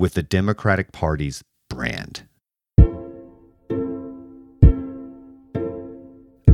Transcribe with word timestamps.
with 0.00 0.14
the 0.14 0.22
Democratic 0.22 0.92
Party's 0.92 1.44
brand? 1.68 2.22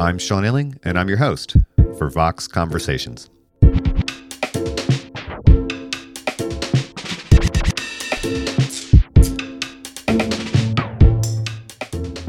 I'm 0.00 0.18
Sean 0.18 0.42
Illing, 0.42 0.78
and 0.82 0.98
I'm 0.98 1.08
your 1.08 1.18
host 1.18 1.56
for 1.96 2.10
Vox 2.10 2.48
Conversations. 2.48 3.30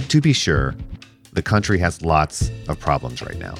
To 0.09 0.21
be 0.21 0.33
sure, 0.33 0.75
the 1.33 1.41
country 1.43 1.79
has 1.79 2.03
lots 2.03 2.51
of 2.69 2.79
problems 2.79 3.23
right 3.23 3.39
now. 3.39 3.55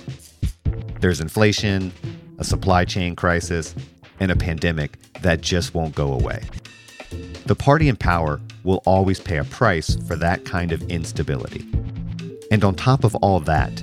There's 1.02 1.20
inflation, 1.20 1.92
a 2.38 2.44
supply 2.44 2.86
chain 2.86 3.16
crisis, 3.16 3.74
and 4.20 4.32
a 4.32 4.36
pandemic 4.36 5.00
that 5.24 5.42
just 5.42 5.74
won't 5.74 5.96
go 5.96 6.14
away. 6.14 6.44
The 7.48 7.56
party 7.56 7.88
in 7.88 7.96
power 7.96 8.42
will 8.66 8.84
always 8.86 9.22
pay 9.22 9.38
a 9.38 9.46
price 9.46 9.96
for 10.06 10.18
that 10.18 10.44
kind 10.44 10.74
of 10.74 10.84
instability. 10.84 11.66
And 12.52 12.62
on 12.66 12.76
top 12.76 13.06
of 13.06 13.16
all 13.16 13.40
that, 13.40 13.82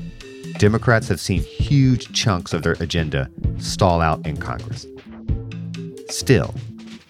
Democrats 0.59 1.09
have 1.09 1.19
seen 1.19 1.43
huge 1.43 2.13
chunks 2.13 2.53
of 2.53 2.63
their 2.63 2.77
agenda 2.81 3.31
stall 3.57 4.03
out 4.03 4.27
in 4.27 4.37
Congress. 4.37 4.87
Still, 6.11 6.55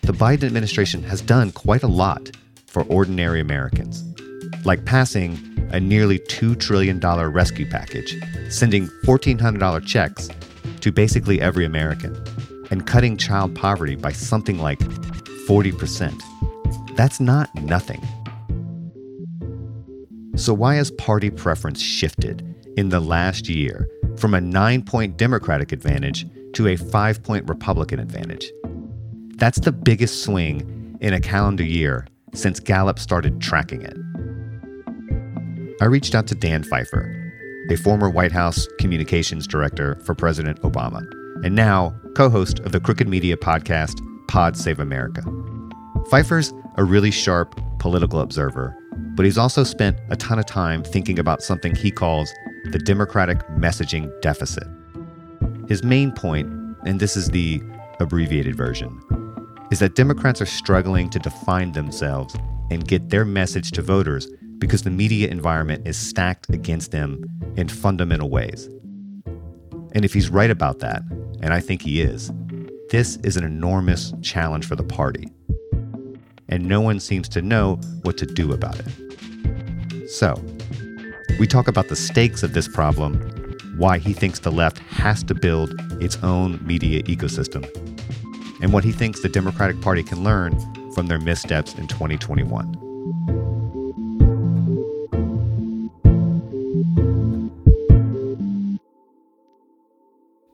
the 0.03 0.13
Biden 0.13 0.45
administration 0.45 1.03
has 1.03 1.21
done 1.21 1.51
quite 1.51 1.83
a 1.83 1.89
lot 1.89 2.31
for 2.67 2.85
ordinary 2.85 3.41
Americans, 3.41 4.05
like 4.65 4.85
passing 4.85 5.37
a 5.73 5.81
nearly 5.81 6.21
$2 6.21 6.61
trillion 6.61 7.01
rescue 7.01 7.69
package, 7.69 8.15
sending 8.49 8.87
$1,400 9.05 9.85
checks 9.85 10.31
to 10.83 10.93
basically 10.93 11.41
every 11.41 11.65
American, 11.65 12.17
and 12.71 12.87
cutting 12.87 13.17
child 13.17 13.57
poverty 13.57 13.97
by 13.97 14.13
something 14.13 14.61
like 14.61 14.79
40%. 15.49 16.23
That's 16.97 17.21
not 17.21 17.55
nothing. 17.57 18.03
So, 20.37 20.53
why 20.53 20.77
has 20.77 20.91
party 20.93 21.31
preference 21.31 21.81
shifted 21.81 22.43
in 22.77 22.89
the 22.89 23.01
last 23.01 23.49
year 23.49 23.89
from 24.17 24.35
a 24.35 24.41
nine 24.41 24.83
point 24.83 25.17
Democratic 25.17 25.73
advantage 25.73 26.27
to 26.55 26.69
a 26.69 26.77
five 26.77 27.23
point 27.23 27.49
Republican 27.49 28.01
advantage? 28.01 28.51
That's 29.37 29.61
the 29.61 29.73
biggest 29.73 30.23
swing 30.25 30.97
in 31.01 31.13
a 31.13 31.21
calendar 31.21 31.65
year 31.65 32.07
since 32.33 32.61
Gallup 32.61 32.99
started 32.99 33.41
tracking 33.41 33.83
it. 33.83 33.97
I 35.81 35.87
reached 35.87 36.15
out 36.15 36.27
to 36.29 36.35
Dan 36.35 36.63
Pfeiffer, 36.63 37.33
a 37.71 37.77
former 37.77 38.09
White 38.09 38.33
House 38.33 38.69
communications 38.79 39.47
director 39.47 39.97
for 40.05 40.15
President 40.15 40.61
Obama, 40.63 41.03
and 41.45 41.55
now 41.55 41.95
co 42.15 42.29
host 42.29 42.61
of 42.61 42.73
the 42.73 42.81
Crooked 42.81 43.09
Media 43.09 43.37
podcast, 43.37 44.01
Pod 44.29 44.57
Save 44.57 44.79
America. 44.79 45.23
Pfeiffer's 46.11 46.53
a 46.77 46.85
really 46.85 47.11
sharp 47.11 47.61
political 47.79 48.21
observer, 48.21 48.77
but 49.15 49.25
he's 49.25 49.39
also 49.39 49.65
spent 49.65 49.99
a 50.11 50.17
ton 50.17 50.39
of 50.39 50.47
time 50.47 50.83
thinking 50.83 51.19
about 51.19 51.43
something 51.43 51.75
he 51.75 51.91
calls 51.91 52.33
the 52.71 52.79
Democratic 52.79 53.39
messaging 53.49 54.11
deficit. 54.21 54.67
His 55.69 55.83
main 55.83 56.13
point, 56.13 56.47
and 56.85 57.01
this 57.01 57.17
is 57.17 57.31
the 57.31 57.63
abbreviated 58.01 58.57
version, 58.57 59.01
is 59.71 59.79
that 59.81 59.95
Democrats 59.95 60.41
are 60.41 60.47
struggling 60.47 61.11
to 61.11 61.19
define 61.19 61.73
themselves 61.73 62.35
and 62.71 62.87
get 62.87 63.11
their 63.11 63.25
message 63.25 63.71
to 63.73 63.83
voters 63.83 64.29
because 64.59 64.83
the 64.83 64.91
media 64.91 65.29
environment 65.29 65.87
is 65.87 65.97
stacked 65.97 66.49
against 66.51 66.91
them 66.91 67.23
in 67.57 67.69
fundamental 67.69 68.31
ways. 68.31 68.69
And 69.93 70.05
if 70.05 70.13
he's 70.13 70.31
right 70.31 70.51
about 70.51 70.81
that, 70.81 71.03
and 71.41 71.53
I 71.53 71.61
think 71.61 71.83
he 71.83 72.01
is, 72.01 72.33
this 72.91 73.17
is 73.25 73.37
an 73.37 73.45
enormous 73.45 74.13
challenge 74.23 74.67
for 74.67 74.77
the 74.77 74.85
party. 74.85 75.29
And 76.49 76.69
no 76.69 76.81
one 76.81 77.01
seems 77.01 77.29
to 77.31 77.43
know 77.43 77.77
what 78.03 78.17
to 78.19 78.27
do 78.27 78.53
about 78.53 78.79
it. 78.79 80.11
So, 80.11 80.41
we 81.39 81.47
talk 81.47 81.67
about 81.69 81.89
the 81.89 81.97
stakes 81.97 82.43
of 82.43 82.53
this 82.53 82.69
problem, 82.69 83.15
why 83.77 83.99
he 83.99 84.13
thinks 84.13 84.39
the 84.39 84.53
left 84.53 84.79
has 84.79 85.23
to 85.25 85.35
build 85.35 85.75
its 86.01 86.17
own 86.23 86.65
media 86.65 87.03
ecosystem, 87.05 87.65
and 88.63 88.73
what 88.73 88.85
he 88.85 88.93
thinks 88.93 89.21
the 89.21 89.29
Democratic 89.29 89.81
Party 89.81 90.03
can 90.03 90.23
learn 90.23 90.57
from 90.95 91.09
their 91.09 91.19
missteps 91.19 91.75
in 91.75 91.89
2021. 91.89 92.73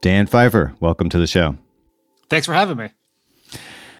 Dan 0.01 0.25
Pfeiffer, 0.25 0.73
welcome 0.79 1.09
to 1.09 1.19
the 1.19 1.27
show. 1.27 1.55
Thanks 2.27 2.47
for 2.47 2.53
having 2.53 2.77
me. 2.77 2.89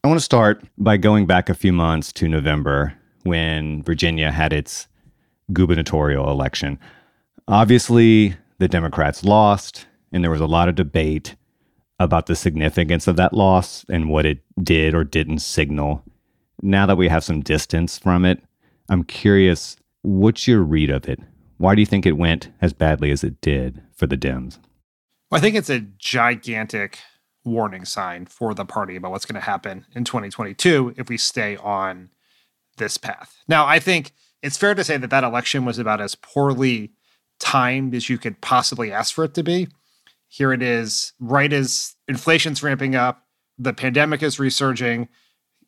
I 0.04 0.08
want 0.08 0.20
to 0.20 0.26
start 0.26 0.64
by 0.80 0.98
going 0.98 1.28
back 1.28 1.48
a 1.48 1.54
few 1.54 1.72
months 1.72 2.12
to 2.14 2.28
November 2.28 2.94
when 3.22 3.84
Virginia 3.84 4.32
had 4.32 4.52
its 4.52 4.88
gubernatorial 5.54 6.32
election. 6.32 6.80
Obviously, 7.48 8.36
the 8.58 8.68
Democrats 8.68 9.24
lost, 9.24 9.86
and 10.12 10.24
there 10.24 10.32
was 10.32 10.42
a 10.42 10.48
lot 10.48 10.68
of 10.68 10.74
debate 10.74 11.36
about 12.00 12.26
the 12.26 12.36
significance 12.36 13.08
of 13.08 13.16
that 13.18 13.34
loss 13.34 13.86
and 13.90 14.10
what 14.10 14.26
it 14.26 14.40
did 14.64 14.96
or 14.96 15.04
didn't 15.04 15.38
signal. 15.38 16.04
Now 16.64 16.88
that 16.88 16.98
we 16.98 17.08
have 17.08 17.24
some 17.24 17.42
distance 17.42 18.00
from 18.00 18.26
it, 18.26 18.42
I'm 18.90 19.04
curious 19.04 19.78
what's 20.02 20.48
your 20.48 20.64
read 20.64 20.90
of 20.90 21.08
it? 21.08 21.20
Why 21.58 21.76
do 21.76 21.82
you 21.82 21.86
think 21.86 22.08
it 22.08 22.14
went 22.14 22.50
as 22.60 22.74
badly 22.74 23.12
as 23.12 23.24
it 23.24 23.40
did 23.40 23.84
for 23.94 24.08
the 24.08 24.18
Dems? 24.18 24.58
Well, 25.30 25.38
I 25.38 25.42
think 25.42 25.56
it's 25.56 25.70
a 25.70 25.82
gigantic 26.00 26.98
warning 27.44 27.86
sign 27.86 28.26
for 28.26 28.54
the 28.54 28.66
party 28.66 28.96
about 28.96 29.12
what's 29.12 29.26
going 29.26 29.40
to 29.40 29.46
happen 29.46 29.86
in 29.96 30.04
2022 30.04 30.94
if 30.98 31.10
we 31.10 31.18
stay 31.18 31.58
on 31.58 32.10
this 32.78 32.98
path. 32.98 33.38
Now, 33.48 33.66
I 33.66 33.80
think 33.80 34.12
it's 34.42 34.58
fair 34.58 34.76
to 34.76 34.84
say 34.84 34.98
that 34.98 35.10
that 35.10 35.24
election 35.24 35.66
was 35.66 35.78
about 35.78 36.02
as 36.02 36.16
poorly 36.16 36.92
timed 37.40 37.96
as 37.96 38.10
you 38.10 38.18
could 38.18 38.42
possibly 38.42 38.92
ask 38.92 39.14
for 39.14 39.24
it 39.24 39.34
to 39.34 39.44
be. 39.44 39.68
Here 40.28 40.54
it 40.54 40.62
is, 40.62 41.14
right 41.20 41.52
as 41.52 41.96
inflation's 42.08 42.64
ramping 42.64 42.96
up, 42.96 43.26
the 43.58 43.74
pandemic 43.74 44.24
is 44.24 44.40
resurging. 44.40 45.10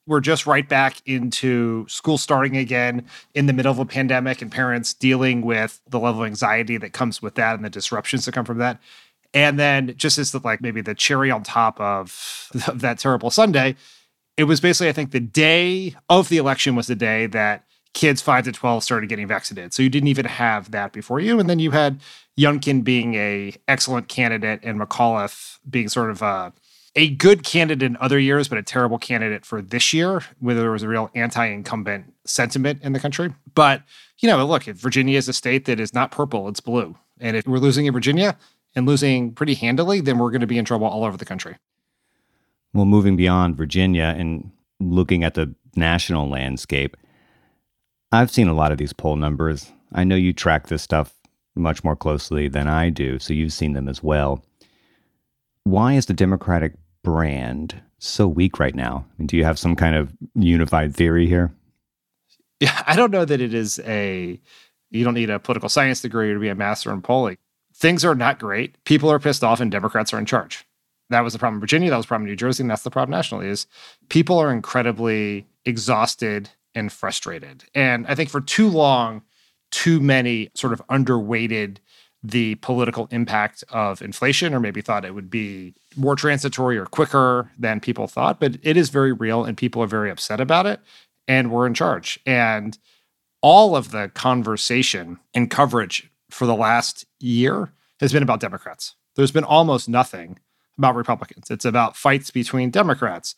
We're 0.05 0.21
just 0.21 0.45
right 0.45 0.67
back 0.67 1.01
into 1.05 1.85
school 1.87 2.17
starting 2.17 2.57
again 2.57 3.05
in 3.33 3.45
the 3.45 3.53
middle 3.53 3.71
of 3.71 3.79
a 3.79 3.85
pandemic 3.85 4.41
and 4.41 4.51
parents 4.51 4.93
dealing 4.93 5.41
with 5.41 5.81
the 5.87 5.99
level 5.99 6.21
of 6.21 6.27
anxiety 6.27 6.77
that 6.77 6.93
comes 6.93 7.21
with 7.21 7.35
that 7.35 7.55
and 7.55 7.65
the 7.65 7.69
disruptions 7.69 8.25
that 8.25 8.33
come 8.33 8.45
from 8.45 8.57
that. 8.59 8.79
And 9.33 9.59
then 9.59 9.93
just 9.97 10.17
as 10.17 10.31
the 10.31 10.39
like 10.43 10.61
maybe 10.61 10.81
the 10.81 10.95
cherry 10.95 11.31
on 11.31 11.43
top 11.43 11.79
of, 11.79 12.49
of 12.67 12.81
that 12.81 12.99
terrible 12.99 13.31
sundae, 13.31 13.75
it 14.37 14.45
was 14.45 14.59
basically, 14.59 14.89
I 14.89 14.93
think, 14.93 15.11
the 15.11 15.19
day 15.19 15.95
of 16.09 16.29
the 16.29 16.37
election 16.37 16.75
was 16.75 16.87
the 16.87 16.95
day 16.95 17.27
that 17.27 17.65
kids 17.93 18.21
five 18.21 18.45
to 18.45 18.51
12 18.51 18.83
started 18.83 19.07
getting 19.07 19.27
vaccinated. 19.27 19.73
So 19.73 19.83
you 19.83 19.89
didn't 19.89 20.07
even 20.07 20.25
have 20.25 20.71
that 20.71 20.93
before 20.93 21.19
you. 21.19 21.39
And 21.39 21.49
then 21.49 21.59
you 21.59 21.71
had 21.71 22.01
Youngkin 22.39 22.83
being 22.83 23.13
a 23.15 23.55
excellent 23.67 24.07
candidate 24.07 24.61
and 24.63 24.79
McAuliffe 24.79 25.59
being 25.69 25.87
sort 25.87 26.09
of 26.09 26.21
a 26.21 26.53
a 26.95 27.09
good 27.09 27.43
candidate 27.43 27.83
in 27.83 27.97
other 27.99 28.19
years, 28.19 28.47
but 28.47 28.57
a 28.57 28.63
terrible 28.63 28.99
candidate 28.99 29.45
for 29.45 29.61
this 29.63 29.93
year, 29.93 30.21
where 30.39 30.53
there 30.53 30.69
was 30.71 30.83
a 30.83 30.87
real 30.87 31.09
anti 31.15 31.45
incumbent 31.45 32.13
sentiment 32.25 32.81
in 32.83 32.93
the 32.93 32.99
country. 32.99 33.33
But, 33.55 33.81
you 34.19 34.29
know, 34.29 34.45
look, 34.45 34.63
Virginia 34.63 35.17
is 35.17 35.27
a 35.27 35.33
state 35.33 35.65
that 35.65 35.79
is 35.79 35.93
not 35.93 36.11
purple, 36.11 36.47
it's 36.47 36.59
blue. 36.59 36.95
And 37.19 37.35
if 37.35 37.47
we're 37.47 37.57
losing 37.57 37.85
in 37.85 37.93
Virginia 37.93 38.37
and 38.75 38.85
losing 38.85 39.33
pretty 39.33 39.55
handily, 39.55 40.01
then 40.01 40.17
we're 40.17 40.31
going 40.31 40.41
to 40.41 40.47
be 40.47 40.57
in 40.57 40.65
trouble 40.65 40.87
all 40.87 41.03
over 41.03 41.17
the 41.17 41.25
country. 41.25 41.57
Well, 42.73 42.85
moving 42.85 43.15
beyond 43.15 43.55
Virginia 43.55 44.15
and 44.17 44.51
looking 44.79 45.23
at 45.23 45.35
the 45.35 45.53
national 45.75 46.27
landscape, 46.29 46.97
I've 48.11 48.31
seen 48.31 48.47
a 48.47 48.53
lot 48.53 48.71
of 48.71 48.77
these 48.77 48.93
poll 48.93 49.15
numbers. 49.15 49.71
I 49.93 50.03
know 50.03 50.15
you 50.15 50.33
track 50.33 50.67
this 50.67 50.81
stuff 50.81 51.13
much 51.55 51.83
more 51.83 51.95
closely 51.95 52.47
than 52.47 52.67
I 52.67 52.89
do, 52.89 53.19
so 53.19 53.33
you've 53.33 53.53
seen 53.53 53.73
them 53.73 53.87
as 53.87 54.01
well. 54.01 54.43
Why 55.63 55.93
is 55.93 56.07
the 56.07 56.13
Democratic 56.13 56.73
brand 57.03 57.81
so 57.99 58.27
weak 58.27 58.59
right 58.59 58.75
now? 58.75 59.05
I 59.07 59.13
mean, 59.17 59.27
do 59.27 59.37
you 59.37 59.43
have 59.43 59.59
some 59.59 59.75
kind 59.75 59.95
of 59.95 60.11
unified 60.35 60.95
theory 60.95 61.27
here? 61.27 61.53
Yeah, 62.59 62.81
I 62.87 62.95
don't 62.95 63.11
know 63.11 63.25
that 63.25 63.41
it 63.41 63.53
is 63.53 63.79
a, 63.85 64.39
you 64.89 65.03
don't 65.03 65.13
need 65.13 65.29
a 65.29 65.39
political 65.39 65.69
science 65.69 66.01
degree 66.01 66.33
to 66.33 66.39
be 66.39 66.49
a 66.49 66.55
master 66.55 66.91
in 66.91 67.01
polling. 67.01 67.37
Things 67.73 68.05
are 68.05 68.15
not 68.15 68.39
great. 68.39 68.81
People 68.85 69.11
are 69.11 69.19
pissed 69.19 69.43
off 69.43 69.59
and 69.59 69.71
Democrats 69.71 70.13
are 70.13 70.19
in 70.19 70.25
charge. 70.25 70.65
That 71.09 71.21
was 71.21 71.33
the 71.33 71.39
problem 71.39 71.55
in 71.57 71.61
Virginia. 71.61 71.89
That 71.89 71.97
was 71.97 72.05
the 72.05 72.09
problem 72.09 72.27
in 72.27 72.31
New 72.31 72.37
Jersey. 72.37 72.63
And 72.63 72.69
that's 72.69 72.83
the 72.83 72.91
problem 72.91 73.11
nationally 73.11 73.47
is 73.47 73.67
people 74.09 74.39
are 74.39 74.51
incredibly 74.51 75.47
exhausted 75.65 76.49
and 76.75 76.91
frustrated. 76.91 77.65
And 77.75 78.07
I 78.07 78.15
think 78.15 78.29
for 78.29 78.41
too 78.41 78.67
long, 78.67 79.21
too 79.71 79.99
many 79.99 80.49
sort 80.55 80.73
of 80.73 80.81
underweighted 80.87 81.77
the 82.23 82.55
political 82.55 83.07
impact 83.11 83.65
of 83.69 84.01
inflation, 84.01 84.53
or 84.53 84.59
maybe 84.59 84.81
thought 84.81 85.03
it 85.03 85.13
would 85.13 85.29
be 85.29 85.73
more 85.97 86.15
transitory 86.15 86.77
or 86.77 86.85
quicker 86.85 87.51
than 87.59 87.81
people 87.81 88.07
thought. 88.07 88.39
But 88.39 88.57
it 88.63 88.77
is 88.77 88.89
very 88.89 89.11
real, 89.11 89.43
and 89.43 89.57
people 89.57 89.83
are 89.83 89.87
very 89.87 90.09
upset 90.09 90.39
about 90.39 90.65
it. 90.65 90.79
And 91.27 91.51
we're 91.51 91.67
in 91.67 91.73
charge. 91.73 92.19
And 92.25 92.77
all 93.41 93.75
of 93.75 93.91
the 93.91 94.09
conversation 94.13 95.19
and 95.33 95.51
coverage 95.51 96.09
for 96.33 96.45
the 96.45 96.55
last 96.55 97.05
year 97.19 97.71
has 97.99 98.11
been 98.11 98.23
about 98.23 98.39
Democrats. 98.39 98.95
There's 99.15 99.31
been 99.31 99.43
almost 99.43 99.87
nothing 99.87 100.39
about 100.77 100.95
Republicans. 100.95 101.51
It's 101.51 101.65
about 101.65 101.95
fights 101.95 102.31
between 102.31 102.71
Democrats. 102.71 103.35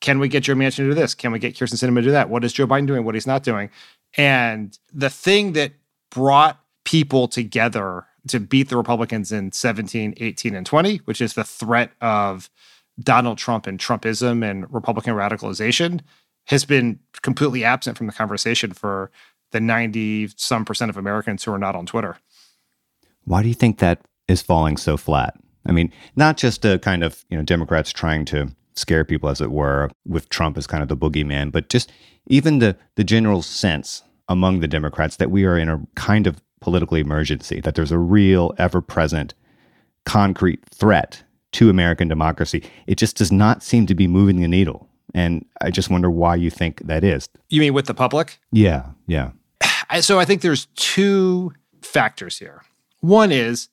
Can 0.00 0.18
we 0.18 0.28
get 0.28 0.44
Joe 0.44 0.54
Manchin 0.54 0.76
to 0.76 0.88
do 0.88 0.94
this? 0.94 1.14
Can 1.14 1.32
we 1.32 1.38
get 1.38 1.54
Kyrsten 1.54 1.74
Sinema 1.74 1.96
to 1.96 2.02
do 2.02 2.10
that? 2.12 2.30
What 2.30 2.44
is 2.44 2.52
Joe 2.52 2.66
Biden 2.66 2.86
doing? 2.86 3.04
What 3.04 3.14
he's 3.14 3.26
not 3.26 3.42
doing? 3.42 3.70
And 4.16 4.78
the 4.92 5.10
thing 5.10 5.52
that 5.54 5.72
brought 6.10 6.60
people 6.84 7.28
together 7.28 8.06
to 8.28 8.40
beat 8.40 8.68
the 8.68 8.76
Republicans 8.76 9.32
in 9.32 9.52
17, 9.52 10.14
18, 10.16 10.54
and 10.54 10.66
20, 10.66 10.98
which 10.98 11.20
is 11.20 11.34
the 11.34 11.44
threat 11.44 11.90
of 12.00 12.50
Donald 13.00 13.38
Trump 13.38 13.66
and 13.66 13.78
Trumpism 13.78 14.48
and 14.48 14.72
Republican 14.72 15.14
radicalization, 15.14 16.00
has 16.46 16.64
been 16.64 17.00
completely 17.22 17.64
absent 17.64 17.98
from 17.98 18.06
the 18.06 18.12
conversation 18.12 18.72
for 18.72 19.10
the 19.52 19.60
90 19.60 20.28
some 20.36 20.64
percent 20.64 20.90
of 20.90 20.96
Americans 20.96 21.44
who 21.44 21.52
are 21.52 21.58
not 21.58 21.76
on 21.76 21.86
Twitter. 21.86 22.16
Why 23.26 23.42
do 23.42 23.48
you 23.48 23.54
think 23.54 23.78
that 23.78 24.00
is 24.28 24.42
falling 24.42 24.76
so 24.76 24.96
flat? 24.96 25.34
I 25.66 25.72
mean, 25.72 25.92
not 26.14 26.36
just 26.36 26.64
a 26.64 26.78
kind 26.78 27.04
of, 27.04 27.24
you 27.28 27.36
know, 27.36 27.42
Democrats 27.42 27.92
trying 27.92 28.24
to 28.26 28.48
scare 28.74 29.04
people 29.04 29.28
as 29.28 29.40
it 29.40 29.50
were 29.50 29.90
with 30.06 30.28
Trump 30.28 30.56
as 30.56 30.66
kind 30.66 30.82
of 30.82 30.88
the 30.88 30.96
boogeyman, 30.96 31.50
but 31.50 31.68
just 31.68 31.90
even 32.28 32.58
the 32.58 32.76
the 32.94 33.04
general 33.04 33.42
sense 33.42 34.02
among 34.28 34.60
the 34.60 34.68
Democrats 34.68 35.16
that 35.16 35.30
we 35.30 35.44
are 35.44 35.58
in 35.58 35.68
a 35.68 35.80
kind 35.94 36.26
of 36.26 36.40
political 36.60 36.96
emergency, 36.96 37.60
that 37.60 37.74
there's 37.74 37.92
a 37.92 37.98
real 37.98 38.52
ever-present 38.58 39.34
concrete 40.04 40.64
threat 40.70 41.22
to 41.52 41.70
American 41.70 42.08
democracy. 42.08 42.62
It 42.86 42.96
just 42.96 43.16
does 43.16 43.30
not 43.30 43.62
seem 43.62 43.86
to 43.86 43.94
be 43.94 44.06
moving 44.06 44.40
the 44.40 44.48
needle. 44.48 44.88
And 45.14 45.46
I 45.62 45.70
just 45.70 45.90
wonder 45.90 46.10
why 46.10 46.34
you 46.34 46.50
think 46.50 46.86
that 46.86 47.04
is. 47.04 47.28
You 47.48 47.60
mean 47.60 47.72
with 47.72 47.86
the 47.86 47.94
public? 47.94 48.38
Yeah, 48.52 48.90
yeah. 49.06 49.30
So 50.00 50.18
I 50.18 50.24
think 50.24 50.42
there's 50.42 50.66
two 50.74 51.52
factors 51.80 52.38
here. 52.38 52.62
One 53.06 53.30
is 53.30 53.68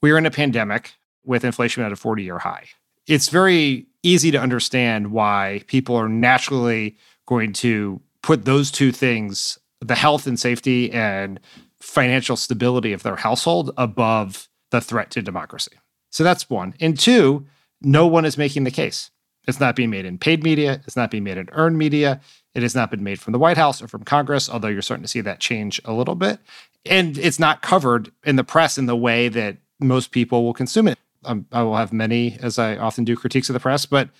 we're 0.00 0.18
in 0.18 0.26
a 0.26 0.30
pandemic 0.32 0.94
with 1.24 1.44
inflation 1.44 1.84
at 1.84 1.92
a 1.92 1.96
40 1.96 2.24
year 2.24 2.40
high. 2.40 2.64
It's 3.06 3.28
very 3.28 3.86
easy 4.02 4.32
to 4.32 4.40
understand 4.40 5.12
why 5.12 5.62
people 5.68 5.94
are 5.94 6.08
naturally 6.08 6.96
going 7.26 7.52
to 7.54 8.00
put 8.22 8.44
those 8.44 8.72
two 8.72 8.90
things, 8.90 9.56
the 9.80 9.94
health 9.94 10.26
and 10.26 10.38
safety 10.38 10.90
and 10.90 11.38
financial 11.78 12.34
stability 12.34 12.92
of 12.92 13.04
their 13.04 13.14
household, 13.14 13.70
above 13.76 14.48
the 14.72 14.80
threat 14.80 15.12
to 15.12 15.22
democracy. 15.22 15.78
So 16.10 16.24
that's 16.24 16.50
one. 16.50 16.74
And 16.80 16.98
two, 16.98 17.46
no 17.82 18.08
one 18.08 18.24
is 18.24 18.36
making 18.36 18.64
the 18.64 18.72
case. 18.72 19.12
It's 19.46 19.60
not 19.60 19.76
being 19.76 19.90
made 19.90 20.06
in 20.06 20.18
paid 20.18 20.42
media. 20.42 20.82
It's 20.86 20.96
not 20.96 21.12
being 21.12 21.24
made 21.24 21.38
in 21.38 21.48
earned 21.52 21.78
media. 21.78 22.20
It 22.54 22.62
has 22.62 22.74
not 22.74 22.90
been 22.90 23.02
made 23.02 23.20
from 23.20 23.32
the 23.32 23.38
White 23.38 23.56
House 23.56 23.82
or 23.82 23.88
from 23.88 24.04
Congress, 24.04 24.50
although 24.50 24.68
you're 24.68 24.82
starting 24.82 25.04
to 25.04 25.08
see 25.08 25.22
that 25.22 25.40
change 25.40 25.80
a 25.84 25.92
little 25.92 26.14
bit. 26.14 26.38
And 26.84 27.16
it's 27.16 27.38
not 27.38 27.62
covered 27.62 28.12
in 28.24 28.36
the 28.36 28.44
press 28.44 28.76
in 28.76 28.86
the 28.86 28.96
way 28.96 29.28
that 29.28 29.56
most 29.80 30.10
people 30.10 30.44
will 30.44 30.52
consume 30.52 30.88
it. 30.88 30.98
Um, 31.24 31.46
I 31.52 31.62
will 31.62 31.76
have 31.76 31.92
many, 31.92 32.36
as 32.40 32.58
I 32.58 32.76
often 32.76 33.04
do, 33.04 33.16
critiques 33.16 33.48
of 33.48 33.54
the 33.54 33.60
press, 33.60 33.86
but 33.86 34.10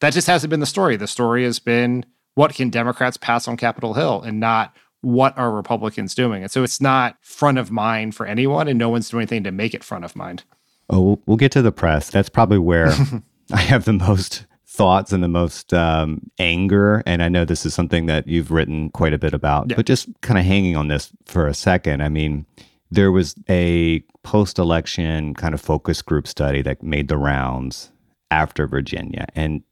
that 0.00 0.12
just 0.12 0.26
hasn't 0.26 0.50
been 0.50 0.60
the 0.60 0.66
story. 0.66 0.96
The 0.96 1.06
story 1.06 1.44
has 1.44 1.58
been 1.58 2.04
what 2.34 2.54
can 2.54 2.70
Democrats 2.70 3.16
pass 3.16 3.46
on 3.46 3.56
Capitol 3.56 3.94
Hill 3.94 4.22
and 4.22 4.40
not 4.40 4.74
what 5.02 5.36
are 5.36 5.50
Republicans 5.50 6.14
doing. 6.14 6.42
And 6.42 6.50
so 6.50 6.62
it's 6.62 6.80
not 6.80 7.16
front 7.20 7.58
of 7.58 7.70
mind 7.70 8.14
for 8.14 8.24
anyone, 8.24 8.68
and 8.68 8.78
no 8.78 8.88
one's 8.88 9.10
doing 9.10 9.22
anything 9.22 9.44
to 9.44 9.52
make 9.52 9.74
it 9.74 9.84
front 9.84 10.04
of 10.04 10.16
mind. 10.16 10.44
Oh, 10.88 11.20
we'll 11.26 11.36
get 11.36 11.52
to 11.52 11.62
the 11.62 11.72
press. 11.72 12.10
That's 12.10 12.28
probably 12.28 12.58
where 12.58 12.92
I 13.52 13.60
have 13.60 13.84
the 13.84 13.92
most 13.92 14.46
thoughts 14.72 15.12
and 15.12 15.22
the 15.22 15.28
most 15.28 15.74
um, 15.74 16.30
anger. 16.38 17.02
And 17.04 17.22
I 17.22 17.28
know 17.28 17.44
this 17.44 17.66
is 17.66 17.74
something 17.74 18.06
that 18.06 18.26
you've 18.26 18.50
written 18.50 18.88
quite 18.90 19.12
a 19.12 19.18
bit 19.18 19.34
about, 19.34 19.68
yeah. 19.68 19.76
but 19.76 19.84
just 19.84 20.08
kind 20.22 20.38
of 20.38 20.46
hanging 20.46 20.76
on 20.76 20.88
this 20.88 21.12
for 21.26 21.46
a 21.46 21.52
second. 21.52 22.02
I 22.02 22.08
mean, 22.08 22.46
there 22.90 23.12
was 23.12 23.34
a 23.50 24.00
post 24.22 24.58
election 24.58 25.34
kind 25.34 25.52
of 25.52 25.60
focus 25.60 26.00
group 26.00 26.26
study 26.26 26.62
that 26.62 26.82
made 26.82 27.08
the 27.08 27.18
rounds 27.18 27.92
after 28.30 28.66
Virginia. 28.66 29.26
And 29.34 29.62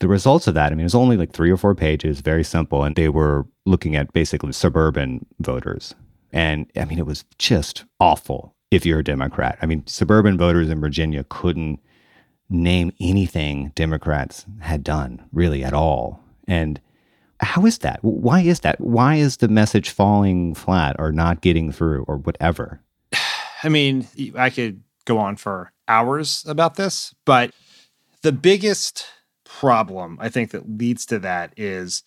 the 0.00 0.08
results 0.08 0.46
of 0.46 0.52
that, 0.54 0.70
I 0.70 0.74
mean, 0.74 0.80
it 0.80 0.84
was 0.84 0.94
only 0.94 1.16
like 1.16 1.32
three 1.32 1.50
or 1.50 1.56
four 1.56 1.74
pages, 1.74 2.20
very 2.20 2.44
simple. 2.44 2.84
And 2.84 2.94
they 2.94 3.08
were 3.08 3.46
looking 3.64 3.96
at 3.96 4.12
basically 4.12 4.52
suburban 4.52 5.24
voters. 5.40 5.94
And 6.30 6.70
I 6.76 6.84
mean, 6.84 6.98
it 6.98 7.06
was 7.06 7.24
just 7.38 7.86
awful 8.00 8.54
if 8.70 8.84
you're 8.84 8.98
a 8.98 9.04
Democrat. 9.04 9.56
I 9.62 9.66
mean, 9.66 9.86
suburban 9.86 10.36
voters 10.36 10.68
in 10.68 10.78
Virginia 10.78 11.24
couldn't 11.30 11.80
name 12.48 12.92
anything 13.00 13.72
Democrats 13.74 14.46
had 14.60 14.84
done 14.84 15.24
really 15.32 15.64
at 15.64 15.72
all. 15.72 16.20
And 16.46 16.80
how 17.40 17.66
is 17.66 17.78
that? 17.78 17.98
Why 18.02 18.40
is 18.40 18.60
that? 18.60 18.80
Why 18.80 19.16
is 19.16 19.38
the 19.38 19.48
message 19.48 19.90
falling 19.90 20.54
flat 20.54 20.96
or 20.98 21.12
not 21.12 21.40
getting 21.40 21.72
through 21.72 22.04
or 22.08 22.16
whatever? 22.18 22.80
I 23.62 23.68
mean, 23.68 24.06
I 24.36 24.50
could 24.50 24.82
go 25.04 25.18
on 25.18 25.36
for 25.36 25.72
hours 25.88 26.44
about 26.46 26.76
this, 26.76 27.14
but 27.24 27.52
the 28.22 28.32
biggest 28.32 29.06
problem 29.44 30.18
I 30.20 30.28
think 30.28 30.50
that 30.50 30.78
leads 30.78 31.06
to 31.06 31.18
that 31.20 31.52
is 31.56 32.02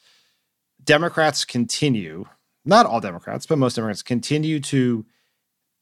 Democrats 0.83 1.45
continue, 1.45 2.25
not 2.65 2.85
all 2.85 2.99
Democrats, 2.99 3.45
but 3.45 3.57
most 3.57 3.75
Democrats 3.75 4.01
continue 4.01 4.59
to 4.61 5.05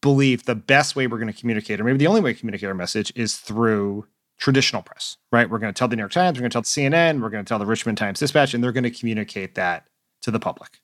believe 0.01 0.43
the 0.43 0.55
best 0.55 0.95
way 0.95 1.07
we're 1.07 1.17
going 1.17 1.31
to 1.31 1.39
communicate, 1.39 1.79
or 1.79 1.83
maybe 1.83 1.97
the 1.97 2.07
only 2.07 2.21
way 2.21 2.33
to 2.33 2.39
communicate 2.39 2.69
our 2.69 2.75
message, 2.75 3.11
is 3.15 3.37
through 3.37 4.05
traditional 4.37 4.81
press, 4.81 5.17
right? 5.31 5.49
We're 5.49 5.59
going 5.59 5.73
to 5.73 5.77
tell 5.77 5.87
the 5.87 5.95
New 5.95 6.01
York 6.01 6.11
Times, 6.11 6.37
we're 6.37 6.41
going 6.41 6.51
to 6.51 6.55
tell 6.55 6.61
CNN, 6.61 7.21
we're 7.21 7.29
going 7.29 7.43
to 7.43 7.47
tell 7.47 7.59
the 7.59 7.65
Richmond 7.65 7.97
Times 7.97 8.19
Dispatch, 8.19 8.53
and 8.53 8.63
they're 8.63 8.71
going 8.71 8.83
to 8.83 8.91
communicate 8.91 9.55
that 9.55 9.87
to 10.21 10.31
the 10.31 10.39
public. 10.39 10.79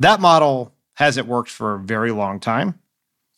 That 0.00 0.20
model 0.20 0.72
hasn't 0.94 1.26
worked 1.26 1.50
for 1.50 1.74
a 1.74 1.78
very 1.78 2.10
long 2.10 2.40
time. 2.40 2.80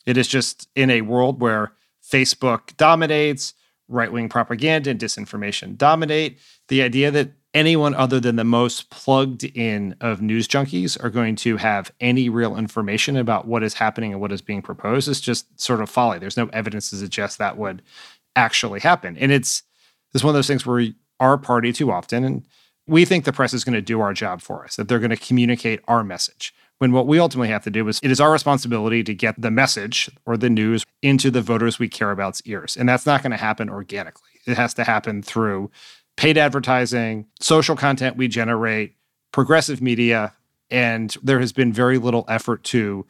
It 0.05 0.17
is 0.17 0.27
just 0.27 0.69
in 0.75 0.89
a 0.89 1.01
world 1.01 1.41
where 1.41 1.73
Facebook 2.03 2.75
dominates, 2.77 3.53
right 3.87 4.11
wing 4.11 4.29
propaganda 4.29 4.91
and 4.91 4.99
disinformation 4.99 5.77
dominate. 5.77 6.39
The 6.69 6.81
idea 6.81 7.11
that 7.11 7.31
anyone 7.53 7.95
other 7.95 8.19
than 8.19 8.35
the 8.35 8.43
most 8.43 8.89
plugged 8.89 9.43
in 9.43 9.95
of 9.99 10.21
news 10.21 10.47
junkies 10.47 11.01
are 11.03 11.09
going 11.09 11.35
to 11.35 11.57
have 11.57 11.91
any 11.99 12.29
real 12.29 12.55
information 12.55 13.17
about 13.17 13.47
what 13.47 13.63
is 13.63 13.73
happening 13.73 14.11
and 14.11 14.21
what 14.21 14.31
is 14.31 14.41
being 14.41 14.61
proposed 14.61 15.07
is 15.07 15.19
just 15.19 15.59
sort 15.59 15.81
of 15.81 15.89
folly. 15.89 16.19
There's 16.19 16.37
no 16.37 16.47
evidence 16.53 16.89
to 16.91 16.95
suggest 16.95 17.39
that 17.39 17.57
would 17.57 17.81
actually 18.35 18.79
happen. 18.79 19.17
And 19.17 19.31
it's 19.31 19.63
it's 20.13 20.23
one 20.23 20.31
of 20.31 20.35
those 20.35 20.47
things 20.47 20.65
where 20.65 20.77
we, 20.77 20.95
our 21.19 21.37
party 21.37 21.71
too 21.71 21.91
often, 21.91 22.23
and 22.23 22.47
we 22.87 23.05
think 23.05 23.25
the 23.25 23.33
press 23.33 23.53
is 23.53 23.63
going 23.63 23.75
to 23.75 23.81
do 23.81 24.01
our 24.01 24.13
job 24.13 24.41
for 24.41 24.63
us, 24.63 24.75
that 24.75 24.87
they're 24.87 24.99
going 24.99 25.11
to 25.11 25.17
communicate 25.17 25.81
our 25.87 26.03
message. 26.03 26.53
When 26.79 26.91
what 26.93 27.07
we 27.07 27.19
ultimately 27.19 27.49
have 27.49 27.63
to 27.65 27.69
do 27.69 27.87
is 27.87 27.99
it 28.01 28.09
is 28.09 28.21
our 28.21 28.31
responsibility 28.31 29.03
to 29.03 29.13
get 29.13 29.39
the 29.39 29.51
message 29.51 30.09
or 30.25 30.37
the 30.37 30.49
news 30.49 30.85
into 31.01 31.29
the 31.29 31.41
voters 31.41 31.77
we 31.77 31.89
care 31.89 32.09
about's 32.09 32.41
ears. 32.45 32.77
And 32.77 32.87
that's 32.87 33.05
not 33.05 33.21
going 33.21 33.31
to 33.31 33.37
happen 33.37 33.69
organically. 33.69 34.29
It 34.47 34.55
has 34.55 34.73
to 34.75 34.85
happen 34.85 35.21
through 35.21 35.69
paid 36.15 36.37
advertising, 36.37 37.27
social 37.41 37.75
content 37.75 38.15
we 38.17 38.27
generate, 38.27 38.95
progressive 39.31 39.81
media, 39.81 40.33
and 40.71 41.15
there 41.21 41.39
has 41.39 41.51
been 41.51 41.73
very 41.73 41.97
little 41.97 42.25
effort 42.27 42.63
to 42.63 43.05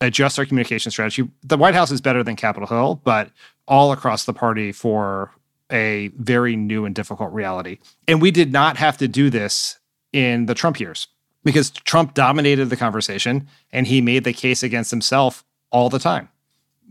adjust 0.00 0.38
our 0.38 0.44
communication 0.44 0.90
strategy. 0.90 1.28
The 1.42 1.56
White 1.56 1.74
House 1.74 1.90
is 1.90 2.00
better 2.00 2.22
than 2.24 2.36
Capitol 2.36 2.66
Hill, 2.68 3.00
but 3.04 3.30
all 3.66 3.92
across 3.92 4.24
the 4.24 4.32
party 4.32 4.72
for 4.72 5.30
a 5.70 6.08
very 6.16 6.56
new 6.56 6.84
and 6.84 6.94
difficult 6.94 7.32
reality. 7.32 7.78
And 8.06 8.20
we 8.20 8.30
did 8.30 8.52
not 8.52 8.76
have 8.76 8.98
to 8.98 9.08
do 9.08 9.30
this 9.30 9.78
in 10.12 10.46
the 10.46 10.54
Trump 10.54 10.78
years 10.78 11.08
because 11.44 11.70
Trump 11.70 12.14
dominated 12.14 12.66
the 12.66 12.76
conversation 12.76 13.48
and 13.72 13.86
he 13.86 14.00
made 14.00 14.24
the 14.24 14.32
case 14.32 14.62
against 14.62 14.90
himself 14.90 15.44
all 15.70 15.88
the 15.88 15.98
time. 15.98 16.28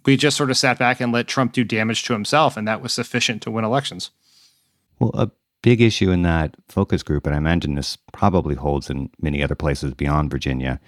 We 0.05 0.17
just 0.17 0.35
sort 0.35 0.49
of 0.49 0.57
sat 0.57 0.79
back 0.79 0.99
and 0.99 1.11
let 1.11 1.27
Trump 1.27 1.53
do 1.53 1.63
damage 1.63 2.03
to 2.05 2.13
himself, 2.13 2.57
and 2.57 2.67
that 2.67 2.81
was 2.81 2.91
sufficient 2.91 3.43
to 3.43 3.51
win 3.51 3.63
elections. 3.63 4.09
Well, 4.97 5.11
a 5.13 5.29
big 5.61 5.79
issue 5.79 6.09
in 6.09 6.23
that 6.23 6.55
focus 6.67 7.03
group, 7.03 7.27
and 7.27 7.35
I 7.35 7.37
imagine 7.37 7.75
this 7.75 7.97
probably 8.11 8.55
holds 8.55 8.89
in 8.89 9.11
many 9.21 9.43
other 9.43 9.53
places 9.53 9.93
beyond 9.93 10.31
Virginia. 10.31 10.79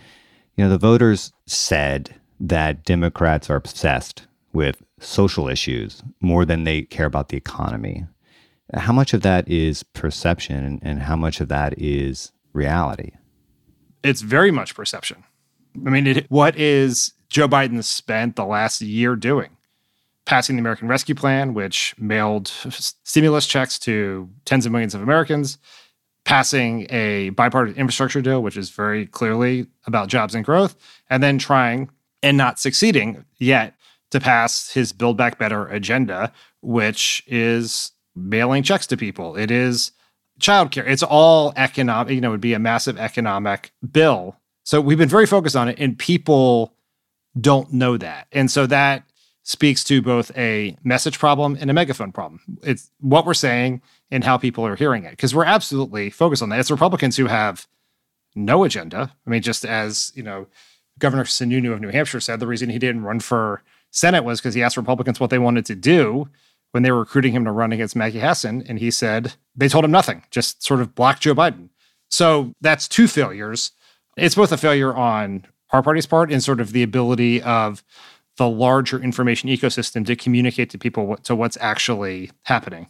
You 0.55 0.63
know, 0.63 0.69
the 0.71 0.79
voters 0.79 1.31
said 1.45 2.15
that 2.39 2.85
Democrats 2.85 3.51
are 3.51 3.55
obsessed 3.55 4.25
with 4.51 4.81
social 5.03 5.47
issues 5.47 6.01
more 6.21 6.45
than 6.45 6.63
they 6.63 6.83
care 6.83 7.05
about 7.05 7.29
the 7.29 7.37
economy. 7.37 8.05
How 8.73 8.93
much 8.93 9.13
of 9.13 9.21
that 9.21 9.47
is 9.47 9.83
perception 9.83 10.79
and, 10.81 11.01
how 11.03 11.15
much 11.15 11.41
of 11.41 11.49
that 11.49 11.77
is 11.77 12.31
reality? 12.53 13.11
It's 14.03 14.21
very 14.21 14.51
much 14.51 14.73
perception. 14.75 15.23
I 15.85 15.89
mean, 15.89 16.07
it, 16.07 16.25
what 16.29 16.57
is 16.57 17.13
Joe 17.29 17.47
Biden 17.47 17.83
spent 17.83 18.35
the 18.35 18.45
last 18.45 18.81
year 18.81 19.15
doing? 19.15 19.49
Passing 20.25 20.55
the 20.55 20.61
American 20.61 20.87
Rescue 20.87 21.15
Plan, 21.15 21.53
which 21.53 21.93
mailed 21.97 22.47
stimulus 22.47 23.45
checks 23.45 23.77
to 23.79 24.29
tens 24.45 24.65
of 24.65 24.71
millions 24.71 24.95
of 24.95 25.01
Americans, 25.01 25.57
passing 26.23 26.87
a 26.89 27.29
bipartisan 27.31 27.77
infrastructure 27.77 28.21
deal, 28.21 28.41
which 28.41 28.55
is 28.55 28.69
very 28.69 29.05
clearly 29.05 29.67
about 29.85 30.07
jobs 30.07 30.33
and 30.33 30.45
growth, 30.45 30.75
and 31.09 31.21
then 31.21 31.37
trying 31.37 31.89
and 32.21 32.37
not 32.37 32.57
succeeding 32.57 33.25
yet 33.37 33.75
to 34.13 34.19
pass 34.19 34.71
his 34.71 34.93
Build 34.93 35.17
Back 35.17 35.37
Better 35.37 35.67
agenda, 35.67 36.31
which 36.61 37.23
is 37.27 37.91
mailing 38.15 38.63
checks 38.63 38.87
to 38.87 38.97
people. 38.97 39.35
It 39.35 39.51
is 39.51 39.91
childcare. 40.39 40.87
It's 40.87 41.03
all 41.03 41.51
economic, 41.55 42.13
you 42.13 42.21
know, 42.21 42.29
it 42.29 42.31
would 42.31 42.41
be 42.41 42.53
a 42.53 42.59
massive 42.59 42.97
economic 42.97 43.71
bill. 43.91 44.37
So 44.63 44.79
we've 44.79 44.97
been 44.97 45.09
very 45.09 45.25
focused 45.25 45.55
on 45.55 45.67
it, 45.67 45.79
and 45.79 45.97
people 45.97 46.75
don't 47.39 47.73
know 47.73 47.97
that. 47.97 48.27
And 48.31 48.49
so 48.49 48.65
that 48.67 49.03
speaks 49.41 49.83
to 49.85 50.01
both 50.01 50.31
a 50.37 50.77
message 50.83 51.19
problem 51.19 51.57
and 51.59 51.69
a 51.69 51.73
megaphone 51.73 52.11
problem. 52.11 52.39
It's 52.61 52.91
what 52.99 53.25
we're 53.25 53.33
saying 53.33 53.81
and 54.09 54.23
how 54.23 54.37
people 54.37 54.65
are 54.65 54.75
hearing 54.75 55.03
it. 55.03 55.11
Because 55.11 55.35
we're 55.35 55.43
absolutely 55.43 56.09
focused 56.11 56.41
on 56.41 56.49
that. 56.49 56.59
It's 56.59 56.71
Republicans 56.71 57.17
who 57.17 57.25
have 57.25 57.67
no 58.35 58.63
agenda. 58.63 59.11
I 59.25 59.29
mean, 59.29 59.41
just 59.41 59.65
as, 59.65 60.11
you 60.15 60.23
know, 60.23 60.47
Governor 60.99 61.23
Sununu 61.23 61.73
of 61.73 61.81
New 61.81 61.89
Hampshire 61.89 62.19
said, 62.19 62.39
the 62.39 62.47
reason 62.47 62.69
he 62.69 62.79
didn't 62.79 63.03
run 63.03 63.19
for 63.19 63.63
Senate 63.93 64.23
was 64.23 64.41
because 64.41 64.55
he 64.55 64.63
asked 64.63 64.75
Republicans 64.75 65.19
what 65.19 65.29
they 65.29 65.39
wanted 65.39 65.65
to 65.67 65.75
do 65.75 66.27
when 66.71 66.81
they 66.81 66.91
were 66.91 66.99
recruiting 66.99 67.31
him 67.31 67.45
to 67.45 67.51
run 67.51 67.71
against 67.71 67.95
Maggie 67.95 68.19
Hassan. 68.19 68.63
And 68.67 68.79
he 68.79 68.91
said 68.91 69.35
they 69.55 69.69
told 69.69 69.85
him 69.85 69.91
nothing, 69.91 70.23
just 70.31 70.63
sort 70.63 70.81
of 70.81 70.95
blocked 70.95 71.21
Joe 71.21 71.35
Biden. 71.35 71.69
So 72.09 72.53
that's 72.59 72.87
two 72.87 73.07
failures. 73.07 73.71
It's 74.17 74.35
both 74.35 74.51
a 74.51 74.57
failure 74.57 74.93
on 74.93 75.45
our 75.71 75.83
party's 75.83 76.07
part 76.07 76.31
and 76.31 76.43
sort 76.43 76.59
of 76.59 76.71
the 76.71 76.83
ability 76.83 77.41
of 77.43 77.83
the 78.37 78.49
larger 78.49 78.99
information 78.99 79.49
ecosystem 79.49 80.05
to 80.07 80.15
communicate 80.15 80.71
to 80.71 80.77
people 80.79 81.05
what, 81.05 81.23
to 81.25 81.35
what's 81.35 81.57
actually 81.61 82.31
happening. 82.43 82.87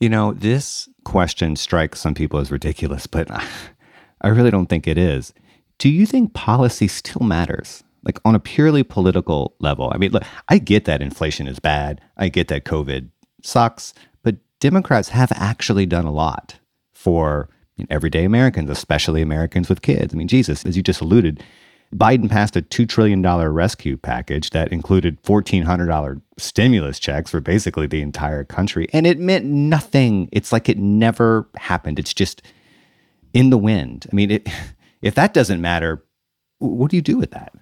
You 0.00 0.08
know, 0.08 0.32
this 0.32 0.88
question 1.04 1.54
strikes 1.54 2.00
some 2.00 2.14
people 2.14 2.40
as 2.40 2.50
ridiculous, 2.50 3.06
but 3.06 3.30
I 4.20 4.28
really 4.28 4.50
don't 4.50 4.66
think 4.66 4.88
it 4.88 4.98
is. 4.98 5.32
Do 5.78 5.88
you 5.88 6.06
think 6.06 6.34
policy 6.34 6.88
still 6.88 7.24
matters? 7.24 7.84
Like 8.04 8.18
on 8.24 8.34
a 8.34 8.40
purely 8.40 8.82
political 8.82 9.54
level. 9.60 9.90
I 9.92 9.98
mean, 9.98 10.12
look, 10.12 10.24
I 10.48 10.58
get 10.58 10.84
that 10.86 11.02
inflation 11.02 11.46
is 11.46 11.58
bad. 11.58 12.00
I 12.16 12.28
get 12.28 12.48
that 12.48 12.64
COVID 12.64 13.08
sucks, 13.42 13.94
but 14.22 14.36
Democrats 14.60 15.10
have 15.10 15.32
actually 15.34 15.86
done 15.86 16.04
a 16.04 16.12
lot 16.12 16.58
for 16.92 17.48
you 17.76 17.84
know, 17.84 17.88
everyday 17.90 18.24
Americans, 18.24 18.70
especially 18.70 19.22
Americans 19.22 19.68
with 19.68 19.82
kids. 19.82 20.14
I 20.14 20.16
mean, 20.16 20.28
Jesus, 20.28 20.64
as 20.64 20.76
you 20.76 20.82
just 20.82 21.00
alluded, 21.00 21.42
Biden 21.94 22.30
passed 22.30 22.56
a 22.56 22.62
$2 22.62 22.88
trillion 22.88 23.22
rescue 23.22 23.96
package 23.96 24.50
that 24.50 24.72
included 24.72 25.22
$1,400 25.22 26.22
stimulus 26.38 26.98
checks 26.98 27.30
for 27.30 27.40
basically 27.40 27.86
the 27.86 28.00
entire 28.00 28.44
country. 28.44 28.88
And 28.92 29.06
it 29.06 29.18
meant 29.18 29.44
nothing. 29.44 30.28
It's 30.32 30.52
like 30.52 30.68
it 30.68 30.78
never 30.78 31.48
happened. 31.56 31.98
It's 31.98 32.14
just 32.14 32.40
in 33.34 33.50
the 33.50 33.58
wind. 33.58 34.06
I 34.10 34.16
mean, 34.16 34.30
it, 34.30 34.48
if 35.02 35.14
that 35.16 35.34
doesn't 35.34 35.60
matter, 35.60 36.02
what 36.58 36.90
do 36.90 36.96
you 36.96 37.02
do 37.02 37.18
with 37.18 37.32
that? 37.32 37.52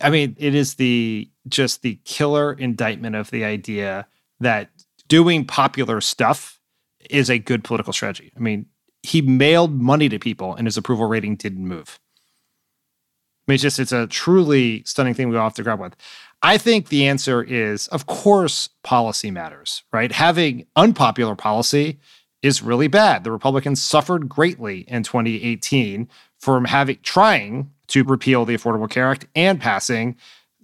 I 0.00 0.10
mean, 0.10 0.36
it 0.38 0.54
is 0.54 0.74
the 0.74 1.30
just 1.48 1.82
the 1.82 1.98
killer 2.04 2.52
indictment 2.52 3.16
of 3.16 3.30
the 3.30 3.44
idea 3.44 4.06
that 4.40 4.70
doing 5.08 5.44
popular 5.44 6.00
stuff 6.00 6.60
is 7.10 7.28
a 7.28 7.38
good 7.38 7.64
political 7.64 7.92
strategy. 7.92 8.32
I 8.36 8.40
mean, 8.40 8.66
he 9.02 9.20
mailed 9.20 9.80
money 9.80 10.08
to 10.08 10.18
people 10.18 10.54
and 10.54 10.66
his 10.66 10.76
approval 10.76 11.06
rating 11.06 11.36
didn't 11.36 11.66
move. 11.66 11.98
I 13.46 13.52
mean, 13.52 13.54
it's 13.54 13.62
just 13.62 13.80
it's 13.80 13.92
a 13.92 14.06
truly 14.06 14.82
stunning 14.84 15.14
thing 15.14 15.28
we 15.28 15.36
all 15.36 15.44
have 15.44 15.54
to 15.54 15.62
grapple 15.62 15.84
with. 15.84 15.96
I 16.42 16.58
think 16.58 16.88
the 16.88 17.06
answer 17.06 17.42
is, 17.42 17.88
of 17.88 18.06
course, 18.06 18.68
policy 18.82 19.30
matters, 19.30 19.84
right? 19.92 20.10
Having 20.10 20.66
unpopular 20.76 21.36
policy 21.36 21.98
is 22.42 22.62
really 22.62 22.88
bad. 22.88 23.24
The 23.24 23.30
Republicans 23.30 23.82
suffered 23.82 24.28
greatly 24.28 24.80
in 24.88 25.02
2018 25.02 26.08
from 26.38 26.64
having 26.64 26.98
trying 27.02 27.70
to 27.92 28.04
repeal 28.04 28.46
the 28.46 28.56
Affordable 28.56 28.88
Care 28.88 29.10
Act 29.10 29.26
and 29.34 29.60
passing 29.60 30.16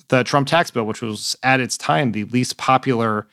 the 0.08 0.24
Trump 0.24 0.48
tax 0.48 0.70
bill, 0.70 0.84
which 0.84 1.02
was 1.02 1.36
at 1.42 1.60
its 1.60 1.76
time 1.76 2.12
the 2.12 2.24
least 2.24 2.56
popular 2.56 3.28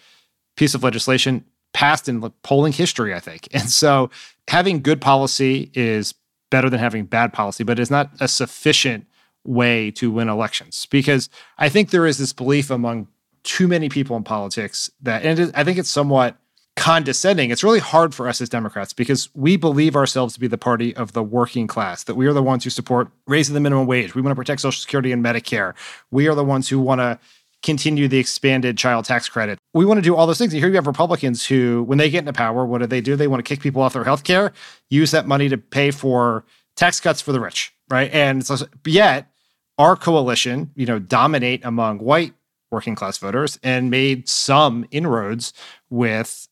piece 0.58 0.76
of 0.76 0.84
legislation 0.84 1.46
passed 1.74 2.10
in 2.10 2.22
polling 2.44 2.74
history, 2.74 3.14
I 3.14 3.22
think. 3.22 3.48
And 3.54 3.70
so 3.70 4.10
having 4.50 4.82
good 4.82 5.00
policy 5.00 5.72
is 5.74 6.14
better 6.52 6.70
than 6.70 6.80
having 6.80 7.06
bad 7.06 7.32
policy, 7.32 7.64
but 7.64 7.80
it's 7.80 7.92
not 7.92 8.12
a 8.20 8.28
sufficient 8.28 9.08
way 9.46 9.92
to 9.92 10.12
win 10.12 10.28
elections 10.28 10.88
because 10.90 11.30
I 11.58 11.70
think 11.70 11.92
there 11.92 12.06
is 12.06 12.18
this 12.18 12.34
belief 12.34 12.70
among 12.70 13.08
too 13.44 13.68
many 13.68 13.88
people 13.88 14.18
in 14.18 14.24
politics 14.24 14.90
that, 15.04 15.24
and 15.24 15.52
I 15.56 15.64
think 15.64 15.78
it's 15.78 15.90
somewhat 15.90 16.36
condescending. 16.76 17.52
It's 17.52 17.64
really 17.64 17.80
hard 17.80 18.14
for 18.14 18.28
us 18.28 18.42
as 18.42 18.50
Democrats 18.50 18.94
because 18.94 19.30
we 19.34 19.56
believe 19.58 19.96
ourselves 19.96 20.34
to 20.34 20.40
be 20.40 20.48
the 20.48 20.58
party 20.58 20.96
of 20.96 21.14
the 21.14 21.24
working 21.24 21.68
class, 21.68 22.04
that 22.04 22.16
we 22.16 22.28
are 22.28 22.34
the 22.34 22.44
ones 22.44 22.64
who 22.64 22.70
support 22.70 23.10
raising 23.28 23.54
the 23.54 23.62
minimum 23.62 23.88
wage. 23.88 24.14
We 24.14 24.22
want 24.22 24.32
to 24.32 24.36
protect 24.36 24.62
Social 24.62 24.80
Security 24.80 25.12
and 25.12 25.24
Medicare. 25.24 25.74
We 26.12 26.28
are 26.28 26.36
the 26.36 26.44
ones 26.44 26.68
who 26.68 26.80
want 26.80 27.00
to 27.00 27.18
continue 27.64 28.08
the 28.08 28.20
expanded 28.20 28.78
child 28.78 29.06
tax 29.06 29.28
credit. 29.30 29.58
We 29.74 29.86
want 29.86 29.98
to 29.98 30.02
do 30.02 30.16
all 30.16 30.28
those 30.28 30.38
things. 30.38 30.54
And 30.54 30.62
here 30.62 30.70
you 30.70 30.76
have 30.76 30.86
Republicans 30.86 31.46
who, 31.46 31.84
when 31.84 31.98
they 31.98 32.10
get 32.10 32.20
into 32.20 32.34
power, 32.34 32.66
what 32.66 32.82
do 32.82 32.88
they 32.88 33.02
do? 33.02 33.16
They 33.16 33.28
want 33.28 33.44
to 33.44 33.48
kick 33.48 33.62
people 33.62 33.82
off 33.82 33.94
their 33.94 34.04
health 34.04 34.24
care, 34.24 34.52
use 34.90 35.12
that 35.12 35.28
money 35.28 35.50
to 35.50 35.58
pay 35.58 35.92
for 35.92 36.46
tax 36.76 37.00
cuts 37.00 37.22
for 37.22 37.32
the 37.32 37.40
rich, 37.40 37.74
right? 37.90 38.12
And 38.14 38.46
so, 38.46 38.58
yet, 38.86 39.32
our 39.78 39.96
coalition, 39.96 40.72
you 40.76 40.86
know, 40.86 41.00
dominate 41.00 41.64
among 41.66 42.00
white 42.00 42.34
working 42.70 42.96
class 42.96 43.18
voters 43.18 43.58
and 43.64 43.90
made 43.90 44.28
some 44.28 44.86
inroads 44.92 45.54
with 45.90 46.48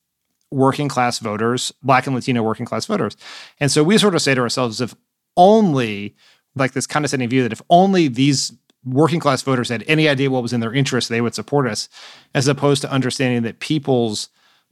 working 0.53 0.87
class 0.87 1.19
voters, 1.19 1.71
black 1.83 2.05
and 2.05 2.15
Latino 2.15 2.43
working 2.43 2.65
class 2.65 2.85
voters. 2.85 3.17
And 3.59 3.71
so 3.71 3.83
we 3.83 3.97
sort 3.97 4.15
of 4.15 4.21
say 4.21 4.35
to 4.35 4.41
ourselves, 4.41 4.81
if 4.81 4.95
only 5.35 6.15
like 6.55 6.73
this 6.73 6.87
condescending 6.87 7.29
view 7.29 7.43
that 7.43 7.51
if 7.51 7.61
only 7.69 8.07
these 8.07 8.53
working 8.85 9.19
class 9.19 9.41
voters 9.41 9.69
had 9.69 9.83
any 9.87 10.07
idea 10.07 10.29
what 10.29 10.43
was 10.43 10.53
in 10.53 10.59
their 10.59 10.73
interest, 10.73 11.09
they 11.09 11.21
would 11.21 11.35
support 11.35 11.67
us, 11.67 11.89
as 12.33 12.47
opposed 12.47 12.81
to 12.81 12.91
understanding 12.91 13.43
that 13.43 13.59
people's 13.59 14.29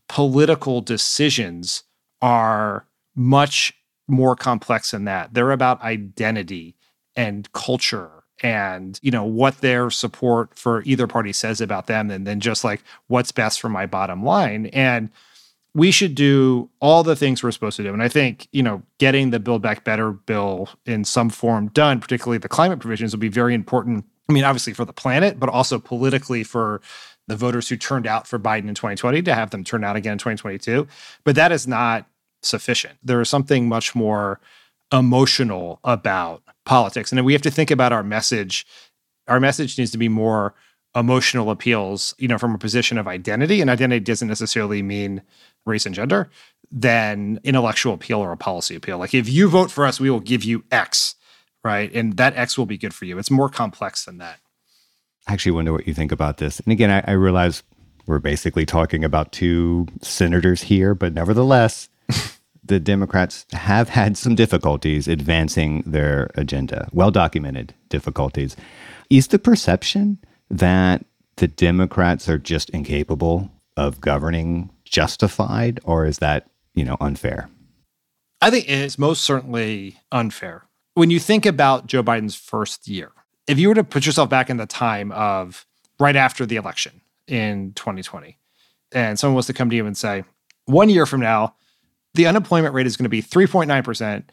political 0.08 0.82
decisions 0.82 1.84
are 2.22 2.86
much 3.16 3.74
more 4.08 4.36
complex 4.36 4.92
than 4.92 5.06
that. 5.06 5.34
They're 5.34 5.52
about 5.52 5.82
identity 5.82 6.76
and 7.16 7.52
culture 7.54 8.22
and 8.44 9.00
you 9.02 9.12
know 9.12 9.24
what 9.24 9.60
their 9.60 9.90
support 9.90 10.58
for 10.58 10.82
either 10.84 11.08
party 11.08 11.34
says 11.34 11.62
about 11.62 11.88
them 11.88 12.10
and 12.10 12.26
then 12.26 12.40
just 12.40 12.64
like 12.64 12.82
what's 13.08 13.32
best 13.32 13.60
for 13.60 13.70
my 13.70 13.86
bottom 13.86 14.24
line 14.24 14.68
and 14.68 15.10
we 15.74 15.92
should 15.92 16.16
do 16.16 16.70
all 16.80 17.04
the 17.04 17.16
things 17.16 17.42
we're 17.42 17.52
supposed 17.52 17.78
to 17.78 17.84
do. 17.84 17.94
And 17.94 18.04
I 18.04 18.10
think, 18.10 18.48
you 18.52 18.62
know, 18.62 18.84
getting 18.98 19.30
the 19.30 19.40
Build 19.40 19.62
Back 19.62 19.84
Better 19.84 20.12
bill 20.12 20.70
in 20.86 21.06
some 21.06 21.30
form 21.30 21.70
done, 21.70 22.00
particularly 22.00 22.40
the 22.40 22.50
climate 22.50 22.80
provisions, 22.80 23.14
will 23.14 23.22
be 23.22 23.30
very 23.30 23.54
important. 23.54 24.06
I 24.30 24.34
mean, 24.34 24.44
obviously 24.44 24.74
for 24.74 24.86
the 24.86 24.94
planet, 24.94 25.40
but 25.40 25.50
also 25.50 25.80
politically 25.80 26.44
for 26.44 26.82
the 27.28 27.36
voters 27.36 27.70
who 27.70 27.78
turned 27.78 28.06
out 28.06 28.28
for 28.28 28.38
Biden 28.38 28.68
in 28.68 28.76
2020 28.76 29.22
to 29.22 29.34
have 29.34 29.52
them 29.52 29.64
turn 29.64 29.84
out 29.84 29.96
again 29.96 30.14
in 30.14 30.18
2022. 30.18 30.88
But 31.24 31.36
that 31.36 31.52
is 31.52 31.68
not 31.68 32.06
sufficient. 32.42 32.98
There 33.04 33.22
is 33.22 33.30
something 33.30 33.70
much 33.70 33.96
more 33.96 34.42
emotional 34.92 35.80
about 35.84 36.44
politics. 36.66 37.12
And 37.12 37.26
we 37.26 37.34
have 37.34 37.42
to 37.44 37.52
think 37.52 37.72
about 37.72 37.94
our 37.94 38.04
message. 38.04 38.66
Our 39.28 39.40
message 39.40 39.78
needs 39.78 39.92
to 39.92 39.98
be 39.98 40.10
more 40.10 40.54
emotional 40.96 41.50
appeals, 41.50 42.14
you 42.18 42.28
know, 42.28 42.38
from 42.38 42.54
a 42.54 42.58
position 42.58 42.98
of 42.98 43.08
identity. 43.08 43.62
And 43.62 43.70
identity 43.70 44.02
doesn't 44.02 44.28
necessarily 44.28 44.82
mean 44.82 45.22
race 45.66 45.86
and 45.86 45.96
gender 45.96 46.30
than 46.72 47.40
intellectual 47.44 47.94
appeal 47.94 48.20
or 48.20 48.32
a 48.32 48.38
policy 48.38 48.76
appeal. 48.76 48.98
Like 48.98 49.14
if 49.14 49.30
you 49.30 49.50
vote 49.50 49.72
for 49.72 49.86
us, 49.86 50.00
we 50.00 50.10
will 50.10 50.20
give 50.20 50.44
you 50.44 50.64
X, 50.72 51.16
right? 51.64 51.92
And 51.94 52.18
that 52.18 52.36
X 52.36 52.58
will 52.58 52.66
be 52.66 52.78
good 52.78 52.94
for 52.94 53.06
you. 53.06 53.18
It's 53.18 53.32
more 53.32 53.50
complex 53.50 54.06
than 54.06 54.18
that. 54.18 54.40
I 55.28 55.34
actually 55.34 55.52
wonder 55.54 55.72
what 55.72 55.88
you 55.88 55.94
think 55.94 56.12
about 56.12 56.38
this. 56.38 56.60
And 56.60 56.72
again, 56.72 56.90
I, 56.90 57.12
I 57.12 57.14
realize 57.14 57.64
We're 58.06 58.20
basically 58.20 58.66
talking 58.66 59.04
about 59.04 59.32
two 59.32 59.88
senators 60.02 60.64
here, 60.64 60.96
but 60.96 61.14
nevertheless, 61.14 61.88
the 62.64 62.80
Democrats 62.80 63.46
have 63.52 63.90
had 63.90 64.18
some 64.18 64.36
difficulties 64.36 65.08
advancing 65.08 65.84
their 65.86 66.32
agenda, 66.36 66.90
well 66.92 67.12
documented 67.12 67.74
difficulties. 67.90 68.56
Is 69.10 69.28
the 69.28 69.40
perception 69.40 70.18
that 70.52 71.06
the 71.38 71.48
Democrats 71.48 72.30
are 72.30 72.38
just 72.38 72.70
incapable 72.70 73.50
of 73.78 74.02
governing 74.02 74.70
justified, 74.84 75.80
or 75.84 76.06
is 76.06 76.20
that, 76.20 76.50
you 76.76 76.84
know, 76.84 76.98
unfair? 77.00 77.50
I 78.42 78.50
think 78.50 78.70
it's 78.70 79.00
most 79.00 79.22
certainly 79.22 80.00
unfair. 80.12 80.66
When 80.94 81.10
you 81.10 81.20
think 81.20 81.46
about 81.46 81.88
Joe 81.88 82.04
Biden's 82.04 82.36
first 82.36 82.88
year, 82.88 83.12
if 83.48 83.58
you 83.58 83.70
were 83.70 83.76
to 83.76 83.84
put 83.84 84.06
yourself 84.06 84.30
back 84.30 84.50
in 84.50 84.58
the 84.58 84.66
time 84.66 85.12
of 85.14 85.66
right 86.00 86.16
after 86.16 86.46
the 86.46 86.58
election 86.58 87.02
in 87.28 87.74
2020, 87.74 88.38
and 88.92 89.18
someone 89.18 89.36
was 89.36 89.46
to 89.48 89.54
come 89.54 89.70
to 89.70 89.76
you 89.76 89.86
and 89.86 89.96
say, 89.96 90.26
one 90.66 90.90
year 90.90 91.06
from 91.06 91.22
now, 91.22 91.56
the 92.14 92.28
unemployment 92.28 92.74
rate 92.74 92.88
is 92.88 92.98
going 92.98 93.06
to 93.06 93.10
be 93.10 93.22
3.9%. 93.22 94.24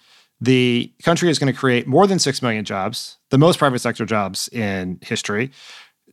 The 0.41 0.93
country 1.03 1.31
is 1.31 1.39
going 1.39 1.53
to 1.53 1.59
create 1.59 1.87
more 1.87 2.07
than 2.07 2.19
6 2.19 2.43
million 2.43 2.65
jobs, 2.65 3.19
the 3.31 3.39
most 3.39 3.59
private 3.59 3.79
sector 3.79 4.05
jobs 4.05 4.49
in 4.49 4.99
history. 5.03 5.53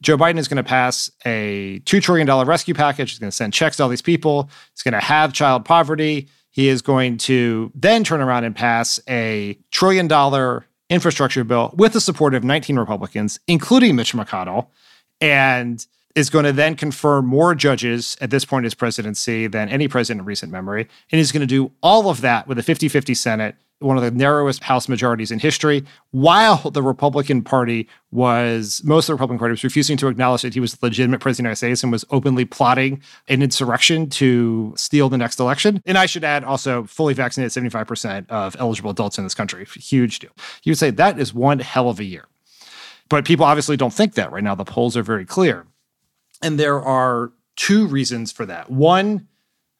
Joe 0.01 0.17
Biden 0.17 0.37
is 0.37 0.47
going 0.47 0.57
to 0.57 0.63
pass 0.63 1.11
a 1.25 1.81
$2 1.85 2.01
trillion 2.01 2.29
rescue 2.47 2.73
package. 2.73 3.11
He's 3.11 3.19
going 3.19 3.31
to 3.31 3.35
send 3.35 3.53
checks 3.53 3.77
to 3.77 3.83
all 3.83 3.89
these 3.89 4.01
people. 4.01 4.49
He's 4.73 4.83
going 4.83 4.93
to 4.93 4.99
have 4.99 5.33
child 5.33 5.65
poverty. 5.65 6.29
He 6.51 6.69
is 6.69 6.81
going 6.81 7.17
to 7.19 7.71
then 7.75 8.03
turn 8.03 8.21
around 8.21 8.45
and 8.45 8.55
pass 8.55 8.99
a 9.09 9.57
trillion 9.71 10.07
dollar 10.07 10.65
infrastructure 10.89 11.43
bill 11.43 11.73
with 11.75 11.93
the 11.93 12.01
support 12.01 12.33
of 12.33 12.43
19 12.43 12.77
Republicans, 12.77 13.39
including 13.47 13.95
Mitch 13.95 14.13
McConnell, 14.13 14.67
and 15.19 15.85
is 16.15 16.29
going 16.29 16.45
to 16.45 16.53
then 16.53 16.75
confirm 16.75 17.25
more 17.25 17.53
judges 17.55 18.15
at 18.21 18.29
this 18.29 18.45
point 18.45 18.61
in 18.61 18.65
his 18.65 18.73
presidency 18.73 19.47
than 19.47 19.67
any 19.67 19.87
president 19.87 20.21
in 20.21 20.25
recent 20.25 20.51
memory. 20.51 20.87
And 21.11 21.19
he's 21.19 21.31
going 21.31 21.41
to 21.41 21.47
do 21.47 21.71
all 21.83 22.09
of 22.09 22.21
that 22.21 22.47
with 22.47 22.57
a 22.57 22.63
50 22.63 22.87
50 22.87 23.13
Senate 23.13 23.55
one 23.79 23.97
of 23.97 24.03
the 24.03 24.11
narrowest 24.11 24.63
House 24.63 24.87
majorities 24.87 25.31
in 25.31 25.39
history, 25.39 25.83
while 26.11 26.69
the 26.71 26.81
Republican 26.81 27.41
Party 27.41 27.89
was, 28.11 28.81
most 28.85 29.05
of 29.05 29.07
the 29.07 29.13
Republican 29.15 29.39
Party 29.39 29.51
was 29.51 29.63
refusing 29.63 29.97
to 29.97 30.07
acknowledge 30.07 30.43
that 30.43 30.53
he 30.53 30.59
was 30.59 30.75
the 30.75 30.85
legitimate 30.85 31.19
president 31.19 31.51
of 31.51 31.59
the 31.59 31.65
United 31.65 31.77
States 31.77 31.83
and 31.83 31.91
was 31.91 32.05
openly 32.09 32.45
plotting 32.45 33.01
an 33.27 33.41
insurrection 33.41 34.09
to 34.09 34.73
steal 34.77 35.09
the 35.09 35.17
next 35.17 35.39
election. 35.39 35.81
And 35.85 35.97
I 35.97 36.05
should 36.05 36.23
add 36.23 36.43
also 36.43 36.85
fully 36.85 37.13
vaccinated 37.13 37.51
75% 37.51 38.29
of 38.29 38.55
eligible 38.59 38.91
adults 38.91 39.17
in 39.17 39.25
this 39.25 39.33
country. 39.33 39.65
Huge 39.65 40.19
deal. 40.19 40.31
You 40.63 40.71
would 40.71 40.77
say 40.77 40.89
that 40.91 41.19
is 41.19 41.33
one 41.33 41.59
hell 41.59 41.89
of 41.89 41.99
a 41.99 42.05
year. 42.05 42.25
But 43.09 43.25
people 43.25 43.45
obviously 43.45 43.77
don't 43.77 43.93
think 43.93 44.15
that 44.15 44.31
right 44.31 44.43
now. 44.43 44.55
The 44.55 44.65
polls 44.65 44.97
are 44.97 45.03
very 45.03 45.25
clear. 45.25 45.67
And 46.41 46.59
there 46.59 46.81
are 46.81 47.31
two 47.55 47.87
reasons 47.87 48.31
for 48.31 48.45
that. 48.45 48.71
One, 48.71 49.27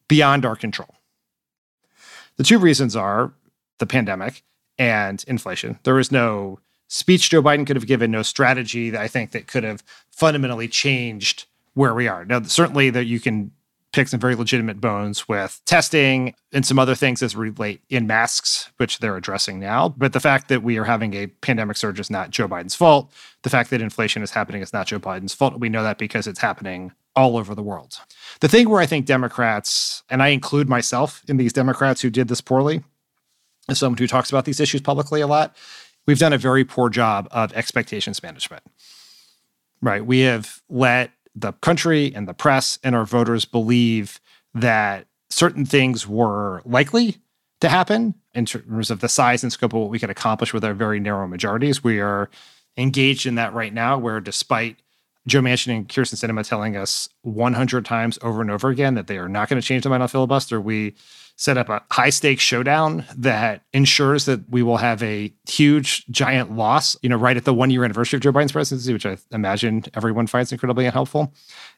beyond 0.07 0.45
our 0.45 0.55
control. 0.55 0.95
The 2.37 2.43
two 2.43 2.59
reasons 2.59 2.95
are 2.95 3.33
the 3.79 3.85
pandemic 3.85 4.43
and 4.77 5.23
inflation. 5.27 5.79
There 5.83 5.95
was 5.95 6.11
no 6.11 6.59
speech 6.87 7.29
Joe 7.29 7.41
Biden 7.41 7.65
could 7.65 7.75
have 7.75 7.87
given, 7.87 8.11
no 8.11 8.21
strategy 8.21 8.89
that 8.89 9.01
I 9.01 9.07
think 9.07 9.31
that 9.31 9.47
could 9.47 9.63
have 9.63 9.83
fundamentally 10.11 10.67
changed 10.67 11.45
where 11.73 11.93
we 11.93 12.07
are. 12.07 12.25
Now, 12.25 12.41
certainly 12.43 12.89
that 12.91 13.05
you 13.05 13.19
can 13.19 13.51
pick 13.95 14.07
some 14.09 14.19
very 14.19 14.35
legitimate 14.35 14.81
bones 14.81 15.27
with 15.29 15.61
testing 15.63 16.35
and 16.51 16.65
some 16.65 16.77
other 16.77 16.95
things 16.95 17.23
as 17.23 17.33
relate 17.33 17.81
in 17.89 18.05
masks, 18.05 18.69
which 18.75 18.99
they're 18.99 19.15
addressing 19.15 19.57
now. 19.57 19.87
But 19.89 20.11
the 20.11 20.19
fact 20.19 20.49
that 20.49 20.63
we 20.63 20.77
are 20.77 20.83
having 20.83 21.13
a 21.13 21.27
pandemic 21.27 21.77
surge 21.77 21.99
is 21.99 22.09
not 22.09 22.29
Joe 22.29 22.47
Biden's 22.47 22.75
fault. 22.75 23.09
The 23.43 23.49
fact 23.49 23.69
that 23.69 23.81
inflation 23.81 24.21
is 24.21 24.31
happening 24.31 24.61
is 24.61 24.73
not 24.73 24.87
Joe 24.87 24.99
Biden's 24.99 25.33
fault. 25.33 25.59
We 25.59 25.69
know 25.69 25.83
that 25.83 25.97
because 25.97 26.27
it's 26.27 26.41
happening 26.41 26.91
all 27.15 27.37
over 27.37 27.55
the 27.55 27.63
world. 27.63 27.97
The 28.41 28.49
thing 28.49 28.67
where 28.67 28.81
I 28.81 28.85
think 28.85 29.05
Democrats, 29.05 30.03
and 30.09 30.21
I 30.21 30.29
include 30.29 30.67
myself 30.67 31.23
in 31.29 31.37
these 31.37 31.53
Democrats 31.53 32.01
who 32.01 32.09
did 32.09 32.27
this 32.27 32.41
poorly, 32.41 32.83
as 33.67 33.79
someone 33.79 33.97
who 33.97 34.07
talks 34.07 34.29
about 34.29 34.45
these 34.45 34.59
issues 34.59 34.81
publicly 34.81 35.21
a 35.21 35.27
lot, 35.27 35.55
we've 36.05 36.19
done 36.19 36.33
a 36.33 36.37
very 36.37 36.63
poor 36.63 36.89
job 36.89 37.27
of 37.31 37.53
expectations 37.53 38.21
management. 38.21 38.63
Right. 39.81 40.05
We 40.05 40.21
have 40.21 40.61
let 40.69 41.11
the 41.35 41.51
country 41.53 42.13
and 42.15 42.27
the 42.27 42.33
press 42.33 42.79
and 42.83 42.95
our 42.95 43.05
voters 43.05 43.45
believe 43.45 44.19
that 44.53 45.07
certain 45.29 45.65
things 45.65 46.07
were 46.07 46.61
likely 46.65 47.17
to 47.61 47.69
happen 47.69 48.15
in 48.33 48.45
terms 48.45 48.89
of 48.91 49.01
the 49.01 49.09
size 49.09 49.43
and 49.43 49.51
scope 49.51 49.73
of 49.73 49.79
what 49.79 49.89
we 49.89 49.99
could 49.99 50.09
accomplish 50.09 50.53
with 50.53 50.63
our 50.63 50.73
very 50.73 50.99
narrow 50.99 51.27
majorities. 51.27 51.83
We 51.83 51.99
are 51.99 52.29
engaged 52.77 53.25
in 53.25 53.35
that 53.35 53.53
right 53.53 53.73
now, 53.73 53.97
where 53.97 54.19
despite 54.19 54.77
Joe 55.27 55.41
Manchin 55.41 55.75
and 55.75 55.89
Kyrsten 55.89 56.15
Sinema 56.15 56.47
telling 56.47 56.77
us 56.77 57.09
100 57.23 57.85
times 57.85 58.19
over 58.21 58.41
and 58.41 58.51
over 58.51 58.69
again 58.69 58.93
that 58.93 59.07
they 59.07 59.17
are 59.17 59.29
not 59.29 59.49
going 59.49 59.59
to 59.59 59.67
change 59.67 59.83
the 59.83 59.89
mind 59.89 60.03
on 60.03 60.09
filibuster, 60.09 60.61
we 60.61 60.95
set 61.35 61.57
up 61.57 61.67
a 61.67 61.83
high 61.91 62.11
stakes 62.11 62.43
showdown 62.43 63.05
that 63.15 63.63
ensures 63.73 64.25
that 64.25 64.47
we 64.49 64.63
will 64.63 64.77
have 64.77 65.01
a 65.03 65.33
huge, 65.49 66.05
giant 66.07 66.55
loss, 66.55 66.95
you 67.01 67.09
know, 67.09 67.17
right 67.17 67.37
at 67.37 67.43
the 67.43 67.53
one 67.53 67.69
year 67.69 67.83
anniversary 67.83 68.17
of 68.17 68.21
Joe 68.21 68.31
Biden's 68.31 68.51
presidency, 68.51 68.93
which 68.93 69.05
I 69.05 69.17
imagine 69.31 69.83
everyone 69.95 70.27
finds 70.27 70.51
incredibly 70.51 70.85
unhelpful. 70.85 71.33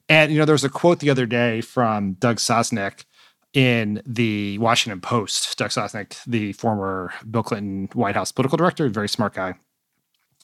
And, 0.10 0.32
you 0.32 0.38
know, 0.38 0.46
there 0.46 0.54
was 0.54 0.64
a 0.64 0.70
quote 0.70 1.00
the 1.00 1.10
other 1.10 1.26
day 1.26 1.62
from 1.62 2.14
Doug 2.14 2.38
Sosnik 2.38 3.06
in 3.54 4.02
the 4.06 4.58
Washington 4.60 5.02
Post. 5.02 5.58
Doug 5.58 5.72
Sosnik, 5.72 6.24
the 6.26 6.54
former 6.54 7.14
Bill 7.30 7.44
Clinton 7.44 7.90
White 7.94 8.16
House 8.16 8.32
political 8.32 8.58
director, 8.58 8.88
very 8.90 9.10
smart 9.10 9.34
guy 9.34 9.56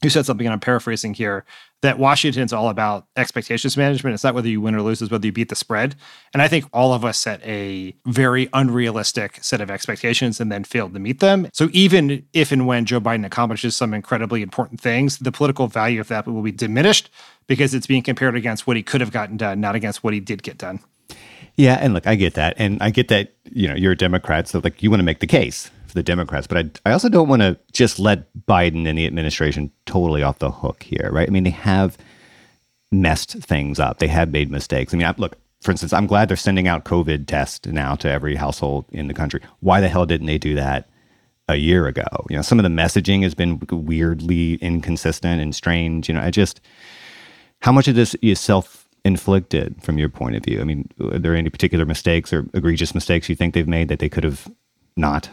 who 0.02 0.10
said 0.10 0.26
something, 0.26 0.46
and 0.46 0.54
I'm 0.54 0.60
paraphrasing 0.60 1.14
here, 1.14 1.46
that 1.84 2.00
Washington's 2.00 2.54
all 2.54 2.70
about 2.70 3.06
expectations 3.18 3.76
management. 3.76 4.14
It's 4.14 4.24
not 4.24 4.34
whether 4.34 4.48
you 4.48 4.62
win 4.62 4.74
or 4.74 4.82
lose, 4.82 5.02
it's 5.02 5.12
whether 5.12 5.26
you 5.26 5.34
beat 5.34 5.50
the 5.50 5.56
spread. 5.56 5.96
And 6.34 6.42
I 6.42 6.48
think 6.48 6.66
all 6.72 6.94
of 6.94 7.04
us 7.04 7.18
set 7.18 7.46
a 7.46 7.94
very 8.06 8.48
unrealistic 8.54 9.44
set 9.44 9.60
of 9.60 9.70
expectations 9.70 10.40
and 10.40 10.50
then 10.50 10.64
failed 10.64 10.94
to 10.94 11.00
meet 11.00 11.20
them. 11.20 11.50
So 11.52 11.68
even 11.74 12.26
if 12.32 12.54
and 12.54 12.66
when 12.66 12.86
Joe 12.86 13.02
Biden 13.02 13.26
accomplishes 13.26 13.76
some 13.76 13.94
incredibly 13.94 14.42
important 14.42 14.80
things, 14.80 15.18
the 15.18 15.32
political 15.32 15.68
value 15.68 16.00
of 16.00 16.08
that 16.08 16.26
will 16.26 16.42
be 16.42 16.54
diminished 16.54 17.10
because 17.48 17.74
it's 17.74 17.86
being 17.86 18.02
compared 18.02 18.38
against 18.38 18.66
what 18.66 18.78
he 18.78 18.84
could 18.84 19.02
have 19.02 19.12
gotten 19.12 19.36
done, 19.36 19.60
not 19.60 19.76
against 19.76 20.06
what 20.06 20.14
he 20.14 20.22
did 20.22 20.42
get 20.42 20.58
done. 20.58 20.80
Yeah, 21.56 21.78
and 21.82 21.94
look, 21.94 22.08
I 22.08 22.16
get 22.16 22.34
that. 22.36 22.56
And 22.58 22.82
I 22.82 22.92
get 22.92 23.10
that, 23.10 23.34
you 23.44 23.68
know, 23.68 23.76
you're 23.76 23.92
a 23.92 23.98
Democrat, 23.98 24.48
so 24.48 24.62
like 24.64 24.82
you 24.82 24.90
want 24.90 25.02
to 25.02 25.06
make 25.06 25.20
the 25.20 25.28
case 25.28 25.70
for 25.94 26.00
the 26.00 26.04
Democrats, 26.04 26.48
but 26.48 26.58
I, 26.58 26.90
I 26.90 26.94
also 26.94 27.08
don't 27.08 27.30
want 27.30 27.42
to 27.42 27.58
just 27.72 28.00
let 28.00 28.28
Biden 28.48 28.88
and 28.88 28.98
the 28.98 29.06
administration 29.06 29.72
totally 29.86 30.24
off 30.24 30.40
the 30.40 30.52
hook 30.52 30.84
here, 30.84 31.10
right? 31.12 31.28
I 31.28 31.32
mean, 31.32 31.44
they 31.44 31.52
have 31.52 31.98
messed 32.92 33.32
things 33.32 33.80
up. 33.80 34.00
They 34.00 34.08
have 34.08 34.32
made 34.32 34.52
mistakes. 34.52 34.94
I 34.94 34.98
mean, 34.98 35.08
I, 35.08 35.14
look, 35.18 35.38
for 35.62 35.72
instance, 35.72 35.94
I'm 35.94 36.08
glad 36.08 36.28
they're 36.28 36.38
sending 36.38 36.68
out 36.68 36.84
COVID 36.84 37.28
tests 37.28 37.66
now 37.68 37.96
to 37.96 38.10
every 38.10 38.36
household 38.36 38.86
in 38.92 39.08
the 39.08 39.14
country. 39.14 39.42
Why 39.62 39.80
the 39.80 39.88
hell 39.88 40.06
didn't 40.06 40.28
they 40.28 40.38
do 40.38 40.56
that 40.56 40.90
a 41.48 41.56
year 41.56 41.88
ago? 41.88 42.06
You 42.30 42.36
know, 42.36 42.42
some 42.42 42.60
of 42.60 42.64
the 42.64 42.70
messaging 42.70 43.24
has 43.24 43.34
been 43.36 43.62
weirdly 43.72 44.56
inconsistent 44.56 45.42
and 45.42 45.56
strange. 45.56 46.10
You 46.10 46.16
know, 46.16 46.22
I 46.22 46.32
just, 46.32 46.60
how 47.62 47.72
much 47.72 47.88
of 47.88 47.96
this 47.96 48.16
is 48.16 48.40
self 48.40 48.90
inflicted 49.06 49.82
from 49.82 49.98
your 49.98 50.10
point 50.10 50.36
of 50.36 50.44
view? 50.44 50.60
I 50.60 50.64
mean, 50.64 50.90
are 51.00 51.20
there 51.20 51.36
any 51.36 51.50
particular 51.50 51.86
mistakes 51.86 52.34
or 52.34 52.48
egregious 52.54 52.96
mistakes 52.96 53.30
you 53.30 53.36
think 53.36 53.54
they've 53.54 53.68
made 53.68 53.90
that 53.90 54.00
they 54.00 54.10
could 54.10 54.24
have 54.24 54.52
not? 54.98 55.30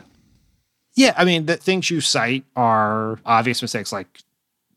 Yeah, 0.94 1.14
I 1.16 1.24
mean, 1.24 1.46
the 1.46 1.57
things 1.57 1.90
you 1.90 2.00
cite 2.00 2.44
are 2.57 3.18
obvious 3.24 3.62
mistakes, 3.62 3.92
like 3.92 4.20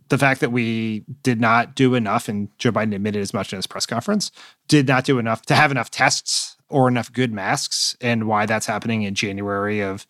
the 0.10 0.18
fact 0.18 0.42
that 0.42 0.52
we 0.52 1.04
did 1.24 1.42
not 1.42 1.76
do 1.76 1.96
enough, 1.96 2.28
and 2.28 2.50
Joe 2.60 2.72
Biden 2.72 2.96
admitted 2.96 3.22
as 3.22 3.34
much 3.34 3.52
in 3.52 3.58
his 3.58 3.68
press 3.68 3.86
conference, 3.86 4.32
did 4.68 4.88
not 4.88 5.06
do 5.06 5.18
enough 5.20 5.44
to 5.48 5.56
have 5.56 5.72
enough 5.72 5.90
tests 5.90 6.58
or 6.70 6.88
enough 6.88 7.12
good 7.12 7.32
masks, 7.32 7.98
and 8.02 8.28
why 8.28 8.46
that's 8.46 8.66
happening 8.66 9.04
in 9.04 9.16
January 9.16 9.82
of 9.82 10.06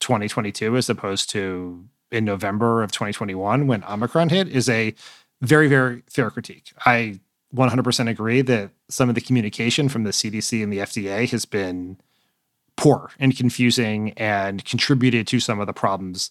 2022 0.00 0.76
as 0.76 0.88
opposed 0.88 1.30
to 1.30 1.84
in 2.10 2.24
November 2.24 2.82
of 2.82 2.92
2021 2.92 3.66
when 3.66 3.84
Omicron 3.84 4.28
hit 4.30 4.48
is 4.48 4.68
a 4.68 4.94
very, 5.42 5.68
very 5.68 6.02
fair 6.08 6.30
critique. 6.30 6.72
I 6.86 7.20
100% 7.54 8.08
agree 8.08 8.42
that 8.42 8.70
some 8.88 9.08
of 9.08 9.14
the 9.14 9.20
communication 9.20 9.88
from 9.88 10.04
the 10.04 10.10
CDC 10.10 10.62
and 10.62 10.72
the 10.72 10.78
FDA 10.78 11.28
has 11.30 11.44
been 11.44 11.98
poor 12.78 13.10
and 13.18 13.36
confusing 13.36 14.12
and 14.16 14.64
contributed 14.64 15.26
to 15.26 15.40
some 15.40 15.58
of 15.58 15.66
the 15.66 15.72
problems 15.72 16.30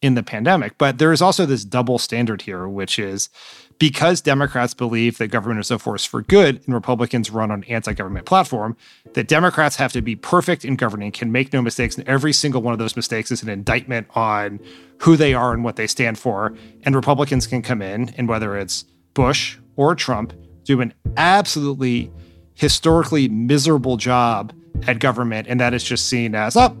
in 0.00 0.14
the 0.14 0.22
pandemic. 0.22 0.78
But 0.78 0.98
there 0.98 1.12
is 1.12 1.22
also 1.22 1.46
this 1.46 1.64
double 1.64 1.98
standard 1.98 2.42
here, 2.42 2.68
which 2.68 2.98
is 2.98 3.30
because 3.78 4.20
Democrats 4.20 4.74
believe 4.74 5.18
that 5.18 5.28
government 5.28 5.60
is 5.60 5.70
a 5.70 5.78
force 5.78 6.04
for 6.04 6.20
good 6.22 6.60
and 6.66 6.74
Republicans 6.74 7.30
run 7.30 7.50
on 7.50 7.64
anti-government 7.64 8.26
platform, 8.26 8.76
that 9.14 9.28
Democrats 9.28 9.76
have 9.76 9.92
to 9.92 10.02
be 10.02 10.14
perfect 10.14 10.64
in 10.64 10.76
governing, 10.76 11.10
can 11.10 11.32
make 11.32 11.52
no 11.52 11.62
mistakes, 11.62 11.96
and 11.96 12.06
every 12.06 12.34
single 12.34 12.60
one 12.60 12.72
of 12.72 12.78
those 12.78 12.94
mistakes 12.94 13.30
is 13.30 13.42
an 13.42 13.48
indictment 13.48 14.06
on 14.14 14.60
who 14.98 15.16
they 15.16 15.32
are 15.32 15.54
and 15.54 15.64
what 15.64 15.76
they 15.76 15.86
stand 15.86 16.18
for. 16.18 16.54
And 16.82 16.94
Republicans 16.94 17.46
can 17.46 17.62
come 17.62 17.80
in 17.80 18.10
and 18.18 18.28
whether 18.28 18.58
it's 18.58 18.84
Bush 19.14 19.56
or 19.76 19.94
Trump, 19.94 20.34
do 20.64 20.82
an 20.82 20.92
absolutely 21.16 22.12
historically 22.54 23.28
miserable 23.28 23.96
job 23.96 24.52
at 24.86 24.98
government, 24.98 25.48
and 25.48 25.60
that 25.60 25.74
is 25.74 25.82
just 25.82 26.08
seen 26.08 26.34
as, 26.34 26.56
oh, 26.56 26.76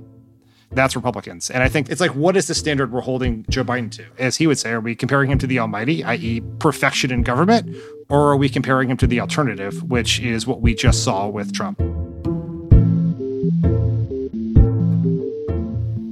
That's 0.70 0.94
Republicans. 0.94 1.50
And 1.50 1.62
I 1.62 1.68
think 1.68 1.88
it's 1.88 2.00
like, 2.00 2.14
what 2.14 2.36
is 2.36 2.46
the 2.46 2.54
standard 2.54 2.92
we're 2.92 3.00
holding 3.00 3.44
Joe 3.48 3.64
Biden 3.64 3.90
to? 3.92 4.04
As 4.18 4.36
he 4.36 4.46
would 4.46 4.58
say, 4.58 4.70
are 4.70 4.80
we 4.80 4.94
comparing 4.94 5.30
him 5.30 5.38
to 5.38 5.46
the 5.46 5.58
almighty, 5.58 6.04
i.e., 6.04 6.42
perfection 6.58 7.10
in 7.10 7.22
government, 7.22 7.74
or 8.08 8.30
are 8.30 8.36
we 8.36 8.48
comparing 8.48 8.90
him 8.90 8.96
to 8.98 9.06
the 9.06 9.20
alternative, 9.20 9.82
which 9.84 10.20
is 10.20 10.46
what 10.46 10.60
we 10.60 10.74
just 10.74 11.02
saw 11.04 11.26
with 11.26 11.52
Trump? 11.52 11.80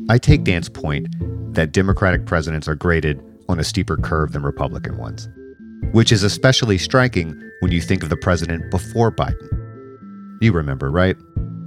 I 0.08 0.18
take 0.18 0.44
Dan's 0.44 0.68
point 0.68 1.08
that 1.54 1.72
Democratic 1.72 2.26
presidents 2.26 2.66
are 2.68 2.76
graded 2.76 3.22
on 3.48 3.58
a 3.58 3.64
steeper 3.64 3.96
curve 3.96 4.32
than 4.32 4.42
Republican 4.42 4.96
ones, 4.98 5.28
which 5.92 6.12
is 6.12 6.22
especially 6.22 6.78
striking 6.78 7.38
when 7.60 7.72
you 7.72 7.80
think 7.80 8.02
of 8.02 8.08
the 8.08 8.16
president 8.16 8.70
before 8.70 9.10
Biden. 9.12 9.48
You 10.40 10.52
remember, 10.52 10.90
right? 10.90 11.16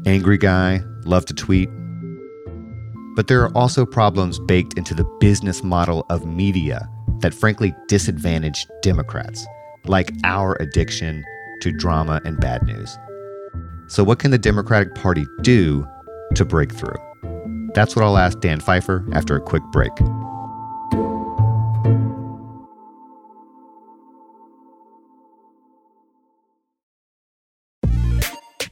Angry 0.05 0.37
guy, 0.37 0.81
love 1.03 1.25
to 1.25 1.33
tweet. 1.33 1.69
But 3.15 3.27
there 3.27 3.43
are 3.43 3.51
also 3.55 3.85
problems 3.85 4.39
baked 4.39 4.77
into 4.77 4.93
the 4.93 5.03
business 5.19 5.61
model 5.61 6.05
of 6.09 6.25
media 6.25 6.87
that 7.19 7.33
frankly 7.33 7.75
disadvantage 7.87 8.65
Democrats, 8.81 9.45
like 9.85 10.11
our 10.23 10.55
addiction 10.61 11.23
to 11.61 11.71
drama 11.73 12.21
and 12.23 12.39
bad 12.39 12.63
news. 12.63 12.97
So, 13.87 14.03
what 14.03 14.19
can 14.19 14.31
the 14.31 14.37
Democratic 14.37 14.95
Party 14.95 15.25
do 15.41 15.85
to 16.35 16.45
break 16.45 16.71
through? 16.73 16.95
That's 17.73 17.95
what 17.95 18.05
I'll 18.05 18.17
ask 18.17 18.39
Dan 18.39 18.61
Pfeiffer 18.61 19.05
after 19.11 19.35
a 19.35 19.41
quick 19.41 19.63
break. 19.71 19.91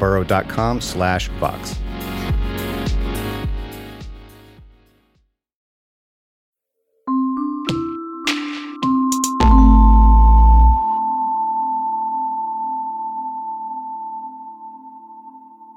burrow.com 0.00 0.80
slash 0.80 1.28
Vox. 1.38 1.76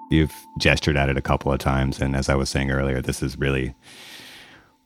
You've 0.09 0.47
gestured 0.59 0.95
at 0.95 1.09
it 1.09 1.17
a 1.17 1.21
couple 1.21 1.51
of 1.51 1.57
times. 1.57 1.99
And 1.99 2.15
as 2.15 2.29
I 2.29 2.36
was 2.36 2.47
saying 2.47 2.69
earlier, 2.69 3.01
this 3.01 3.23
is 3.23 3.38
really 3.38 3.73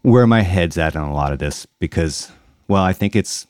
where 0.02 0.26
my 0.26 0.42
head's 0.42 0.78
at 0.78 0.96
on 0.96 1.10
a 1.10 1.14
lot 1.14 1.34
of 1.34 1.40
this 1.40 1.66
because, 1.80 2.32
well, 2.70 2.84
I 2.84 2.94
think 2.94 3.14
it's 3.14 3.46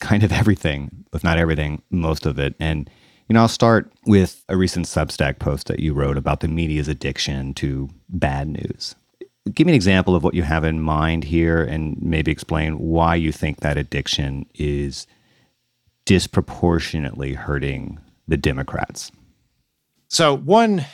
kind 0.00 0.22
of 0.22 0.32
everything, 0.32 1.06
if 1.14 1.24
not 1.24 1.38
everything, 1.38 1.80
most 1.90 2.26
of 2.26 2.38
it. 2.38 2.54
And 2.60 2.90
you 3.28 3.34
know, 3.34 3.40
I'll 3.40 3.48
start 3.48 3.90
with 4.06 4.44
a 4.48 4.56
recent 4.56 4.86
Substack 4.86 5.38
post 5.38 5.66
that 5.68 5.80
you 5.80 5.94
wrote 5.94 6.18
about 6.18 6.40
the 6.40 6.48
media's 6.48 6.88
addiction 6.88 7.54
to 7.54 7.88
bad 8.08 8.48
news. 8.48 8.94
Give 9.52 9.66
me 9.66 9.72
an 9.72 9.76
example 9.76 10.14
of 10.14 10.22
what 10.22 10.34
you 10.34 10.42
have 10.42 10.64
in 10.64 10.80
mind 10.80 11.24
here 11.24 11.62
and 11.62 12.00
maybe 12.00 12.30
explain 12.30 12.78
why 12.78 13.14
you 13.14 13.32
think 13.32 13.60
that 13.60 13.76
addiction 13.76 14.46
is 14.54 15.06
disproportionately 16.04 17.34
hurting 17.34 17.98
the 18.28 18.36
Democrats. 18.36 19.10
So, 20.08 20.36
one 20.36 20.84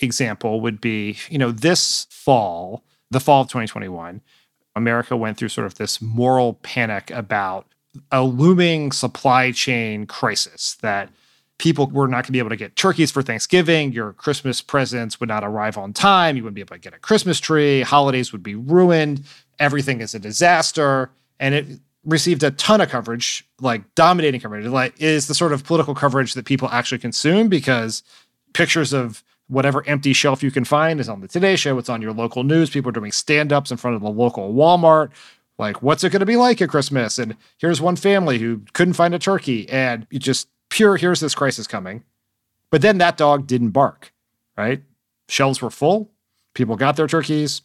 example 0.00 0.60
would 0.60 0.80
be, 0.80 1.18
you 1.28 1.38
know, 1.38 1.50
this 1.50 2.06
fall, 2.10 2.84
the 3.10 3.20
fall 3.20 3.42
of 3.42 3.48
2021, 3.48 4.20
America 4.76 5.16
went 5.16 5.36
through 5.38 5.48
sort 5.48 5.66
of 5.66 5.74
this 5.76 6.00
moral 6.00 6.54
panic 6.54 7.10
about 7.10 7.66
a 8.10 8.24
looming 8.24 8.90
supply 8.90 9.52
chain 9.52 10.06
crisis 10.06 10.76
that 10.80 11.10
people 11.58 11.86
were 11.86 12.08
not 12.08 12.16
going 12.16 12.24
to 12.24 12.32
be 12.32 12.38
able 12.38 12.50
to 12.50 12.56
get 12.56 12.76
turkeys 12.76 13.10
for 13.10 13.22
Thanksgiving. 13.22 13.92
Your 13.92 14.12
Christmas 14.12 14.60
presents 14.60 15.20
would 15.20 15.28
not 15.28 15.44
arrive 15.44 15.78
on 15.78 15.92
time. 15.92 16.36
You 16.36 16.42
wouldn't 16.42 16.56
be 16.56 16.60
able 16.60 16.76
to 16.76 16.80
get 16.80 16.94
a 16.94 16.98
Christmas 16.98 17.38
tree. 17.40 17.82
Holidays 17.82 18.32
would 18.32 18.42
be 18.42 18.54
ruined. 18.54 19.24
Everything 19.58 20.00
is 20.00 20.14
a 20.14 20.18
disaster. 20.18 21.10
And 21.38 21.54
it 21.54 21.66
received 22.04 22.42
a 22.42 22.50
ton 22.50 22.80
of 22.80 22.88
coverage, 22.88 23.46
like 23.60 23.94
dominating 23.94 24.40
coverage. 24.40 24.66
Like 24.66 25.00
is 25.00 25.26
the 25.26 25.34
sort 25.34 25.52
of 25.52 25.64
political 25.64 25.94
coverage 25.94 26.34
that 26.34 26.44
people 26.44 26.68
actually 26.70 26.98
consume 26.98 27.48
because 27.48 28.02
pictures 28.52 28.92
of 28.92 29.22
whatever 29.48 29.86
empty 29.86 30.12
shelf 30.12 30.42
you 30.42 30.50
can 30.50 30.64
find 30.64 31.00
is 31.00 31.08
on 31.08 31.20
the 31.20 31.28
Today 31.28 31.54
Show. 31.56 31.78
It's 31.78 31.88
on 31.88 32.02
your 32.02 32.12
local 32.12 32.42
news. 32.44 32.70
People 32.70 32.88
are 32.88 32.92
doing 32.92 33.12
stand-ups 33.12 33.70
in 33.70 33.76
front 33.76 33.94
of 33.94 34.02
the 34.02 34.10
local 34.10 34.54
Walmart. 34.54 35.10
Like, 35.58 35.82
what's 35.82 36.02
it 36.02 36.10
going 36.10 36.20
to 36.20 36.26
be 36.26 36.36
like 36.36 36.60
at 36.62 36.68
Christmas? 36.68 37.18
And 37.18 37.36
here's 37.58 37.80
one 37.80 37.94
family 37.94 38.38
who 38.38 38.62
couldn't 38.72 38.94
find 38.94 39.14
a 39.14 39.18
turkey, 39.18 39.68
and 39.68 40.06
you 40.10 40.18
just 40.18 40.48
pure 40.74 40.96
here's 40.96 41.20
this 41.20 41.36
crisis 41.36 41.68
coming. 41.68 42.02
But 42.70 42.82
then 42.82 42.98
that 42.98 43.16
dog 43.16 43.46
didn't 43.46 43.70
bark, 43.70 44.12
right? 44.58 44.82
Shelves 45.28 45.62
were 45.62 45.70
full. 45.70 46.10
People 46.52 46.74
got 46.74 46.96
their 46.96 47.06
turkeys. 47.06 47.62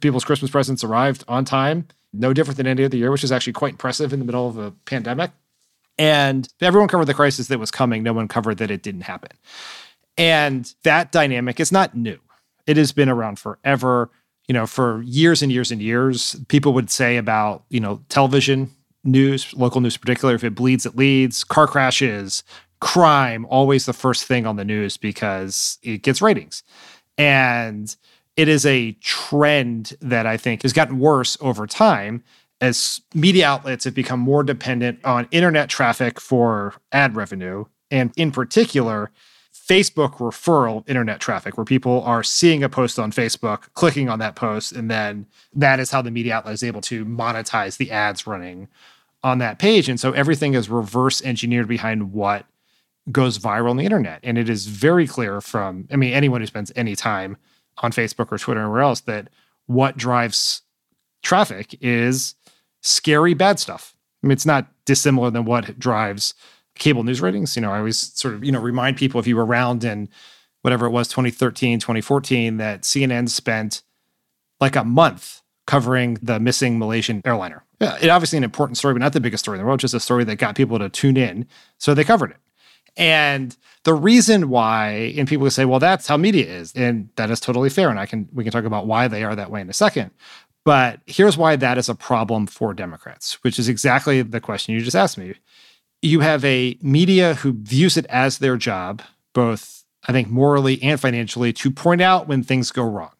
People's 0.00 0.24
Christmas 0.24 0.50
presents 0.50 0.82
arrived 0.82 1.22
on 1.28 1.44
time, 1.44 1.86
no 2.14 2.32
different 2.32 2.56
than 2.56 2.66
any 2.66 2.84
other 2.84 2.96
year, 2.96 3.10
which 3.10 3.24
is 3.24 3.30
actually 3.30 3.52
quite 3.52 3.72
impressive 3.72 4.10
in 4.14 4.20
the 4.20 4.24
middle 4.24 4.48
of 4.48 4.56
a 4.56 4.70
pandemic. 4.86 5.32
And 5.98 6.48
everyone 6.62 6.88
covered 6.88 7.04
the 7.04 7.14
crisis 7.14 7.48
that 7.48 7.58
was 7.58 7.70
coming. 7.70 8.02
No 8.02 8.14
one 8.14 8.26
covered 8.26 8.56
that 8.58 8.70
it 8.70 8.82
didn't 8.82 9.02
happen. 9.02 9.32
And 10.16 10.74
that 10.82 11.12
dynamic 11.12 11.60
is 11.60 11.70
not 11.70 11.94
new. 11.94 12.18
It 12.66 12.78
has 12.78 12.90
been 12.90 13.10
around 13.10 13.38
forever. 13.38 14.10
You 14.48 14.54
know, 14.54 14.66
for 14.66 15.02
years 15.02 15.42
and 15.42 15.52
years 15.52 15.70
and 15.70 15.82
years, 15.82 16.36
people 16.48 16.72
would 16.72 16.90
say 16.90 17.18
about, 17.18 17.64
you 17.68 17.80
know, 17.80 18.00
television 18.08 18.70
news, 19.06 19.52
local 19.54 19.80
news 19.80 19.94
in 19.94 20.00
particular, 20.00 20.34
if 20.34 20.44
it 20.44 20.54
bleeds, 20.54 20.84
it 20.86 20.96
leads. 20.96 21.44
Car 21.44 21.66
crashes, 21.66 22.42
crime, 22.80 23.46
always 23.46 23.86
the 23.86 23.92
first 23.92 24.24
thing 24.24 24.46
on 24.46 24.56
the 24.56 24.64
news 24.64 24.96
because 24.96 25.78
it 25.82 26.02
gets 26.02 26.20
ratings. 26.20 26.62
And 27.16 27.94
it 28.36 28.48
is 28.48 28.66
a 28.66 28.92
trend 29.00 29.94
that 30.00 30.26
I 30.26 30.36
think 30.36 30.62
has 30.62 30.72
gotten 30.72 30.98
worse 30.98 31.38
over 31.40 31.66
time 31.66 32.22
as 32.60 33.00
media 33.14 33.46
outlets 33.46 33.84
have 33.84 33.94
become 33.94 34.20
more 34.20 34.42
dependent 34.42 35.04
on 35.04 35.28
internet 35.30 35.68
traffic 35.68 36.20
for 36.20 36.74
ad 36.92 37.16
revenue. 37.16 37.64
And 37.90 38.12
in 38.16 38.30
particular, 38.30 39.10
Facebook 39.54 40.14
referral 40.18 40.88
internet 40.88 41.20
traffic, 41.20 41.56
where 41.56 41.64
people 41.64 42.02
are 42.04 42.22
seeing 42.22 42.62
a 42.62 42.68
post 42.68 42.98
on 42.98 43.10
Facebook, 43.10 43.64
clicking 43.74 44.08
on 44.08 44.20
that 44.20 44.36
post, 44.36 44.72
and 44.72 44.90
then 44.90 45.26
that 45.54 45.80
is 45.80 45.90
how 45.90 46.00
the 46.02 46.10
media 46.10 46.36
outlet 46.36 46.54
is 46.54 46.62
able 46.62 46.80
to 46.82 47.04
monetize 47.04 47.76
the 47.76 47.90
ads 47.90 48.26
running 48.26 48.68
on 49.26 49.38
that 49.38 49.58
page. 49.58 49.88
And 49.88 49.98
so 49.98 50.12
everything 50.12 50.54
is 50.54 50.70
reverse 50.70 51.20
engineered 51.20 51.66
behind 51.66 52.12
what 52.12 52.46
goes 53.10 53.40
viral 53.40 53.70
on 53.70 53.76
the 53.76 53.84
internet. 53.84 54.20
And 54.22 54.38
it 54.38 54.48
is 54.48 54.66
very 54.66 55.08
clear 55.08 55.40
from, 55.40 55.88
I 55.90 55.96
mean, 55.96 56.12
anyone 56.12 56.40
who 56.40 56.46
spends 56.46 56.70
any 56.76 56.94
time 56.94 57.36
on 57.78 57.90
Facebook 57.90 58.30
or 58.30 58.38
Twitter 58.38 58.60
or 58.60 58.64
anywhere 58.66 58.82
else 58.82 59.00
that 59.00 59.28
what 59.66 59.96
drives 59.96 60.62
traffic 61.24 61.76
is 61.80 62.36
scary 62.82 63.34
bad 63.34 63.58
stuff. 63.58 63.96
I 64.22 64.28
mean, 64.28 64.32
it's 64.32 64.46
not 64.46 64.68
dissimilar 64.84 65.32
than 65.32 65.44
what 65.44 65.76
drives 65.76 66.34
cable 66.76 67.02
news 67.02 67.20
ratings. 67.20 67.56
You 67.56 67.62
know, 67.62 67.72
I 67.72 67.78
always 67.78 67.98
sort 67.98 68.34
of, 68.34 68.44
you 68.44 68.52
know, 68.52 68.60
remind 68.60 68.96
people 68.96 69.18
if 69.18 69.26
you 69.26 69.34
were 69.34 69.44
around 69.44 69.82
in 69.82 70.08
whatever 70.62 70.86
it 70.86 70.90
was, 70.90 71.08
2013, 71.08 71.80
2014, 71.80 72.58
that 72.58 72.82
CNN 72.82 73.28
spent 73.28 73.82
like 74.60 74.76
a 74.76 74.84
month 74.84 75.42
covering 75.66 76.16
the 76.22 76.38
missing 76.38 76.78
Malaysian 76.78 77.22
airliner. 77.24 77.64
Yeah, 77.80 77.98
it 78.00 78.08
obviously 78.08 78.38
an 78.38 78.44
important 78.44 78.78
story, 78.78 78.94
but 78.94 79.00
not 79.00 79.12
the 79.12 79.20
biggest 79.20 79.44
story 79.44 79.58
in 79.58 79.62
the 79.62 79.66
world, 79.66 79.80
just 79.80 79.94
a 79.94 80.00
story 80.00 80.24
that 80.24 80.36
got 80.36 80.56
people 80.56 80.78
to 80.78 80.88
tune 80.88 81.16
in. 81.16 81.46
So 81.78 81.94
they 81.94 82.04
covered 82.04 82.30
it. 82.30 82.38
And 82.96 83.54
the 83.84 83.92
reason 83.92 84.48
why, 84.48 85.14
and 85.16 85.28
people 85.28 85.50
say, 85.50 85.66
well, 85.66 85.78
that's 85.78 86.06
how 86.06 86.16
media 86.16 86.46
is. 86.46 86.72
And 86.74 87.10
that 87.16 87.30
is 87.30 87.40
totally 87.40 87.68
fair. 87.68 87.90
And 87.90 88.00
I 88.00 88.06
can 88.06 88.28
we 88.32 88.44
can 88.44 88.52
talk 88.52 88.64
about 88.64 88.86
why 88.86 89.08
they 89.08 89.22
are 89.22 89.34
that 89.36 89.50
way 89.50 89.60
in 89.60 89.68
a 89.68 89.74
second. 89.74 90.10
But 90.64 91.00
here's 91.06 91.36
why 91.36 91.56
that 91.56 91.78
is 91.78 91.88
a 91.88 91.94
problem 91.94 92.46
for 92.46 92.74
Democrats, 92.74 93.34
which 93.44 93.58
is 93.58 93.68
exactly 93.68 94.22
the 94.22 94.40
question 94.40 94.74
you 94.74 94.80
just 94.80 94.96
asked 94.96 95.18
me. 95.18 95.34
You 96.02 96.20
have 96.20 96.44
a 96.44 96.76
media 96.82 97.34
who 97.34 97.52
views 97.52 97.96
it 97.96 98.06
as 98.06 98.38
their 98.38 98.56
job, 98.56 99.02
both 99.32 99.84
I 100.08 100.12
think 100.12 100.28
morally 100.28 100.82
and 100.82 100.98
financially, 101.00 101.52
to 101.52 101.70
point 101.70 102.00
out 102.00 102.26
when 102.26 102.42
things 102.42 102.70
go 102.72 102.82
wrong. 102.82 103.12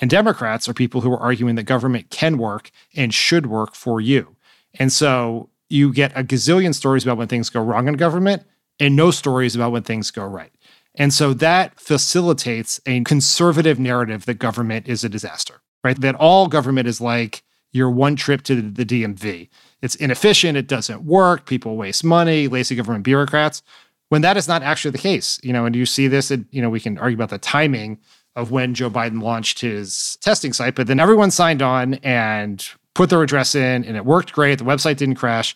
And 0.00 0.10
Democrats 0.10 0.68
are 0.68 0.74
people 0.74 1.00
who 1.02 1.12
are 1.12 1.20
arguing 1.20 1.54
that 1.56 1.64
government 1.64 2.10
can 2.10 2.38
work 2.38 2.70
and 2.96 3.12
should 3.12 3.46
work 3.46 3.74
for 3.74 4.00
you. 4.00 4.36
And 4.74 4.92
so 4.92 5.50
you 5.68 5.92
get 5.92 6.12
a 6.16 6.24
gazillion 6.24 6.74
stories 6.74 7.04
about 7.04 7.18
when 7.18 7.28
things 7.28 7.50
go 7.50 7.62
wrong 7.62 7.88
in 7.88 7.94
government 7.94 8.44
and 8.80 8.96
no 8.96 9.10
stories 9.10 9.54
about 9.54 9.72
when 9.72 9.82
things 9.82 10.10
go 10.10 10.24
right. 10.24 10.52
And 10.94 11.12
so 11.12 11.32
that 11.34 11.78
facilitates 11.80 12.80
a 12.86 13.02
conservative 13.02 13.78
narrative 13.78 14.26
that 14.26 14.34
government 14.34 14.88
is 14.88 15.04
a 15.04 15.08
disaster, 15.08 15.62
right? 15.82 15.98
That 16.00 16.14
all 16.16 16.48
government 16.48 16.88
is 16.88 17.00
like 17.00 17.42
your 17.72 17.90
one 17.90 18.16
trip 18.16 18.42
to 18.42 18.60
the 18.60 18.84
DMV. 18.84 19.48
It's 19.80 19.94
inefficient, 19.94 20.58
it 20.58 20.68
doesn't 20.68 21.04
work, 21.04 21.46
people 21.46 21.76
waste 21.76 22.04
money, 22.04 22.48
lazy 22.48 22.74
government 22.74 23.04
bureaucrats. 23.04 23.62
When 24.10 24.20
that 24.22 24.36
is 24.36 24.46
not 24.46 24.62
actually 24.62 24.90
the 24.90 24.98
case, 24.98 25.40
you 25.42 25.54
know, 25.54 25.64
and 25.64 25.74
you 25.74 25.86
see 25.86 26.06
this, 26.06 26.30
you 26.50 26.60
know, 26.60 26.68
we 26.68 26.80
can 26.80 26.98
argue 26.98 27.16
about 27.16 27.30
the 27.30 27.38
timing 27.38 27.98
of 28.36 28.50
when 28.50 28.74
Joe 28.74 28.90
Biden 28.90 29.22
launched 29.22 29.60
his 29.60 30.16
testing 30.20 30.52
site, 30.52 30.74
but 30.74 30.86
then 30.86 31.00
everyone 31.00 31.30
signed 31.30 31.62
on 31.62 31.94
and 31.94 32.66
put 32.94 33.10
their 33.10 33.22
address 33.22 33.54
in 33.54 33.84
and 33.84 33.96
it 33.96 34.04
worked 34.04 34.32
great. 34.32 34.58
The 34.58 34.64
website 34.64 34.96
didn't 34.96 35.16
crash. 35.16 35.54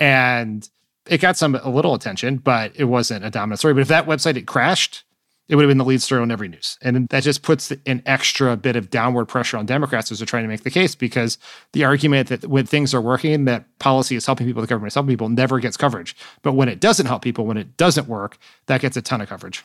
And 0.00 0.68
it 1.06 1.20
got 1.20 1.36
some 1.36 1.54
a 1.54 1.70
little 1.70 1.94
attention, 1.94 2.36
but 2.36 2.72
it 2.74 2.84
wasn't 2.84 3.24
a 3.24 3.30
dominant 3.30 3.58
story. 3.58 3.74
But 3.74 3.80
if 3.80 3.88
that 3.88 4.06
website 4.06 4.36
had 4.36 4.46
crashed, 4.46 5.04
it 5.48 5.56
would 5.56 5.62
have 5.62 5.70
been 5.70 5.78
the 5.78 5.84
lead 5.84 6.02
story 6.02 6.20
on 6.20 6.30
every 6.30 6.48
news. 6.48 6.78
And 6.82 7.08
that 7.08 7.22
just 7.22 7.42
puts 7.42 7.72
an 7.86 8.02
extra 8.04 8.56
bit 8.56 8.76
of 8.76 8.90
downward 8.90 9.26
pressure 9.26 9.56
on 9.56 9.64
Democrats 9.64 10.12
as 10.12 10.18
they're 10.18 10.26
trying 10.26 10.44
to 10.44 10.48
make 10.48 10.62
the 10.62 10.70
case 10.70 10.94
because 10.94 11.38
the 11.72 11.84
argument 11.84 12.28
that 12.28 12.46
when 12.46 12.66
things 12.66 12.92
are 12.92 13.00
working, 13.00 13.46
that 13.46 13.64
policy 13.78 14.14
is 14.14 14.26
helping 14.26 14.46
people, 14.46 14.60
the 14.60 14.68
government 14.68 14.90
is 14.90 14.94
helping 14.94 15.12
people 15.12 15.30
never 15.30 15.58
gets 15.58 15.78
coverage. 15.78 16.14
But 16.42 16.52
when 16.52 16.68
it 16.68 16.80
doesn't 16.80 17.06
help 17.06 17.22
people, 17.22 17.46
when 17.46 17.56
it 17.56 17.78
doesn't 17.78 18.06
work, 18.06 18.38
that 18.66 18.82
gets 18.82 18.96
a 18.98 19.02
ton 19.02 19.22
of 19.22 19.28
coverage. 19.28 19.64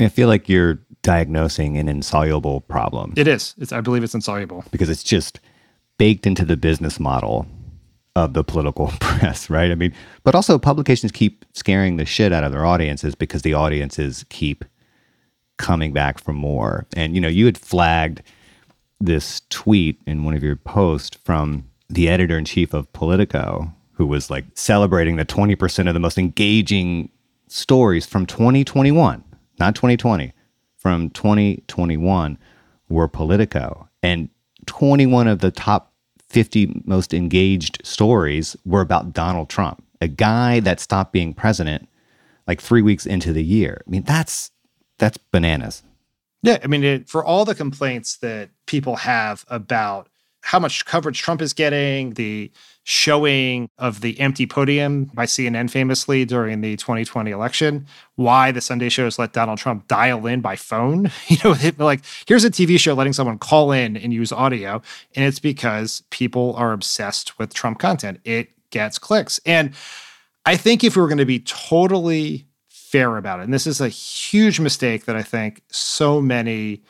I 0.00 0.08
feel 0.08 0.26
like 0.26 0.48
you're 0.48 0.80
diagnosing 1.02 1.76
an 1.76 1.88
insoluble 1.88 2.62
problem. 2.62 3.12
It 3.16 3.28
is. 3.28 3.54
It's, 3.58 3.72
I 3.72 3.80
believe 3.80 4.04
it's 4.04 4.14
insoluble 4.14 4.64
because 4.70 4.88
it's 4.88 5.02
just 5.02 5.40
baked 5.98 6.26
into 6.26 6.44
the 6.44 6.56
business 6.56 6.98
model 6.98 7.46
of 8.14 8.34
the 8.34 8.44
political 8.44 8.88
press, 9.00 9.50
right? 9.50 9.70
I 9.70 9.74
mean, 9.74 9.92
but 10.22 10.34
also 10.34 10.58
publications 10.58 11.12
keep 11.12 11.44
scaring 11.52 11.96
the 11.96 12.04
shit 12.04 12.32
out 12.32 12.44
of 12.44 12.52
their 12.52 12.66
audiences 12.66 13.14
because 13.14 13.42
the 13.42 13.54
audiences 13.54 14.24
keep 14.28 14.64
coming 15.56 15.92
back 15.92 16.18
for 16.18 16.32
more. 16.32 16.86
And 16.94 17.14
you 17.14 17.20
know, 17.20 17.28
you 17.28 17.46
had 17.46 17.58
flagged 17.58 18.22
this 19.00 19.42
tweet 19.50 20.00
in 20.06 20.24
one 20.24 20.34
of 20.34 20.42
your 20.42 20.56
posts 20.56 21.16
from 21.24 21.68
the 21.88 22.08
editor 22.08 22.38
in 22.38 22.44
chief 22.44 22.72
of 22.72 22.92
Politico, 22.92 23.72
who 23.92 24.06
was 24.06 24.30
like 24.30 24.44
celebrating 24.54 25.16
the 25.16 25.24
20% 25.24 25.88
of 25.88 25.94
the 25.94 26.00
most 26.00 26.18
engaging 26.18 27.10
stories 27.48 28.06
from 28.06 28.24
2021, 28.26 29.22
not 29.58 29.74
2020, 29.74 30.32
from 30.82 31.10
2021 31.10 32.36
were 32.88 33.06
Politico. 33.06 33.88
And 34.02 34.28
21 34.66 35.28
of 35.28 35.38
the 35.38 35.52
top 35.52 35.92
50 36.28 36.82
most 36.84 37.14
engaged 37.14 37.80
stories 37.84 38.56
were 38.64 38.80
about 38.80 39.12
Donald 39.12 39.48
Trump, 39.48 39.84
a 40.00 40.08
guy 40.08 40.58
that 40.60 40.80
stopped 40.80 41.12
being 41.12 41.34
president 41.34 41.88
like 42.48 42.60
three 42.60 42.82
weeks 42.82 43.06
into 43.06 43.32
the 43.32 43.44
year. 43.44 43.82
I 43.86 43.90
mean, 43.90 44.02
that's 44.02 44.50
that's 44.98 45.18
bananas. 45.18 45.84
Yeah, 46.42 46.58
I 46.62 46.66
mean, 46.66 46.82
it, 46.82 47.08
for 47.08 47.24
all 47.24 47.44
the 47.44 47.54
complaints 47.54 48.16
that 48.18 48.50
people 48.66 48.96
have 48.96 49.44
about 49.48 50.08
how 50.40 50.58
much 50.58 50.84
coverage 50.84 51.22
Trump 51.22 51.40
is 51.40 51.52
getting, 51.52 52.14
the 52.14 52.50
showing 52.84 53.68
of 53.78 54.00
the 54.00 54.18
empty 54.18 54.46
podium 54.46 55.04
by 55.14 55.24
CNN 55.24 55.70
famously 55.70 56.24
during 56.24 56.60
the 56.60 56.76
2020 56.76 57.30
election, 57.30 57.86
why 58.16 58.50
the 58.50 58.60
Sunday 58.60 58.88
shows 58.88 59.18
let 59.18 59.32
Donald 59.32 59.58
Trump 59.58 59.86
dial 59.86 60.26
in 60.26 60.40
by 60.40 60.56
phone. 60.56 61.10
You 61.28 61.38
know, 61.44 61.56
like 61.78 62.02
here's 62.26 62.44
a 62.44 62.50
TV 62.50 62.78
show 62.78 62.94
letting 62.94 63.12
someone 63.12 63.38
call 63.38 63.72
in 63.72 63.96
and 63.96 64.12
use 64.12 64.32
audio, 64.32 64.82
and 65.14 65.24
it's 65.24 65.38
because 65.38 66.02
people 66.10 66.54
are 66.56 66.72
obsessed 66.72 67.38
with 67.38 67.54
Trump 67.54 67.78
content. 67.78 68.20
It 68.24 68.50
gets 68.70 68.98
clicks. 68.98 69.40
And 69.46 69.74
I 70.44 70.56
think 70.56 70.82
if 70.82 70.96
we 70.96 71.02
were 71.02 71.08
going 71.08 71.18
to 71.18 71.24
be 71.24 71.40
totally 71.40 72.46
fair 72.68 73.16
about 73.16 73.40
it, 73.40 73.44
and 73.44 73.54
this 73.54 73.66
is 73.66 73.80
a 73.80 73.88
huge 73.88 74.58
mistake 74.60 75.04
that 75.04 75.16
I 75.16 75.22
think 75.22 75.62
so 75.70 76.20
many 76.20 76.82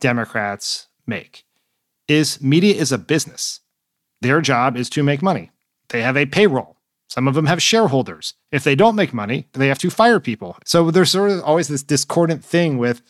Democrats 0.00 0.88
make 1.06 1.44
is 2.08 2.40
media 2.40 2.74
is 2.74 2.92
a 2.92 2.98
business. 2.98 3.60
Their 4.22 4.40
job 4.40 4.76
is 4.76 4.88
to 4.90 5.02
make 5.02 5.20
money. 5.20 5.50
They 5.88 6.02
have 6.02 6.16
a 6.16 6.26
payroll. 6.26 6.76
Some 7.08 7.28
of 7.28 7.34
them 7.34 7.46
have 7.46 7.60
shareholders. 7.60 8.34
If 8.50 8.64
they 8.64 8.74
don't 8.74 8.96
make 8.96 9.12
money, 9.12 9.46
they 9.52 9.68
have 9.68 9.78
to 9.80 9.90
fire 9.90 10.20
people. 10.20 10.56
So 10.64 10.90
there's 10.90 11.10
sort 11.10 11.30
of 11.30 11.42
always 11.42 11.68
this 11.68 11.82
discordant 11.82 12.42
thing 12.44 12.78
with 12.78 13.02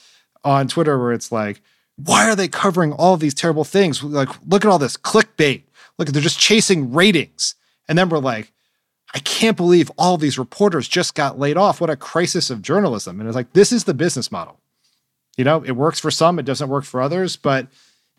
on 0.43 0.67
Twitter 0.67 0.99
where 0.99 1.13
it's 1.13 1.31
like, 1.31 1.61
why 1.97 2.29
are 2.29 2.35
they 2.35 2.49
covering 2.49 2.93
all 2.93 3.17
these 3.17 3.35
terrible 3.35 3.63
things? 3.63 4.03
Like, 4.03 4.31
look 4.47 4.65
at 4.65 4.71
all 4.71 4.79
this 4.79 4.97
clickbait. 4.97 5.63
Look, 5.99 6.09
they're 6.09 6.23
just 6.23 6.41
chasing 6.41 6.93
ratings. 6.93 7.55
And 7.87 7.97
then 7.97 8.09
we're 8.09 8.19
like, 8.19 8.51
I 9.15 9.19
can't 9.21 9.57
believe 9.57 9.93
all 9.99 10.17
these 10.17 10.39
reporters 10.39 10.89
just 10.89 11.15
got 11.15 11.39
laid 11.39 11.59
off. 11.59 11.81
What 11.81 11.91
a 11.91 11.97
crisis 11.97 12.49
of 12.49 12.63
journalism. 12.63 13.21
And 13.21 13.29
it's 13.29 13.37
like, 13.37 13.53
this 13.53 13.71
is 13.71 13.85
the 13.85 13.95
business 13.95 14.33
model. 14.33 14.59
You 15.37 15.45
know, 15.45 15.63
it 15.63 15.73
works 15.73 16.01
for 16.01 16.11
some, 16.11 16.39
it 16.39 16.47
doesn't 16.47 16.71
work 16.71 16.85
for 16.85 17.01
others, 17.01 17.37
but 17.37 17.69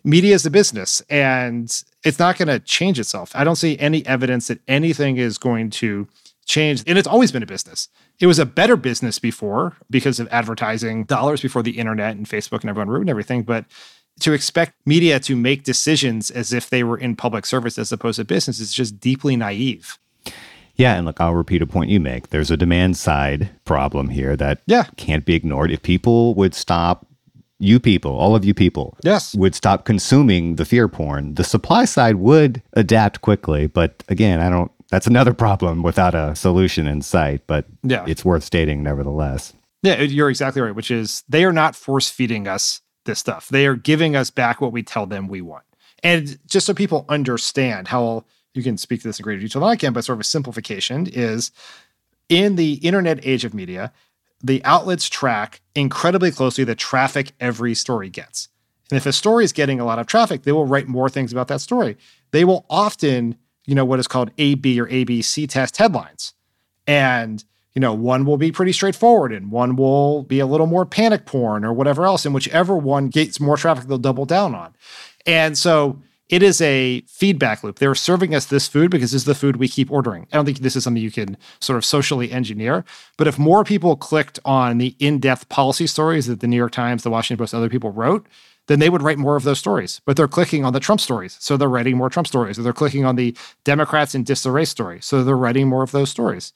media 0.04 0.36
is 0.36 0.46
a 0.46 0.52
business 0.52 1.02
and 1.10 1.84
it's 2.04 2.20
not 2.20 2.38
going 2.38 2.48
to 2.48 2.60
change 2.60 3.00
itself. 3.00 3.32
I 3.36 3.44
don't 3.44 3.56
see 3.56 3.78
any 3.80 4.06
evidence 4.06 4.48
that 4.48 4.60
anything 4.68 5.18
is 5.18 5.38
going 5.38 5.70
to 5.72 6.08
change. 6.46 6.84
And 6.86 6.98
it's 6.98 7.08
always 7.08 7.32
been 7.32 7.44
a 7.44 7.48
business. 7.48 7.88
It 8.20 8.28
was 8.28 8.40
a 8.40 8.46
better 8.46 8.76
business 8.76 9.18
before 9.20 9.78
because 9.90 10.20
of 10.20 10.28
advertising 10.30 11.06
dollars 11.06 11.42
before 11.42 11.64
the 11.64 11.78
internet 11.80 12.16
and 12.16 12.28
Facebook 12.28 12.62
and 12.62 12.70
everyone 12.70 12.90
ruined 12.90 13.10
everything. 13.10 13.44
But 13.44 13.66
to 14.20 14.34
expect 14.34 14.76
media 14.86 15.20
to 15.22 15.36
make 15.36 15.64
decisions 15.64 16.30
as 16.30 16.54
if 16.54 16.70
they 16.70 16.84
were 16.84 16.98
in 16.98 17.16
public 17.16 17.46
service 17.46 17.80
as 17.80 17.92
opposed 17.92 18.18
to 18.18 18.26
business 18.26 18.60
is 18.60 18.74
just 18.74 19.00
deeply 19.00 19.36
naive. 19.36 19.98
Yeah, 20.76 20.96
and 20.96 21.06
look, 21.06 21.22
I'll 21.22 21.36
repeat 21.36 21.62
a 21.62 21.68
point 21.68 21.92
you 21.92 22.00
make. 22.00 22.30
There's 22.30 22.50
a 22.50 22.58
demand 22.58 22.98
side 22.98 23.50
problem 23.64 24.10
here 24.10 24.36
that 24.36 24.62
yeah. 24.66 24.86
can't 24.98 25.24
be 25.24 25.36
ignored. 25.36 25.72
If 25.72 25.84
people 25.84 26.34
would 26.36 26.56
stop 26.56 27.06
you 27.64 27.80
people, 27.80 28.16
all 28.16 28.36
of 28.36 28.46
you 28.46 28.54
people, 28.54 28.98
yes, 29.04 29.34
would 29.36 29.56
stop 29.56 29.86
consuming 29.86 30.58
the 30.58 30.66
fear 30.66 30.88
porn, 30.88 31.36
the 31.36 31.44
supply 31.44 31.86
side 31.86 32.16
would 32.16 32.62
adapt 32.74 33.22
quickly. 33.22 33.68
But 33.68 34.04
again, 34.10 34.40
I 34.40 34.50
don't. 34.50 34.72
That's 34.90 35.08
another 35.08 35.34
problem 35.34 35.82
without 35.82 36.14
a 36.14 36.36
solution 36.36 36.86
in 36.86 37.02
sight. 37.02 37.48
But 37.48 37.66
yeah, 37.82 38.06
it's 38.08 38.24
worth 38.24 38.44
stating 38.44 38.84
nevertheless. 38.84 39.54
Yeah, 39.82 40.02
you're 40.02 40.30
exactly 40.30 40.62
right. 40.62 40.76
Which 40.76 40.92
is 40.92 41.24
they 41.28 41.46
are 41.46 41.54
not 41.54 41.76
force 41.76 42.10
feeding 42.10 42.48
us 42.48 42.82
this 43.06 43.20
stuff. 43.20 43.50
They 43.50 43.66
are 43.66 43.76
giving 43.76 44.16
us 44.16 44.30
back 44.30 44.62
what 44.62 44.72
we 44.72 44.84
tell 44.84 45.06
them 45.06 45.28
we 45.28 45.42
want. 45.42 45.64
And 46.04 46.38
just 46.48 46.66
so 46.66 46.74
people 46.74 47.06
understand 47.10 47.88
how 47.88 48.26
you 48.54 48.62
can 48.62 48.78
speak 48.78 49.02
to 49.02 49.08
this 49.08 49.20
in 49.20 49.24
greater 49.24 49.42
detail 49.42 49.62
than 49.62 49.70
I 49.70 49.76
can, 49.76 49.94
but 49.94 50.06
sort 50.06 50.18
of 50.18 50.22
a 50.22 50.26
simplification 50.26 51.08
is 51.08 51.52
in 52.30 52.56
the 52.56 52.74
internet 52.76 53.26
age 53.26 53.46
of 53.46 53.54
media, 53.54 53.92
the 54.44 54.64
outlets 54.66 55.08
track 55.10 55.62
incredibly 55.74 56.32
closely 56.32 56.64
the 56.64 56.76
traffic 56.76 57.32
every 57.40 57.74
story 57.74 58.10
gets. 58.10 58.50
And 58.92 58.98
if 58.98 59.06
a 59.06 59.14
story 59.14 59.46
is 59.46 59.54
getting 59.54 59.80
a 59.80 59.86
lot 59.86 60.00
of 60.00 60.06
traffic, 60.06 60.44
they 60.44 60.52
will 60.52 60.66
write 60.66 60.88
more 60.88 61.10
things 61.10 61.32
about 61.32 61.48
that 61.48 61.62
story. 61.62 61.98
They 62.32 62.44
will 62.44 62.66
often, 62.70 63.38
you 63.66 63.74
know, 63.74 63.86
what 63.86 64.00
is 64.00 64.08
called 64.08 64.32
AB 64.38 64.80
or 64.80 64.88
ABC 64.88 65.50
test 65.50 65.78
headlines. 65.78 66.34
And, 66.86 67.44
you 67.74 67.80
know, 67.80 67.94
one 67.94 68.26
will 68.26 68.38
be 68.38 68.52
pretty 68.52 68.74
straightforward 68.74 69.32
and 69.32 69.50
one 69.50 69.78
will 69.78 70.24
be 70.24 70.40
a 70.40 70.46
little 70.46 70.68
more 70.68 70.86
panic 70.86 71.26
porn 71.26 71.64
or 71.64 71.74
whatever 71.74 72.06
else. 72.06 72.26
And 72.26 72.36
whichever 72.36 72.76
one 72.76 73.08
gets 73.08 73.40
more 73.40 73.58
traffic, 73.58 73.86
they'll 73.86 73.98
double 73.98 74.26
down 74.26 74.54
on. 74.54 74.76
And 75.26 75.58
so 75.58 76.02
it 76.34 76.42
is 76.42 76.60
a 76.62 77.02
feedback 77.02 77.64
loop. 77.64 77.78
They're 77.78 77.94
serving 77.94 78.34
us 78.34 78.48
this 78.48 78.68
food 78.68 78.90
because 78.90 79.12
this 79.12 79.22
is 79.22 79.26
the 79.26 79.36
food 79.36 79.58
we 79.58 79.68
keep 79.68 79.92
ordering. 79.92 80.26
I 80.34 80.36
don't 80.36 80.46
think 80.46 80.58
this 80.58 80.76
is 80.76 80.84
something 80.84 81.04
you 81.04 81.12
can 81.12 81.38
sort 81.60 81.78
of 81.78 81.86
socially 81.86 82.32
engineer. 82.32 82.86
But 83.18 83.28
if 83.28 83.38
more 83.38 83.64
people 83.64 83.96
clicked 83.96 84.40
on 84.44 84.80
the 84.80 84.96
in 84.98 85.20
depth 85.20 85.48
policy 85.50 85.86
stories 85.86 86.26
that 86.26 86.40
the 86.40 86.48
New 86.48 86.58
York 86.58 86.72
Times, 86.72 87.04
the 87.04 87.12
Washington 87.12 87.40
Post, 87.40 87.54
other 87.54 87.70
people 87.70 87.92
wrote, 87.92 88.26
then 88.66 88.80
they 88.80 88.90
would 88.90 89.04
write 89.04 89.20
more 89.20 89.36
of 89.36 89.44
those 89.44 89.60
stories. 89.60 90.02
But 90.08 90.18
they're 90.18 90.28
clicking 90.28 90.66
on 90.66 90.74
the 90.74 90.80
Trump 90.80 91.02
stories. 91.02 91.38
So 91.40 91.56
they're 91.56 91.70
writing 91.70 91.98
more 91.98 92.10
Trump 92.10 92.26
stories. 92.26 92.58
Or 92.58 92.64
they're 92.64 92.74
clicking 92.74 93.06
on 93.06 93.16
the 93.16 93.38
Democrats 93.64 94.16
in 94.16 94.24
disarray 94.24 94.66
story. 94.66 95.02
So 95.04 95.24
they're 95.24 95.38
writing 95.38 95.68
more 95.68 95.84
of 95.84 95.92
those 95.92 96.10
stories. 96.10 96.52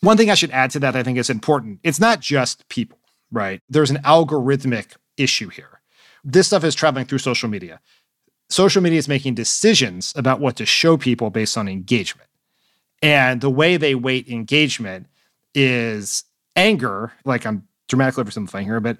One 0.00 0.16
thing 0.16 0.30
I 0.30 0.36
should 0.36 0.52
add 0.52 0.70
to 0.70 0.78
that 0.78 0.96
I 0.96 1.02
think 1.02 1.18
is 1.18 1.28
important 1.28 1.80
it's 1.82 2.00
not 2.00 2.20
just 2.20 2.66
people, 2.70 2.98
right? 3.30 3.60
There's 3.68 3.90
an 3.90 3.98
algorithmic 4.04 4.96
issue 5.18 5.50
here. 5.50 5.82
This 6.24 6.46
stuff 6.46 6.64
is 6.64 6.74
traveling 6.74 7.04
through 7.04 7.18
social 7.18 7.50
media 7.50 7.80
social 8.48 8.82
media 8.82 8.98
is 8.98 9.08
making 9.08 9.34
decisions 9.34 10.12
about 10.16 10.40
what 10.40 10.56
to 10.56 10.66
show 10.66 10.96
people 10.96 11.30
based 11.30 11.56
on 11.56 11.68
engagement. 11.68 12.28
And 13.02 13.40
the 13.40 13.50
way 13.50 13.76
they 13.76 13.94
weight 13.94 14.28
engagement 14.28 15.06
is 15.54 16.24
anger, 16.56 17.12
like 17.24 17.46
I'm 17.46 17.66
dramatically 17.88 18.24
oversimplifying 18.24 18.64
here, 18.64 18.80
but 18.80 18.98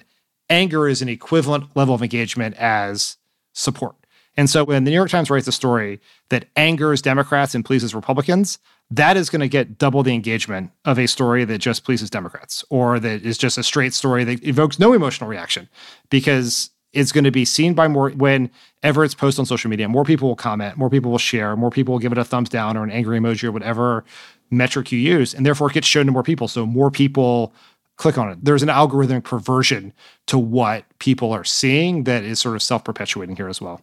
anger 0.49 0.89
is 0.89 1.03
an 1.03 1.09
equivalent 1.09 1.65
level 1.75 1.95
of 1.95 2.03
engagement 2.03 2.57
as 2.57 3.17
support. 3.53 3.97
And 4.37 4.49
so 4.49 4.65
when 4.65 4.85
the 4.85 4.91
New 4.91 4.97
York 4.97 5.11
Times 5.11 5.31
writes 5.31 5.49
a 5.49 5.53
story 5.53 6.01
that 6.29 6.47
angers 6.55 7.03
Democrats 7.03 7.57
and 7.57 7.65
pleases 7.65 7.95
Republicans, 7.95 8.59
that 8.91 9.17
is 9.17 9.29
going 9.29 9.41
to 9.41 9.49
get 9.49 9.79
double 9.79 10.03
the 10.03 10.15
engagement 10.15 10.71
of 10.85 10.99
a 10.99 11.09
story 11.09 11.45
that 11.45 11.59
just 11.59 11.85
pleases 11.85 12.09
Democrats 12.09 12.65
or 12.71 13.01
that 13.01 13.23
is 13.23 13.37
just 13.37 13.59
a 13.59 13.63
straight 13.63 13.93
story 13.93 14.25
that 14.25 14.43
evokes 14.47 14.79
no 14.79 14.93
emotional 14.93 15.29
reaction 15.29 15.69
because 16.09 16.71
it's 16.99 17.13
going 17.13 17.25
to 17.25 17.31
be 17.31 17.45
seen 17.45 17.75
by 17.75 17.89
more 17.89 18.11
whenever 18.11 19.05
it's 19.05 19.15
posted 19.15 19.41
on 19.41 19.47
social 19.47 19.71
media. 19.71 19.89
More 19.89 20.05
people 20.05 20.29
will 20.29 20.37
comment, 20.37 20.77
more 20.77 20.91
people 20.91 21.11
will 21.11 21.19
share, 21.19 21.57
more 21.57 21.71
people 21.71 21.93
will 21.93 21.99
give 21.99 22.13
it 22.13 22.19
a 22.19 22.25
thumbs 22.25 22.49
down 22.49 22.77
or 22.77 22.85
an 22.85 22.91
angry 22.91 23.19
emoji 23.19 23.45
or 23.45 23.53
whatever 23.53 24.05
metric 24.51 24.91
you 24.93 24.99
use, 24.99 25.35
and 25.35 25.45
therefore 25.45 25.71
it 25.71 25.75
gets 25.75 25.87
shown 25.87 26.07
to 26.07 26.13
more 26.13 26.23
people. 26.23 26.49
So 26.49 26.67
more 26.67 26.91
people 26.91 27.53
click 27.97 28.17
on 28.17 28.31
it. 28.31 28.39
There's 28.43 28.63
an 28.63 28.69
algorithmic 28.69 29.25
perversion 29.25 29.93
to 30.27 30.39
what 30.39 30.85
people 30.99 31.33
are 31.33 31.45
seeing 31.45 32.05
that 32.05 32.25
is 32.25 32.41
sort 32.41 32.55
of 32.57 32.63
self 32.63 32.85
perpetuating 32.85 33.37
here 33.37 33.49
as 33.49 33.61
well. 33.61 33.83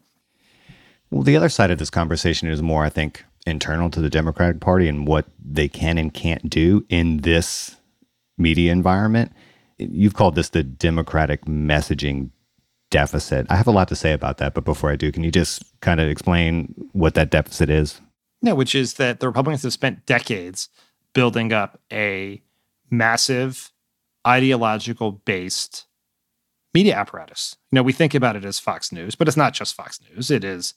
Well, 1.12 1.24
the 1.24 1.38
other 1.38 1.50
side 1.50 1.72
of 1.72 1.78
this 1.78 1.90
conversation 1.90 2.50
is 2.50 2.62
more, 2.62 2.84
I 2.84 2.90
think, 2.90 3.24
internal 3.46 3.90
to 3.92 4.02
the 4.02 4.10
Democratic 4.10 4.60
Party 4.60 4.88
and 4.88 5.08
what 5.08 5.28
they 5.40 5.68
can 5.68 5.98
and 5.98 6.14
can't 6.14 6.50
do 6.50 6.86
in 6.90 7.18
this 7.18 7.78
media 8.38 8.72
environment. 8.72 9.32
You've 9.78 10.16
called 10.16 10.36
this 10.36 10.50
the 10.50 10.64
Democratic 10.64 11.46
messaging 11.46 12.32
deficit. 12.92 13.48
I 13.50 13.56
have 13.56 13.68
a 13.68 13.72
lot 13.72 13.88
to 13.90 13.96
say 13.96 14.14
about 14.14 14.38
that, 14.38 14.54
but 14.54 14.64
before 14.64 14.92
I 14.92 14.96
do, 14.96 15.12
can 15.12 15.24
you 15.24 15.32
just 15.32 15.64
kind 15.82 16.00
of 16.00 16.08
explain 16.08 16.74
what 16.94 17.14
that 17.16 17.32
deficit 17.32 17.70
is? 17.70 18.00
Yeah, 18.42 18.54
which 18.54 18.76
is 18.76 18.96
that 18.96 19.20
the 19.20 19.28
Republicans 19.28 19.64
have 19.64 19.74
spent 19.74 20.06
decades 20.06 20.70
building 21.14 21.52
up 21.52 21.82
a 21.92 22.42
massive 22.90 23.72
ideological 24.28 25.12
based 25.12 25.86
media 26.74 26.96
apparatus. 26.96 27.56
You 27.72 27.78
know, 27.78 27.84
we 27.84 27.94
think 27.94 28.14
about 28.14 28.36
it 28.36 28.46
as 28.46 28.60
Fox 28.60 28.92
News, 28.92 29.16
but 29.16 29.28
it's 29.28 29.38
not 29.38 29.54
just 29.54 29.76
Fox 29.76 30.00
News. 30.10 30.30
It 30.30 30.44
is 30.44 30.74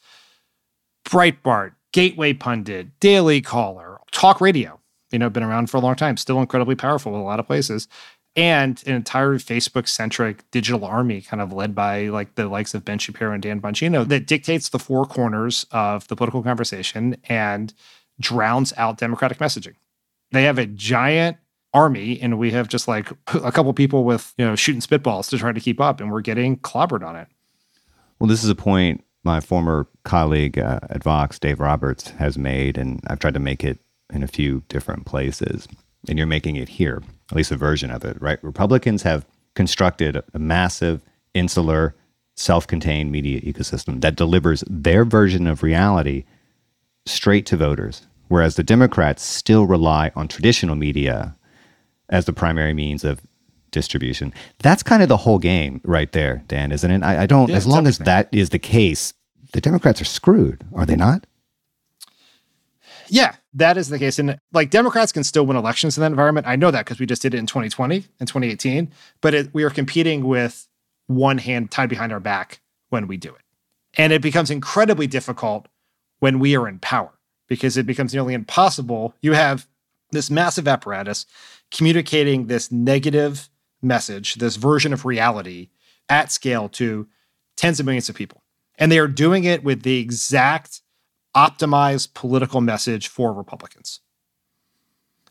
Breitbart, 1.05 1.73
Gateway 1.93 2.33
Pundit, 2.33 2.99
Daily 3.01 3.41
Caller, 3.41 3.99
talk 4.13 4.41
radio. 4.41 4.81
You 5.11 5.19
know, 5.19 5.31
been 5.31 5.43
around 5.43 5.71
for 5.71 5.79
a 5.79 5.81
long 5.81 5.97
time, 5.97 6.19
still 6.19 6.39
incredibly 6.39 6.75
powerful 6.75 7.15
in 7.15 7.21
a 7.21 7.25
lot 7.25 7.41
of 7.41 7.47
places 7.47 7.89
and 8.39 8.81
an 8.87 8.95
entire 8.95 9.35
Facebook 9.35 9.89
centric 9.89 10.49
digital 10.53 10.85
army, 10.85 11.21
kind 11.21 11.43
of 11.43 11.53
led 11.53 11.75
by 11.75 12.07
like 12.07 12.37
the 12.37 12.49
likes 12.49 12.73
of 12.73 12.85
Ben 12.85 13.01
Shapiro 13.01 13.33
and 13.33 13.43
Dan 13.43 13.61
Bongino, 13.61 14.07
that 14.07 14.29
dictates 14.29 14.69
the 14.69 14.79
four 14.79 15.05
corners 15.07 15.67
of 15.73 16.07
the 16.07 16.15
political 16.15 16.45
conversation 16.45 17.17
and 17.29 17.75
drowns 18.21 18.73
out 18.77 18.97
Democratic 18.97 19.39
messaging. 19.39 19.75
They 20.31 20.45
have 20.45 20.57
a 20.57 20.67
giant 20.67 21.39
army, 21.75 22.21
and 22.21 22.39
we 22.39 22.53
have 22.53 22.69
just 22.69 22.87
like 22.87 23.11
a 23.35 23.51
couple 23.51 23.73
people 23.73 24.05
with 24.05 24.35
you 24.39 24.47
know 24.47 24.55
shooting 24.55 24.83
spitballs 24.83 25.29
to 25.31 25.39
try 25.39 25.51
to 25.51 25.61
keep 25.61 25.81
up, 25.81 26.01
and 26.01 26.13
we're 26.13 26.21
getting 26.21 26.59
clobbered 26.59 27.05
on 27.05 27.17
it. 27.17 27.27
Well, 28.21 28.29
this 28.29 28.45
is 28.45 28.51
a 28.51 28.55
point 28.55 29.03
my 29.25 29.41
former 29.41 29.89
colleague 30.05 30.61
uh, 30.61 30.79
at 30.91 31.03
Vox, 31.03 31.41
Dave 31.41 31.59
Roberts, 31.59 32.11
has 32.11 32.39
made, 32.39 32.79
and 32.79 33.01
I've 33.09 33.19
tried 33.19 33.35
to 33.35 33.41
make 33.41 33.65
it 33.65 33.81
in 34.13 34.23
a 34.23 34.29
few 34.29 34.63
different 34.69 35.07
places, 35.07 35.67
and 36.09 36.19
you're 36.19 36.27
making 36.27 36.57
it 36.57 36.69
here 36.69 37.03
at 37.31 37.37
least 37.37 37.51
a 37.51 37.57
version 37.57 37.91
of 37.91 38.05
it, 38.05 38.21
right? 38.21 38.43
Republicans 38.43 39.03
have 39.03 39.27
constructed 39.55 40.23
a 40.33 40.39
massive, 40.39 41.03
insular, 41.35 41.95
self 42.37 42.67
contained 42.67 43.11
media 43.11 43.41
ecosystem 43.41 44.01
that 44.01 44.17
delivers 44.17 44.63
their 44.69 45.05
version 45.05 45.47
of 45.47 45.63
reality 45.63 46.25
straight 47.05 47.45
to 47.47 47.57
voters, 47.57 48.07
whereas 48.29 48.57
the 48.57 48.63
Democrats 48.63 49.23
still 49.23 49.67
rely 49.67 50.13
on 50.15 50.29
traditional 50.29 50.77
media 50.77 51.35
as 52.09 52.25
the 52.25 52.33
primary 52.33 52.73
means 52.73 53.05
of 53.05 53.21
distribution. 53.71 54.33
That's 54.61 54.83
kind 54.83 55.03
of 55.03 55.09
the 55.09 55.17
whole 55.17 55.39
game 55.39 55.81
right 55.85 56.11
there, 56.13 56.43
Dan, 56.47 56.73
isn't 56.73 56.91
it? 56.91 57.03
I, 57.03 57.23
I 57.23 57.27
don't, 57.27 57.51
yeah, 57.51 57.57
as 57.57 57.67
long 57.67 57.87
as 57.87 57.99
that 57.99 58.29
is 58.33 58.51
the 58.51 58.59
case, 58.59 59.13
the 59.53 59.61
Democrats 59.61 60.01
are 60.01 60.07
screwed, 60.07 60.65
are 60.75 60.87
they 60.87 60.97
not? 60.97 61.27
Yeah, 63.09 63.35
that 63.59 63.77
is 63.77 63.89
the 63.89 63.99
case. 63.99 64.19
And 64.19 64.39
like 64.53 64.71
Democrats 64.71 65.13
can 65.13 65.25
still 65.25 65.47
win 65.47 65.57
elections 65.57 65.97
in 65.97 66.03
that 66.03 66.11
environment. 66.11 66.47
I 66.47 66.57
know 66.57 66.71
that 66.71 66.85
because 66.85 66.99
we 66.99 67.07
just 67.07 67.23
did 67.23 67.35
it 67.35 67.39
in 67.39 67.47
2020 67.47 68.07
and 68.19 68.29
2018. 68.29 68.91
But 69.21 69.35
it, 69.35 69.55
we 69.55 69.65
are 69.65 69.71
competing 69.71 70.25
with 70.25 70.69
one 71.07 71.39
hand 71.39 71.71
tied 71.71 71.89
behind 71.89 72.13
our 72.13 72.21
back 72.21 72.61
when 72.91 73.07
we 73.07 73.17
do 73.17 73.35
it. 73.35 73.43
And 73.97 74.13
it 74.13 74.23
becomes 74.23 74.51
incredibly 74.51 75.07
difficult 75.07 75.67
when 76.21 76.39
we 76.39 76.57
are 76.57 76.69
in 76.69 76.79
power 76.79 77.19
because 77.49 77.77
it 77.77 77.87
becomes 77.87 78.15
nearly 78.15 78.35
impossible. 78.35 79.15
You 79.21 79.33
have 79.33 79.67
this 80.11 80.31
massive 80.31 80.69
apparatus 80.69 81.27
communicating 81.71 82.47
this 82.47 82.71
negative 82.71 83.49
message, 83.83 84.37
this 84.37 84.57
version 84.57 84.93
of 84.93 85.05
reality 85.05 85.69
at 86.09 86.33
scale 86.33 86.69
to 86.71 87.09
tens 87.57 87.81
of 87.81 87.87
millions 87.87 88.09
of 88.09 88.15
people. 88.15 88.43
And 88.79 88.93
they 88.93 88.99
are 88.99 89.09
doing 89.09 89.45
it 89.45 89.65
with 89.65 89.83
the 89.83 89.99
exact 89.99 90.83
optimized 91.37 92.15
political 92.15 92.61
message 92.61 93.09
for 93.09 93.33
Republicans. 93.33 94.01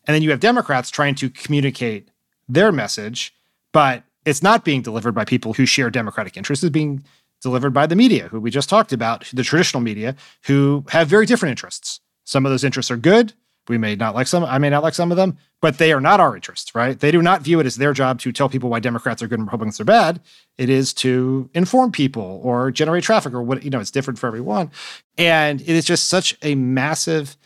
And 0.05 0.15
then 0.15 0.21
you 0.21 0.31
have 0.31 0.39
Democrats 0.39 0.89
trying 0.89 1.15
to 1.15 1.29
communicate 1.29 2.10
their 2.47 2.71
message, 2.71 3.33
but 3.73 4.03
it's 4.25 4.41
not 4.41 4.63
being 4.63 4.81
delivered 4.81 5.13
by 5.13 5.25
people 5.25 5.53
who 5.53 5.65
share 5.65 5.89
Democratic 5.89 6.38
interests. 6.38 6.63
It's 6.63 6.71
being 6.71 7.03
delivered 7.41 7.71
by 7.73 7.86
the 7.88 7.95
media, 7.95 8.29
who 8.29 8.39
we 8.39 8.49
just 8.49 8.69
talked 8.69 8.93
about, 8.93 9.25
the 9.33 9.43
traditional 9.43 9.81
media, 9.81 10.15
who 10.45 10.86
have 10.89 11.07
very 11.07 11.25
different 11.25 11.51
interests. 11.51 11.99
Some 12.23 12.45
of 12.45 12.51
those 12.51 12.63
interests 12.63 12.91
are 12.91 12.97
good, 12.97 13.33
we 13.69 13.77
may 13.77 13.95
not 13.95 14.15
like 14.15 14.27
some, 14.27 14.43
I 14.43 14.58
may 14.58 14.69
not 14.69 14.84
like 14.84 14.93
some 14.93 15.12
of 15.12 15.17
them, 15.17 15.38
but 15.62 15.77
they 15.77 15.91
are 15.91 16.01
not 16.01 16.19
our 16.19 16.36
interests, 16.36 16.73
right? 16.75 16.99
They 16.99 17.12
do 17.12 17.21
not 17.21 17.41
view 17.41 17.60
it 17.60 17.65
as 17.65 17.75
their 17.75 17.93
job 17.93 18.19
to 18.21 18.32
tell 18.32 18.49
people 18.49 18.69
why 18.69 18.80
Democrats 18.80 19.21
are 19.21 19.27
good 19.27 19.39
and 19.39 19.47
Republicans 19.47 19.80
are 19.80 19.86
bad. 19.86 20.21
It 20.58 20.69
is 20.69 20.93
to 20.95 21.49
inform 21.53 21.91
people 21.91 22.39
or 22.43 22.71
generate 22.71 23.03
traffic 23.03 23.34
or 23.34 23.41
what, 23.41 23.63
you 23.63 23.69
know, 23.69 23.80
it's 23.80 23.91
different 23.91 24.19
for 24.19 24.27
everyone. 24.27 24.71
And 25.17 25.62
it 25.62 25.69
is 25.69 25.86
just 25.86 26.08
such 26.08 26.38
a 26.41 26.56
massive 26.56 27.38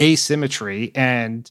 asymmetry. 0.00 0.92
And 0.94 1.50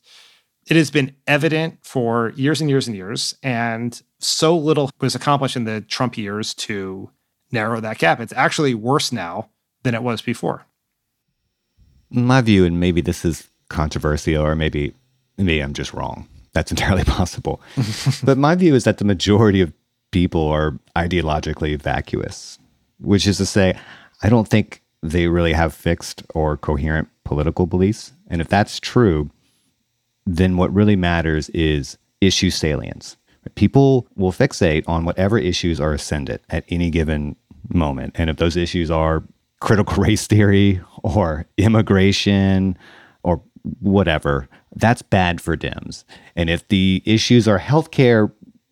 it 0.68 0.78
has 0.78 0.92
been 0.92 1.16
evident 1.28 1.80
for 1.82 2.32
years 2.36 2.62
and 2.62 2.70
years 2.70 2.88
and 2.88 2.96
years. 2.96 3.36
And 3.44 4.02
so 4.20 4.56
little 4.56 4.92
was 5.00 5.16
accomplished 5.16 5.56
in 5.56 5.66
the 5.66 5.82
Trump 5.82 6.18
years 6.18 6.54
to 6.56 7.10
narrow 7.52 7.80
that 7.82 7.98
gap. 7.98 8.20
It's 8.20 8.34
actually 8.34 8.76
worse 8.76 9.12
now 9.12 9.50
than 9.84 9.96
it 9.96 10.04
was 10.04 10.22
before. 10.22 10.66
My 12.12 12.42
view, 12.42 12.66
and 12.66 12.80
maybe 12.80 13.02
this 13.02 13.24
is 13.24 13.49
controversial, 13.70 14.44
or 14.44 14.56
maybe 14.56 14.94
maybe 15.38 15.62
I'm 15.62 15.74
just 15.74 15.94
wrong. 15.94 16.28
That's 16.54 16.72
entirely 16.76 17.04
possible. 17.04 17.62
but 18.24 18.38
my 18.38 18.56
view 18.56 18.76
is 18.76 18.84
that 18.84 18.98
the 18.98 19.06
majority 19.06 19.62
of 19.62 19.74
people 20.12 20.48
are 20.48 20.78
ideologically 20.96 21.80
vacuous, 21.80 22.60
which 23.00 23.28
is 23.28 23.38
to 23.38 23.46
say, 23.46 23.78
I 24.24 24.30
don't 24.30 24.48
think 24.48 24.82
they 25.02 25.28
really 25.28 25.54
have 25.54 25.74
fixed 25.74 26.24
or 26.34 26.58
coherent 26.58 27.08
political 27.24 27.66
beliefs. 27.66 28.12
And 28.28 28.42
if 28.42 28.50
that's 28.50 28.80
true, 28.80 29.30
then 30.26 30.58
what 30.58 30.74
really 30.74 30.96
matters 30.96 31.50
is 31.50 31.98
issue 32.22 32.50
salience. 32.50 33.16
People 33.56 34.08
will 34.16 34.32
fixate 34.32 34.84
on 34.88 35.06
whatever 35.06 35.38
issues 35.38 35.80
are 35.80 35.94
ascendant 35.94 36.42
at 36.50 36.66
any 36.70 36.90
given 36.90 37.36
moment. 37.74 38.16
And 38.16 38.30
if 38.30 38.38
those 38.38 38.58
issues 38.58 38.92
are 38.92 39.24
critical 39.60 40.04
race 40.04 40.28
theory 40.28 40.82
or 41.04 41.46
immigration 41.58 42.78
whatever, 43.80 44.48
that's 44.76 45.02
bad 45.02 45.42
for 45.42 45.58
Dems. 45.58 46.04
And 46.36 46.50
if 46.50 46.68
the 46.68 47.02
issues 47.06 47.48
are 47.48 47.60
healthcare, 47.60 48.32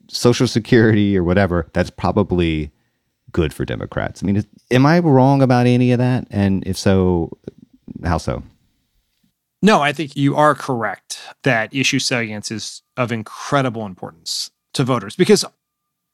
social 0.09 0.47
security, 0.47 1.17
or 1.17 1.23
whatever, 1.23 1.69
that's 1.73 1.89
probably 1.89 2.71
good 3.31 3.53
for 3.53 3.65
Democrats. 3.65 4.23
I 4.23 4.25
mean, 4.25 4.45
am 4.71 4.85
I 4.85 4.99
wrong 4.99 5.41
about 5.41 5.67
any 5.67 5.91
of 5.91 5.99
that? 5.99 6.27
And 6.31 6.65
if 6.65 6.77
so, 6.77 7.37
how 8.03 8.17
so? 8.17 8.43
No, 9.61 9.81
I 9.81 9.91
think 9.91 10.15
you 10.15 10.35
are 10.35 10.53
correct 10.53 11.19
that 11.43 11.73
issue 11.73 11.99
salience 11.99 12.51
is 12.51 12.83
of 12.95 13.11
incredible 13.11 13.85
importance 13.85 14.51
to 14.73 14.83
voters 14.83 15.15
because 15.15 15.43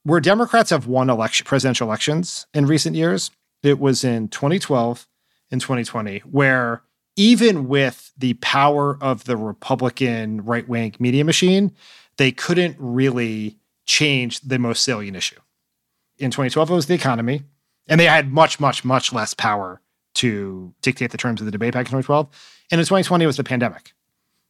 where 0.04 0.20
Democrats 0.20 0.70
have 0.70 0.88
won 0.88 1.10
election 1.10 1.46
presidential 1.46 1.88
elections 1.88 2.48
in 2.54 2.66
recent 2.66 2.96
years, 2.96 3.32
it 3.62 3.80
was 3.80 4.04
in 4.04 4.28
2012 4.30 5.08
and 5.52 5.62
2020 5.62 6.20
where 6.20 6.82
even 7.16 7.68
with 7.68 8.12
the 8.18 8.34
power 8.36 8.98
of 9.02 9.26
the 9.26 9.38
Republican 9.38 10.44
right-wing 10.44 10.96
media 11.00 11.24
machine, 11.24 11.72
they 12.18 12.32
couldn't 12.32 12.76
really 12.80 13.58
change 13.86 14.40
the 14.42 14.60
most 14.60 14.84
salient 14.84 15.18
issue. 15.18 15.40
In 16.18 16.32
2012 16.32 16.70
it 16.70 16.74
was 16.74 16.86
the 16.86 16.94
economy, 16.94 17.44
and 17.88 18.00
they 18.00 18.06
had 18.06 18.32
much 18.32 18.60
much 18.60 18.86
much 18.86 19.12
less 19.12 19.34
power 19.34 19.82
to 20.16 20.74
dictate 20.82 21.12
the 21.12 21.18
terms 21.18 21.42
of 21.42 21.46
the 21.46 21.52
debate 21.52 21.74
back 21.74 21.88
in 21.88 21.92
2012. 21.92 22.28
And 22.72 22.80
in 22.80 22.86
2020 22.86 23.24
it 23.24 23.28
was 23.28 23.38
the 23.38 23.44
pandemic. 23.44 23.94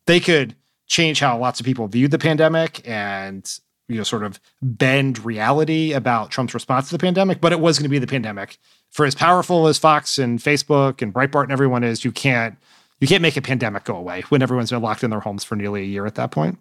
They 0.06 0.20
could 0.20 0.56
change 0.88 1.20
how 1.20 1.38
lots 1.38 1.60
of 1.60 1.66
people 1.66 1.88
viewed 1.88 2.12
the 2.12 2.20
pandemic 2.20 2.88
and 2.88 3.60
you 3.88 3.98
know 3.98 4.04
sort 4.04 4.24
of 4.24 4.40
bend 4.62 5.24
reality 5.24 5.94
about 5.94 6.32
Trump's 6.32 6.54
response 6.54 6.90
to 6.90 6.96
the 6.96 7.02
pandemic, 7.02 7.42
but 7.42 7.52
it 7.52 7.60
was 7.60 7.78
going 7.78 7.86
to 7.86 7.90
be 7.90 8.00
the 8.00 8.08
pandemic. 8.08 8.58
For 8.94 9.08
as 9.08 9.16
powerful 9.16 9.68
as 9.68 9.80
Fox 9.80 10.20
and 10.20 10.38
Facebook 10.38 11.02
and 11.02 11.12
Breitbart 11.12 11.44
and 11.44 11.52
everyone 11.52 11.84
is, 11.84 12.06
you 12.06 12.12
can't 12.12 12.56
you 13.00 13.08
can't 13.08 13.24
make 13.24 13.36
a 13.36 13.42
pandemic 13.42 13.86
go 13.86 13.96
away 13.96 14.22
when 14.30 14.44
everyone's 14.44 14.70
been 14.70 14.84
locked 14.84 15.04
in 15.04 15.10
their 15.10 15.20
homes 15.20 15.44
for 15.44 15.56
nearly 15.56 15.82
a 15.82 15.86
year 15.86 16.06
at 16.06 16.16
that 16.16 16.32
point. 16.32 16.60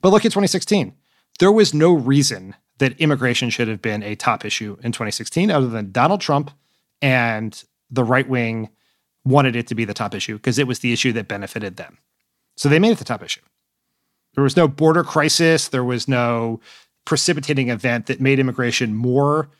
But 0.00 0.08
look 0.08 0.24
at 0.24 0.32
2016. 0.32 0.94
There 1.38 1.52
was 1.52 1.74
no 1.74 1.92
reason 1.92 2.56
that 2.78 2.98
immigration 2.98 3.50
should 3.50 3.68
have 3.68 3.82
been 3.82 4.02
a 4.02 4.16
top 4.16 4.46
issue 4.46 4.78
in 4.82 4.92
2016 4.92 5.50
other 5.50 5.68
than 5.68 5.92
Donald 5.92 6.22
Trump 6.22 6.50
and 7.02 7.62
the 7.90 8.02
right 8.02 8.28
wing 8.28 8.70
wanted 9.24 9.54
it 9.54 9.66
to 9.66 9.74
be 9.74 9.84
the 9.84 9.94
top 9.94 10.14
issue 10.14 10.36
because 10.36 10.58
it 10.58 10.66
was 10.66 10.78
the 10.78 10.92
issue 10.92 11.12
that 11.12 11.28
benefited 11.28 11.76
them. 11.76 11.98
So 12.56 12.70
they 12.70 12.78
made 12.78 12.92
it 12.92 12.98
the 12.98 13.04
top 13.04 13.22
issue. 13.22 13.42
There 14.34 14.44
was 14.44 14.56
no 14.56 14.68
border 14.68 15.04
crisis. 15.04 15.68
There 15.68 15.84
was 15.84 16.08
no 16.08 16.60
precipitating 17.04 17.68
event 17.68 18.06
that 18.06 18.22
made 18.22 18.38
immigration 18.38 18.94
more 18.94 19.50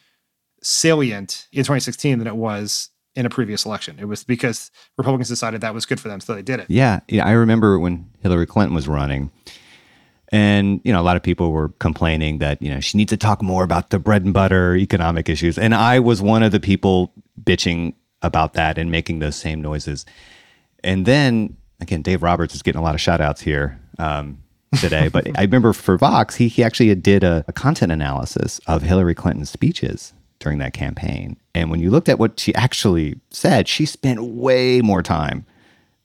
salient 0.64 1.46
in 1.52 1.58
2016 1.58 2.18
than 2.18 2.26
it 2.26 2.36
was 2.36 2.88
in 3.14 3.26
a 3.26 3.30
previous 3.30 3.64
election. 3.64 3.96
It 4.00 4.06
was 4.06 4.24
because 4.24 4.70
Republicans 4.96 5.28
decided 5.28 5.60
that 5.60 5.74
was 5.74 5.86
good 5.86 6.00
for 6.00 6.08
them, 6.08 6.20
so 6.20 6.34
they 6.34 6.42
did 6.42 6.60
it. 6.60 6.66
Yeah, 6.68 7.00
yeah. 7.08 7.24
I 7.24 7.32
remember 7.32 7.78
when 7.78 8.10
Hillary 8.20 8.46
Clinton 8.46 8.74
was 8.74 8.88
running, 8.88 9.30
and 10.32 10.80
you 10.84 10.92
know, 10.92 11.00
a 11.00 11.04
lot 11.04 11.16
of 11.16 11.22
people 11.22 11.52
were 11.52 11.68
complaining 11.78 12.38
that 12.38 12.60
you 12.60 12.70
know 12.70 12.80
she 12.80 12.98
needs 12.98 13.10
to 13.10 13.16
talk 13.16 13.42
more 13.42 13.62
about 13.62 13.90
the 13.90 13.98
bread 13.98 14.24
and 14.24 14.34
butter 14.34 14.74
economic 14.74 15.28
issues, 15.28 15.58
and 15.58 15.74
I 15.74 16.00
was 16.00 16.20
one 16.20 16.42
of 16.42 16.50
the 16.50 16.60
people 16.60 17.12
bitching 17.42 17.94
about 18.22 18.54
that 18.54 18.78
and 18.78 18.90
making 18.90 19.18
those 19.18 19.36
same 19.36 19.60
noises. 19.60 20.06
And 20.82 21.06
then 21.06 21.56
again, 21.80 22.02
Dave 22.02 22.22
Roberts 22.22 22.54
is 22.54 22.62
getting 22.62 22.80
a 22.80 22.84
lot 22.84 22.94
of 22.94 23.00
shout 23.00 23.20
outs 23.20 23.42
here. 23.42 23.80
Um, 23.98 24.38
today, 24.80 25.06
but 25.06 25.28
I 25.38 25.42
remember 25.42 25.72
for 25.72 25.96
Vox, 25.96 26.34
he, 26.34 26.48
he 26.48 26.64
actually 26.64 26.92
did 26.96 27.22
a, 27.22 27.44
a 27.46 27.52
content 27.52 27.92
analysis 27.92 28.60
of 28.66 28.82
Hillary 28.82 29.14
Clinton's 29.14 29.48
speeches 29.48 30.12
during 30.44 30.58
that 30.58 30.74
campaign. 30.74 31.36
And 31.54 31.70
when 31.70 31.80
you 31.80 31.90
looked 31.90 32.08
at 32.08 32.18
what 32.20 32.38
she 32.38 32.54
actually 32.54 33.18
said, 33.30 33.66
she 33.66 33.86
spent 33.86 34.22
way 34.22 34.80
more 34.80 35.02
time 35.02 35.44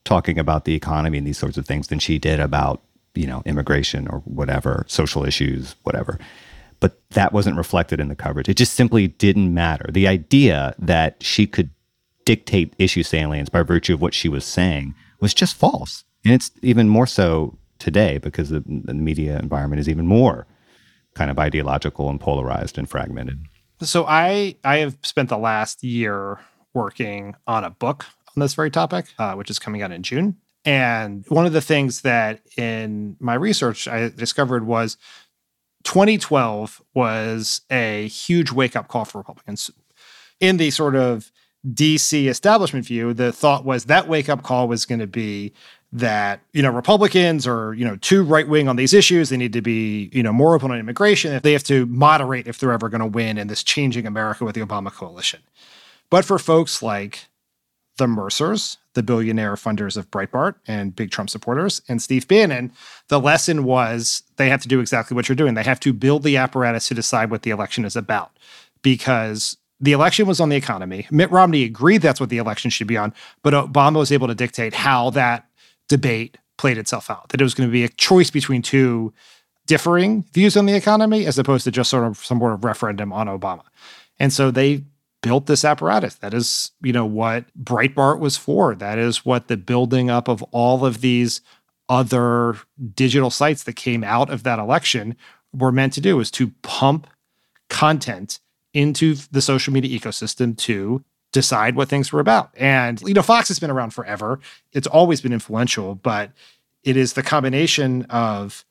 talking 0.06 0.40
about 0.40 0.66
the 0.66 0.74
economy 0.74 1.20
and 1.20 1.28
these 1.28 1.38
sorts 1.38 1.58
of 1.58 1.68
things 1.68 1.90
than 1.90 2.00
she 2.00 2.18
did 2.18 2.40
about, 2.40 2.82
you 3.14 3.28
know, 3.28 3.44
immigration 3.46 4.08
or 4.08 4.20
whatever, 4.20 4.86
social 4.88 5.26
issues, 5.26 5.76
whatever. 5.84 6.18
But 6.80 7.00
that 7.12 7.34
wasn't 7.34 7.58
reflected 7.58 8.00
in 8.00 8.08
the 8.08 8.16
coverage. 8.16 8.48
It 8.48 8.56
just 8.56 8.74
simply 8.74 9.10
didn't 9.10 9.54
matter. 9.54 9.92
The 9.92 10.08
idea 10.08 10.74
that 10.80 11.22
she 11.22 11.46
could 11.46 11.70
dictate 12.26 12.74
issue 12.80 13.04
salience 13.04 13.50
by 13.50 13.62
virtue 13.64 13.94
of 13.94 14.02
what 14.02 14.14
she 14.14 14.30
was 14.30 14.46
saying 14.46 14.96
was 15.20 15.34
just 15.34 15.56
false. 15.56 16.06
And 16.24 16.34
it's 16.34 16.50
even 16.62 16.88
more 16.88 17.08
so 17.08 17.58
today 17.78 18.20
because 18.20 18.50
the, 18.50 18.64
the 18.66 18.94
media 18.94 19.38
environment 19.38 19.82
is 19.82 19.90
even 19.90 20.08
more 20.08 20.48
kind 21.14 21.30
of 21.30 21.38
ideological 21.38 22.10
and 22.10 22.22
polarized 22.22 22.78
and 22.78 22.90
fragmented. 22.90 23.46
So 23.82 24.06
I 24.06 24.56
I 24.64 24.78
have 24.78 24.98
spent 25.04 25.30
the 25.30 25.38
last 25.38 25.84
year 25.84 26.40
working 26.74 27.36
on 27.48 27.64
a 27.64 27.70
book 27.70 28.06
on 28.36 28.42
this 28.42 28.54
very 28.54 28.72
topic, 28.72 29.08
uh, 29.18 29.34
which 29.34 29.50
is 29.50 29.60
coming 29.60 29.82
out 29.82 29.92
in 29.92 30.04
June. 30.04 30.38
And 30.66 31.26
one 31.30 31.46
of 31.46 31.54
the 31.54 31.62
things 31.62 32.02
that 32.02 32.42
in 32.58 33.16
my 33.20 33.34
research 33.34 33.88
I 33.88 34.10
discovered 34.10 34.68
was 34.68 34.98
2012 35.86 36.82
was 36.94 37.62
a 37.72 38.08
huge 38.08 38.52
wake 38.52 38.76
up 38.76 38.88
call 38.88 39.06
for 39.06 39.20
Republicans. 39.20 39.72
In 40.40 40.58
the 40.58 40.72
sort 40.72 40.96
of 40.96 41.32
DC 41.68 42.28
establishment 42.28 42.86
view, 42.86 43.14
the 43.14 43.32
thought 43.32 43.66
was 43.66 43.86
that 43.86 44.08
wake 44.08 44.30
up 44.30 44.44
call 44.44 44.68
was 44.68 44.86
going 44.86 45.00
to 45.00 45.08
be 45.08 45.54
that 45.92 46.42
you 46.54 46.62
know 46.62 46.70
Republicans 46.70 47.48
are 47.48 47.74
you 47.74 47.86
know 47.86 47.96
too 47.98 48.24
right 48.24 48.48
wing 48.48 48.68
on 48.68 48.76
these 48.76 48.94
issues. 48.94 49.30
They 49.30 49.38
need 49.38 49.54
to 49.54 49.62
be 49.62 50.10
you 50.14 50.24
know 50.24 50.34
more 50.34 50.56
open 50.56 50.72
on 50.72 50.80
immigration. 50.80 51.34
If 51.34 51.44
they 51.44 51.54
have 51.54 51.64
to 51.66 51.86
moderate 51.88 52.48
if 52.48 52.60
they're 52.60 52.72
ever 52.72 52.90
going 52.90 53.02
to 53.02 53.08
win 53.08 53.38
in 53.38 53.48
this 53.48 53.64
changing 53.64 54.06
America 54.06 54.46
with 54.46 54.56
the 54.56 54.62
Obama 54.62 54.92
coalition. 54.92 55.42
But 56.10 56.26
for 56.26 56.40
folks 56.40 56.82
like 56.82 57.28
the 57.98 58.08
Mercers, 58.08 58.78
the 58.94 59.04
billionaire 59.04 59.56
funders 59.56 59.98
of 59.98 60.10
Breitbart 60.10 60.56
and 60.68 60.96
big 60.96 61.12
Trump 61.12 61.30
supporters, 61.30 61.82
and 61.88 62.02
Steve 62.02 62.28
Bannon, 62.28 62.72
the 63.10 63.20
lesson 63.20 63.64
was 63.64 64.24
they 64.38 64.50
have 64.50 64.62
to 64.62 64.68
do 64.68 64.80
exactly 64.80 65.16
what 65.16 65.28
you're 65.28 65.36
doing. 65.36 65.54
They 65.54 65.64
have 65.64 65.80
to 65.82 65.94
build 65.94 66.24
the 66.24 66.38
apparatus 66.38 66.88
to 66.88 66.94
decide 66.94 67.30
what 67.30 67.44
the 67.44 67.52
election 67.52 67.84
is 67.86 67.96
about 67.96 68.32
because 68.82 69.58
the 69.82 69.92
election 69.92 70.28
was 70.28 70.40
on 70.40 70.50
the 70.50 70.56
economy. 70.56 71.08
Mitt 71.12 71.32
Romney 71.32 71.64
agreed 71.64 72.02
that's 72.02 72.20
what 72.20 72.30
the 72.30 72.38
election 72.38 72.70
should 72.70 72.88
be 72.88 72.98
on, 72.98 73.14
but 73.44 73.54
Obama 73.54 73.98
was 73.98 74.12
able 74.12 74.28
to 74.28 74.36
dictate 74.36 74.74
how 74.74 75.10
that 75.12 75.49
debate 75.90 76.38
played 76.58 76.78
itself 76.78 77.10
out. 77.10 77.30
That 77.30 77.42
it 77.42 77.44
was 77.44 77.54
going 77.54 77.68
to 77.68 77.74
be 77.74 77.84
a 77.84 77.90
choice 77.90 78.30
between 78.30 78.62
two 78.62 79.14
differing 79.68 80.24
views 80.34 80.58
on 80.58 80.66
the 80.66 80.74
economy 80.74 81.26
as 81.26 81.38
opposed 81.38 81.64
to 81.66 81.72
just 81.72 81.90
sort 81.90 82.06
of 82.06 82.18
some 82.18 82.40
sort 82.40 82.54
of 82.54 82.64
referendum 82.64 83.12
on 83.12 83.28
Obama. 83.28 83.64
And 84.20 84.34
so 84.34 84.50
they 84.50 84.84
built 85.22 85.46
this 85.46 85.66
apparatus. 85.66 86.16
That 86.16 86.34
is, 86.34 86.72
you 86.82 86.94
know, 86.94 87.06
what 87.06 87.46
Breitbart 87.62 88.20
was 88.20 88.38
for. 88.38 88.74
That 88.74 88.98
is 88.98 89.26
what 89.26 89.48
the 89.48 89.58
building 89.58 90.10
up 90.10 90.28
of 90.28 90.42
all 90.52 90.86
of 90.86 91.02
these 91.02 91.42
other 91.88 92.56
digital 92.94 93.30
sites 93.30 93.64
that 93.64 93.76
came 93.76 94.04
out 94.04 94.30
of 94.30 94.44
that 94.44 94.60
election 94.60 95.16
were 95.54 95.72
meant 95.72 95.94
to 95.94 96.02
do 96.02 96.18
was 96.18 96.32
to 96.32 96.54
pump 96.62 97.08
content 97.70 98.40
into 98.74 99.16
the 99.32 99.42
social 99.42 99.74
media 99.74 100.00
ecosystem 100.00 100.56
to 100.58 101.04
decide 101.32 101.76
what 101.76 101.90
things 101.90 102.12
were 102.12 102.20
about. 102.20 102.52
And, 102.58 103.02
you 103.02 103.14
know, 103.14 103.22
Fox 103.22 103.48
has 103.50 103.60
been 103.60 103.70
around 103.70 103.92
forever. 103.92 104.40
It's 104.74 104.88
always 104.88 105.22
been 105.22 105.34
influential, 105.34 105.96
but 105.96 106.32
it 106.84 106.98
is 106.98 107.14
the 107.14 107.24
combination 107.24 108.04
of 108.04 108.66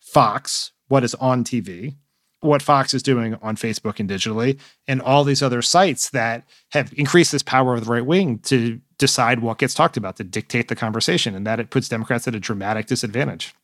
Fox, 0.00 0.72
what 0.88 1.04
is 1.04 1.14
on 1.16 1.44
TV, 1.44 1.94
what 2.40 2.62
Fox 2.62 2.94
is 2.94 3.02
doing 3.02 3.34
on 3.42 3.56
Facebook 3.56 4.00
and 4.00 4.08
digitally, 4.08 4.58
and 4.88 5.00
all 5.00 5.24
these 5.24 5.42
other 5.42 5.62
sites 5.62 6.10
that 6.10 6.44
have 6.70 6.92
increased 6.96 7.32
this 7.32 7.42
power 7.42 7.74
of 7.74 7.84
the 7.84 7.90
right 7.90 8.04
wing 8.04 8.38
to 8.40 8.80
decide 8.98 9.40
what 9.40 9.58
gets 9.58 9.74
talked 9.74 9.96
about, 9.96 10.16
to 10.16 10.24
dictate 10.24 10.68
the 10.68 10.76
conversation, 10.76 11.34
and 11.34 11.46
that 11.46 11.60
it 11.60 11.70
puts 11.70 11.88
Democrats 11.88 12.26
at 12.26 12.34
a 12.34 12.40
dramatic 12.40 12.86
disadvantage. 12.86 13.54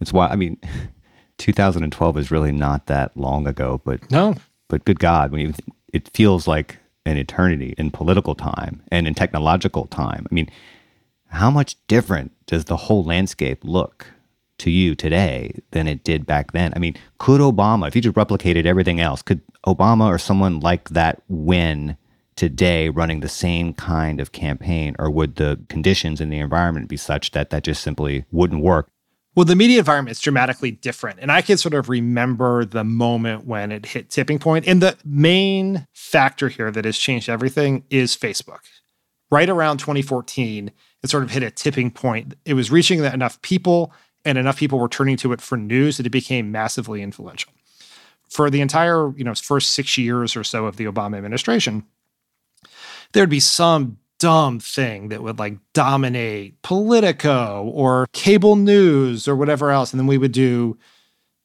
It's 0.00 0.12
why, 0.12 0.28
I 0.28 0.36
mean, 0.36 0.58
2012 1.38 2.18
is 2.18 2.30
really 2.30 2.52
not 2.52 2.86
that 2.86 3.16
long 3.16 3.46
ago, 3.46 3.80
but 3.84 4.10
no, 4.10 4.36
but 4.68 4.84
good 4.84 5.00
God, 5.00 5.32
when 5.32 5.40
you, 5.40 5.54
it 5.92 6.08
feels 6.14 6.46
like 6.46 6.78
an 7.10 7.18
eternity 7.18 7.74
in 7.76 7.90
political 7.90 8.34
time 8.34 8.82
and 8.90 9.06
in 9.06 9.14
technological 9.14 9.86
time. 9.86 10.26
I 10.30 10.34
mean, 10.34 10.48
how 11.26 11.50
much 11.50 11.76
different 11.86 12.32
does 12.46 12.64
the 12.64 12.76
whole 12.76 13.04
landscape 13.04 13.60
look 13.62 14.06
to 14.58 14.70
you 14.70 14.94
today 14.94 15.54
than 15.72 15.88
it 15.88 16.04
did 16.04 16.26
back 16.26 16.52
then? 16.52 16.72
I 16.74 16.78
mean, 16.78 16.96
could 17.18 17.40
Obama, 17.40 17.88
if 17.88 17.94
he 17.94 18.00
just 18.00 18.16
replicated 18.16 18.66
everything 18.66 19.00
else, 19.00 19.22
could 19.22 19.40
Obama 19.66 20.06
or 20.06 20.18
someone 20.18 20.60
like 20.60 20.90
that 20.90 21.22
win 21.28 21.96
today 22.36 22.88
running 22.88 23.20
the 23.20 23.28
same 23.28 23.74
kind 23.74 24.20
of 24.20 24.32
campaign? 24.32 24.96
Or 24.98 25.10
would 25.10 25.36
the 25.36 25.60
conditions 25.68 26.20
in 26.20 26.30
the 26.30 26.38
environment 26.38 26.88
be 26.88 26.96
such 26.96 27.32
that 27.32 27.50
that 27.50 27.64
just 27.64 27.82
simply 27.82 28.24
wouldn't 28.30 28.62
work? 28.62 28.88
Well, 29.40 29.46
the 29.46 29.56
media 29.56 29.78
environment 29.78 30.12
is 30.12 30.20
dramatically 30.20 30.70
different. 30.70 31.18
And 31.18 31.32
I 31.32 31.40
can 31.40 31.56
sort 31.56 31.72
of 31.72 31.88
remember 31.88 32.66
the 32.66 32.84
moment 32.84 33.46
when 33.46 33.72
it 33.72 33.86
hit 33.86 34.10
tipping 34.10 34.38
point. 34.38 34.68
And 34.68 34.82
the 34.82 34.98
main 35.02 35.86
factor 35.94 36.50
here 36.50 36.70
that 36.70 36.84
has 36.84 36.98
changed 36.98 37.30
everything 37.30 37.84
is 37.88 38.14
Facebook. 38.14 38.58
Right 39.30 39.48
around 39.48 39.78
2014, 39.78 40.70
it 41.02 41.08
sort 41.08 41.22
of 41.22 41.30
hit 41.30 41.42
a 41.42 41.50
tipping 41.50 41.90
point. 41.90 42.34
It 42.44 42.52
was 42.52 42.70
reaching 42.70 43.02
enough 43.02 43.40
people, 43.40 43.94
and 44.26 44.36
enough 44.36 44.58
people 44.58 44.78
were 44.78 44.90
turning 44.90 45.16
to 45.16 45.32
it 45.32 45.40
for 45.40 45.56
news 45.56 45.96
that 45.96 46.04
it 46.04 46.10
became 46.10 46.52
massively 46.52 47.00
influential. 47.00 47.50
For 48.28 48.50
the 48.50 48.60
entire, 48.60 49.16
you 49.16 49.24
know, 49.24 49.34
first 49.34 49.72
six 49.72 49.96
years 49.96 50.36
or 50.36 50.44
so 50.44 50.66
of 50.66 50.76
the 50.76 50.84
Obama 50.84 51.16
administration, 51.16 51.86
there'd 53.14 53.30
be 53.30 53.40
some 53.40 53.96
dumb 54.20 54.60
thing 54.60 55.08
that 55.08 55.22
would 55.22 55.40
like 55.40 55.58
dominate 55.72 56.62
Politico 56.62 57.64
or 57.74 58.06
cable 58.12 58.54
news 58.54 59.26
or 59.26 59.34
whatever 59.34 59.72
else. 59.72 59.92
And 59.92 59.98
then 59.98 60.06
we 60.06 60.18
would 60.18 60.30
do 60.30 60.78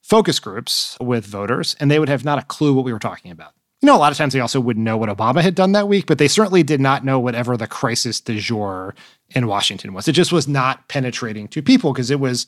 focus 0.03 0.39
groups 0.39 0.95
with 1.01 1.25
voters 1.25 1.75
and 1.79 1.89
they 1.89 1.97
would 1.97 2.09
have 2.09 2.23
not 2.23 2.37
a 2.37 2.43
clue 2.43 2.73
what 2.73 2.85
we 2.85 2.93
were 2.93 2.99
talking 2.99 3.31
about. 3.31 3.53
you 3.81 3.87
know, 3.87 3.95
a 3.95 3.97
lot 3.97 4.11
of 4.11 4.17
times 4.17 4.33
they 4.33 4.39
also 4.39 4.59
wouldn't 4.59 4.83
know 4.83 4.97
what 4.97 5.09
Obama 5.09 5.41
had 5.41 5.55
done 5.55 5.71
that 5.71 5.87
week, 5.87 6.05
but 6.05 6.17
they 6.17 6.27
certainly 6.27 6.63
did 6.63 6.79
not 6.79 7.03
know 7.03 7.19
whatever 7.19 7.57
the 7.57 7.67
crisis 7.67 8.19
du 8.21 8.39
jour 8.39 8.93
in 9.29 9.47
Washington 9.47 9.93
was. 9.93 10.07
It 10.07 10.13
just 10.13 10.31
was 10.31 10.47
not 10.47 10.87
penetrating 10.87 11.47
to 11.49 11.61
people 11.61 11.93
because 11.93 12.11
it 12.11 12.19
was 12.19 12.45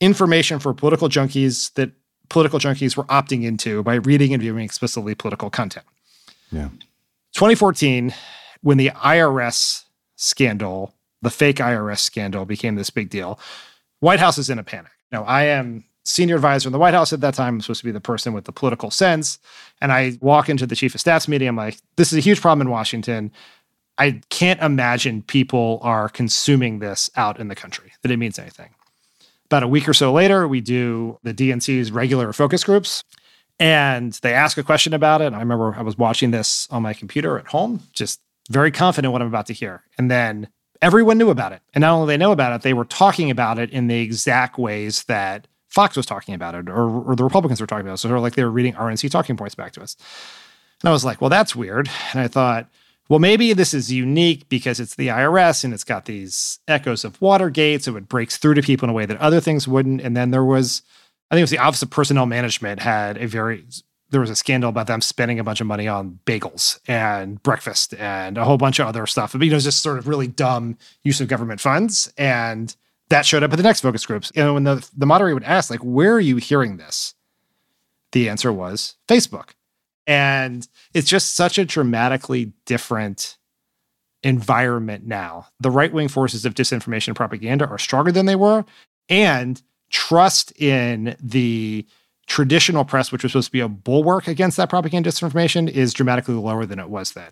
information 0.00 0.58
for 0.58 0.72
political 0.72 1.08
junkies 1.08 1.72
that 1.74 1.90
political 2.28 2.58
junkies 2.58 2.96
were 2.96 3.04
opting 3.04 3.44
into 3.44 3.82
by 3.82 3.94
reading 3.96 4.32
and 4.32 4.42
viewing 4.42 4.64
explicitly 4.64 5.14
political 5.14 5.50
content. 5.50 5.86
Yeah. 6.50 6.68
2014, 7.34 8.14
when 8.64 8.78
the 8.78 8.88
IRS 8.88 9.84
scandal, 10.16 10.94
the 11.20 11.28
fake 11.28 11.56
IRS 11.56 11.98
scandal 11.98 12.46
became 12.46 12.76
this 12.76 12.88
big 12.88 13.10
deal, 13.10 13.38
White 14.00 14.20
House 14.20 14.38
is 14.38 14.48
in 14.48 14.58
a 14.58 14.64
panic. 14.64 14.90
Now, 15.12 15.22
I 15.24 15.44
am 15.44 15.84
senior 16.06 16.36
advisor 16.36 16.68
in 16.68 16.72
the 16.72 16.78
White 16.78 16.94
House 16.94 17.12
at 17.12 17.20
that 17.20 17.34
time. 17.34 17.54
I'm 17.54 17.60
supposed 17.60 17.80
to 17.80 17.84
be 17.84 17.92
the 17.92 18.00
person 18.00 18.32
with 18.32 18.46
the 18.46 18.52
political 18.52 18.90
sense. 18.90 19.38
And 19.82 19.92
I 19.92 20.16
walk 20.22 20.48
into 20.48 20.66
the 20.66 20.74
chief 20.74 20.94
of 20.94 21.00
staff's 21.02 21.28
meeting. 21.28 21.46
I'm 21.46 21.56
like, 21.56 21.78
this 21.96 22.10
is 22.10 22.16
a 22.16 22.22
huge 22.22 22.40
problem 22.40 22.66
in 22.66 22.70
Washington. 22.70 23.32
I 23.98 24.22
can't 24.30 24.60
imagine 24.62 25.22
people 25.22 25.78
are 25.82 26.08
consuming 26.08 26.78
this 26.78 27.10
out 27.16 27.38
in 27.38 27.48
the 27.48 27.54
country, 27.54 27.92
that 28.00 28.10
it 28.10 28.16
means 28.16 28.38
anything. 28.38 28.70
About 29.44 29.62
a 29.62 29.68
week 29.68 29.86
or 29.86 29.94
so 29.94 30.10
later, 30.10 30.48
we 30.48 30.62
do 30.62 31.18
the 31.22 31.34
DNC's 31.34 31.92
regular 31.92 32.32
focus 32.32 32.64
groups. 32.64 33.04
And 33.60 34.14
they 34.22 34.32
ask 34.32 34.56
a 34.56 34.62
question 34.62 34.94
about 34.94 35.20
it. 35.20 35.34
I 35.34 35.38
remember 35.38 35.74
I 35.74 35.82
was 35.82 35.98
watching 35.98 36.30
this 36.30 36.66
on 36.70 36.82
my 36.82 36.94
computer 36.94 37.38
at 37.38 37.48
home, 37.48 37.82
just 37.92 38.20
very 38.50 38.70
confident 38.70 39.12
what 39.12 39.22
I'm 39.22 39.28
about 39.28 39.46
to 39.46 39.52
hear. 39.52 39.82
And 39.98 40.10
then 40.10 40.48
everyone 40.82 41.18
knew 41.18 41.30
about 41.30 41.52
it. 41.52 41.62
And 41.74 41.82
not 41.82 41.92
only 41.92 42.12
they 42.12 42.18
know 42.18 42.32
about 42.32 42.54
it, 42.54 42.62
they 42.62 42.74
were 42.74 42.84
talking 42.84 43.30
about 43.30 43.58
it 43.58 43.70
in 43.70 43.86
the 43.86 44.00
exact 44.00 44.58
ways 44.58 45.04
that 45.04 45.48
Fox 45.68 45.96
was 45.96 46.06
talking 46.06 46.34
about 46.34 46.54
it 46.54 46.68
or, 46.68 47.10
or 47.10 47.16
the 47.16 47.24
Republicans 47.24 47.60
were 47.60 47.66
talking 47.66 47.86
about 47.86 47.94
it. 47.94 47.98
So 47.98 48.08
sort 48.08 48.18
of 48.18 48.22
like 48.22 48.34
they 48.34 48.44
were 48.44 48.50
reading 48.50 48.74
RNC 48.74 49.10
talking 49.10 49.36
points 49.36 49.54
back 49.54 49.72
to 49.72 49.82
us. 49.82 49.96
And 50.82 50.88
I 50.88 50.92
was 50.92 51.04
like, 51.04 51.20
well, 51.20 51.30
that's 51.30 51.56
weird. 51.56 51.88
And 52.12 52.20
I 52.20 52.28
thought, 52.28 52.68
well, 53.08 53.18
maybe 53.18 53.52
this 53.52 53.74
is 53.74 53.92
unique 53.92 54.48
because 54.48 54.80
it's 54.80 54.94
the 54.94 55.08
IRS 55.08 55.64
and 55.64 55.74
it's 55.74 55.84
got 55.84 56.04
these 56.04 56.58
echoes 56.68 57.04
of 57.04 57.20
Watergate. 57.20 57.82
So 57.82 57.96
it 57.96 58.08
breaks 58.08 58.36
through 58.36 58.54
to 58.54 58.62
people 58.62 58.86
in 58.86 58.90
a 58.90 58.94
way 58.94 59.06
that 59.06 59.18
other 59.18 59.40
things 59.40 59.68
wouldn't. 59.68 60.00
And 60.00 60.16
then 60.16 60.30
there 60.30 60.44
was, 60.44 60.82
I 61.30 61.34
think 61.34 61.40
it 61.40 61.44
was 61.44 61.50
the 61.50 61.58
Office 61.58 61.82
of 61.82 61.90
Personnel 61.90 62.26
Management 62.26 62.80
had 62.80 63.18
a 63.18 63.26
very, 63.26 63.64
there 64.14 64.20
was 64.20 64.30
a 64.30 64.36
scandal 64.36 64.70
about 64.70 64.86
them 64.86 65.00
spending 65.00 65.40
a 65.40 65.44
bunch 65.44 65.60
of 65.60 65.66
money 65.66 65.88
on 65.88 66.20
bagels 66.24 66.78
and 66.86 67.42
breakfast 67.42 67.94
and 67.94 68.38
a 68.38 68.44
whole 68.44 68.56
bunch 68.56 68.78
of 68.78 68.86
other 68.86 69.08
stuff. 69.08 69.32
But, 69.32 69.42
you 69.42 69.50
know, 69.50 69.58
just 69.58 69.82
sort 69.82 69.98
of 69.98 70.06
really 70.06 70.28
dumb 70.28 70.78
use 71.02 71.20
of 71.20 71.26
government 71.26 71.60
funds. 71.60 72.12
And 72.16 72.74
that 73.08 73.26
showed 73.26 73.42
up 73.42 73.52
at 73.52 73.56
the 73.56 73.64
next 73.64 73.80
focus 73.80 74.06
groups. 74.06 74.30
And 74.36 74.54
when 74.54 74.62
the, 74.62 74.88
the 74.96 75.04
moderator 75.04 75.34
would 75.34 75.42
ask, 75.42 75.68
like, 75.68 75.80
where 75.80 76.12
are 76.12 76.20
you 76.20 76.36
hearing 76.36 76.76
this? 76.76 77.14
The 78.12 78.28
answer 78.28 78.52
was 78.52 78.94
Facebook. 79.08 79.50
And 80.06 80.68
it's 80.92 81.08
just 81.08 81.34
such 81.34 81.58
a 81.58 81.64
dramatically 81.64 82.52
different 82.66 83.36
environment 84.22 85.08
now. 85.08 85.48
The 85.58 85.72
right 85.72 85.92
wing 85.92 86.06
forces 86.06 86.44
of 86.44 86.54
disinformation 86.54 87.08
and 87.08 87.16
propaganda 87.16 87.66
are 87.66 87.78
stronger 87.78 88.12
than 88.12 88.26
they 88.26 88.36
were. 88.36 88.64
And 89.08 89.60
trust 89.90 90.52
in 90.60 91.16
the 91.20 91.84
traditional 92.26 92.84
press, 92.84 93.12
which 93.12 93.22
was 93.22 93.32
supposed 93.32 93.48
to 93.48 93.52
be 93.52 93.60
a 93.60 93.68
bulwark 93.68 94.28
against 94.28 94.56
that 94.56 94.70
propaganda 94.70 95.10
disinformation, 95.10 95.68
is 95.68 95.92
dramatically 95.92 96.34
lower 96.34 96.66
than 96.66 96.78
it 96.78 96.88
was 96.88 97.12
then. 97.12 97.30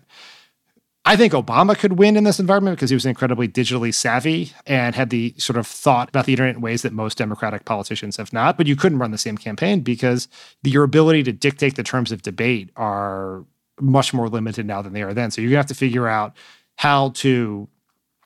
I 1.05 1.17
think 1.17 1.33
Obama 1.33 1.77
could 1.77 1.99
win 1.99 2.15
in 2.15 2.23
this 2.23 2.39
environment 2.39 2.77
because 2.77 2.89
he 2.89 2.95
was 2.95 3.05
incredibly 3.05 3.47
digitally 3.47 3.93
savvy 3.93 4.53
and 4.65 4.95
had 4.95 5.09
the 5.09 5.33
sort 5.37 5.57
of 5.57 5.67
thought 5.67 6.07
about 6.07 6.25
the 6.25 6.31
internet 6.31 6.55
in 6.55 6.61
ways 6.61 6.81
that 6.83 6.93
most 6.93 7.17
Democratic 7.17 7.65
politicians 7.65 8.15
have 8.15 8.31
not. 8.31 8.55
But 8.55 8.67
you 8.67 8.77
couldn't 8.77 8.99
run 8.99 9.11
the 9.11 9.17
same 9.17 9.37
campaign 9.37 9.81
because 9.81 10.29
your 10.63 10.83
ability 10.83 11.23
to 11.23 11.33
dictate 11.33 11.75
the 11.75 11.83
terms 11.83 12.13
of 12.13 12.21
debate 12.21 12.69
are 12.77 13.43
much 13.81 14.13
more 14.13 14.29
limited 14.29 14.65
now 14.65 14.81
than 14.81 14.93
they 14.93 15.03
are 15.03 15.13
then. 15.13 15.29
So 15.29 15.41
you're 15.41 15.49
gonna 15.49 15.57
have 15.57 15.65
to 15.67 15.75
figure 15.75 16.07
out 16.07 16.37
how 16.77 17.09
to. 17.09 17.67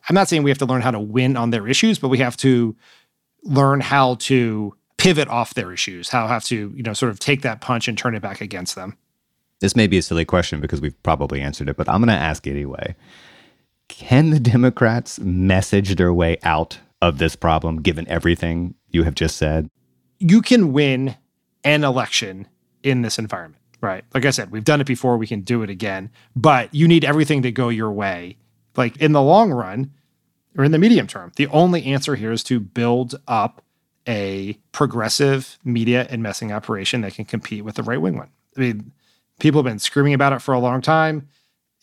I'm 0.07 0.13
not 0.13 0.29
saying 0.29 0.43
we 0.43 0.51
have 0.51 0.59
to 0.59 0.65
learn 0.65 0.81
how 0.81 0.91
to 0.91 0.99
win 0.99 1.35
on 1.35 1.49
their 1.49 1.67
issues, 1.67 1.97
but 1.97 2.09
we 2.09 2.19
have 2.19 2.37
to 2.37 2.75
learn 3.43 3.81
how 3.81 4.15
to 4.15 4.75
pivot 5.07 5.29
off 5.29 5.53
their 5.53 5.71
issues, 5.71 6.09
how 6.09 6.27
have 6.27 6.43
to, 6.43 6.73
you 6.75 6.83
know, 6.83 6.91
sort 6.91 7.09
of 7.09 7.17
take 7.17 7.41
that 7.41 7.61
punch 7.61 7.87
and 7.87 7.97
turn 7.97 8.13
it 8.13 8.21
back 8.21 8.41
against 8.41 8.75
them. 8.75 8.97
This 9.61 9.73
may 9.73 9.87
be 9.87 9.97
a 9.97 10.01
silly 10.01 10.25
question 10.25 10.59
because 10.59 10.81
we've 10.81 11.01
probably 11.01 11.39
answered 11.39 11.69
it, 11.69 11.77
but 11.77 11.87
I'm 11.87 12.01
going 12.01 12.09
to 12.09 12.21
ask 12.21 12.45
anyway. 12.45 12.93
Can 13.87 14.31
the 14.31 14.39
Democrats 14.41 15.17
message 15.17 15.95
their 15.95 16.13
way 16.13 16.37
out 16.43 16.79
of 17.01 17.19
this 17.19 17.37
problem 17.37 17.81
given 17.81 18.05
everything 18.09 18.75
you 18.89 19.03
have 19.03 19.15
just 19.15 19.37
said? 19.37 19.69
You 20.19 20.41
can 20.41 20.73
win 20.73 21.15
an 21.63 21.85
election 21.85 22.45
in 22.83 23.01
this 23.01 23.17
environment, 23.17 23.63
right? 23.79 24.03
Like 24.13 24.25
I 24.25 24.31
said, 24.31 24.51
we've 24.51 24.65
done 24.65 24.81
it 24.81 24.87
before, 24.87 25.15
we 25.15 25.25
can 25.25 25.39
do 25.39 25.63
it 25.63 25.69
again, 25.69 26.11
but 26.35 26.73
you 26.75 26.85
need 26.85 27.05
everything 27.05 27.43
to 27.43 27.51
go 27.53 27.69
your 27.69 27.93
way. 27.93 28.35
Like 28.75 28.97
in 28.97 29.13
the 29.13 29.21
long 29.21 29.53
run 29.53 29.93
or 30.57 30.65
in 30.65 30.73
the 30.73 30.77
medium 30.77 31.07
term, 31.07 31.31
the 31.37 31.47
only 31.47 31.85
answer 31.85 32.15
here 32.15 32.33
is 32.33 32.43
to 32.43 32.59
build 32.59 33.15
up 33.25 33.61
a 34.07 34.57
progressive 34.71 35.59
media 35.63 36.07
and 36.09 36.23
messing 36.23 36.51
operation 36.51 37.01
that 37.01 37.15
can 37.15 37.25
compete 37.25 37.65
with 37.65 37.75
the 37.75 37.83
right 37.83 38.01
wing 38.01 38.17
one. 38.17 38.29
I 38.55 38.59
mean, 38.59 38.91
People 39.39 39.59
have 39.59 39.71
been 39.71 39.79
screaming 39.79 40.13
about 40.13 40.33
it 40.33 40.41
for 40.41 40.53
a 40.53 40.59
long 40.59 40.81
time. 40.81 41.27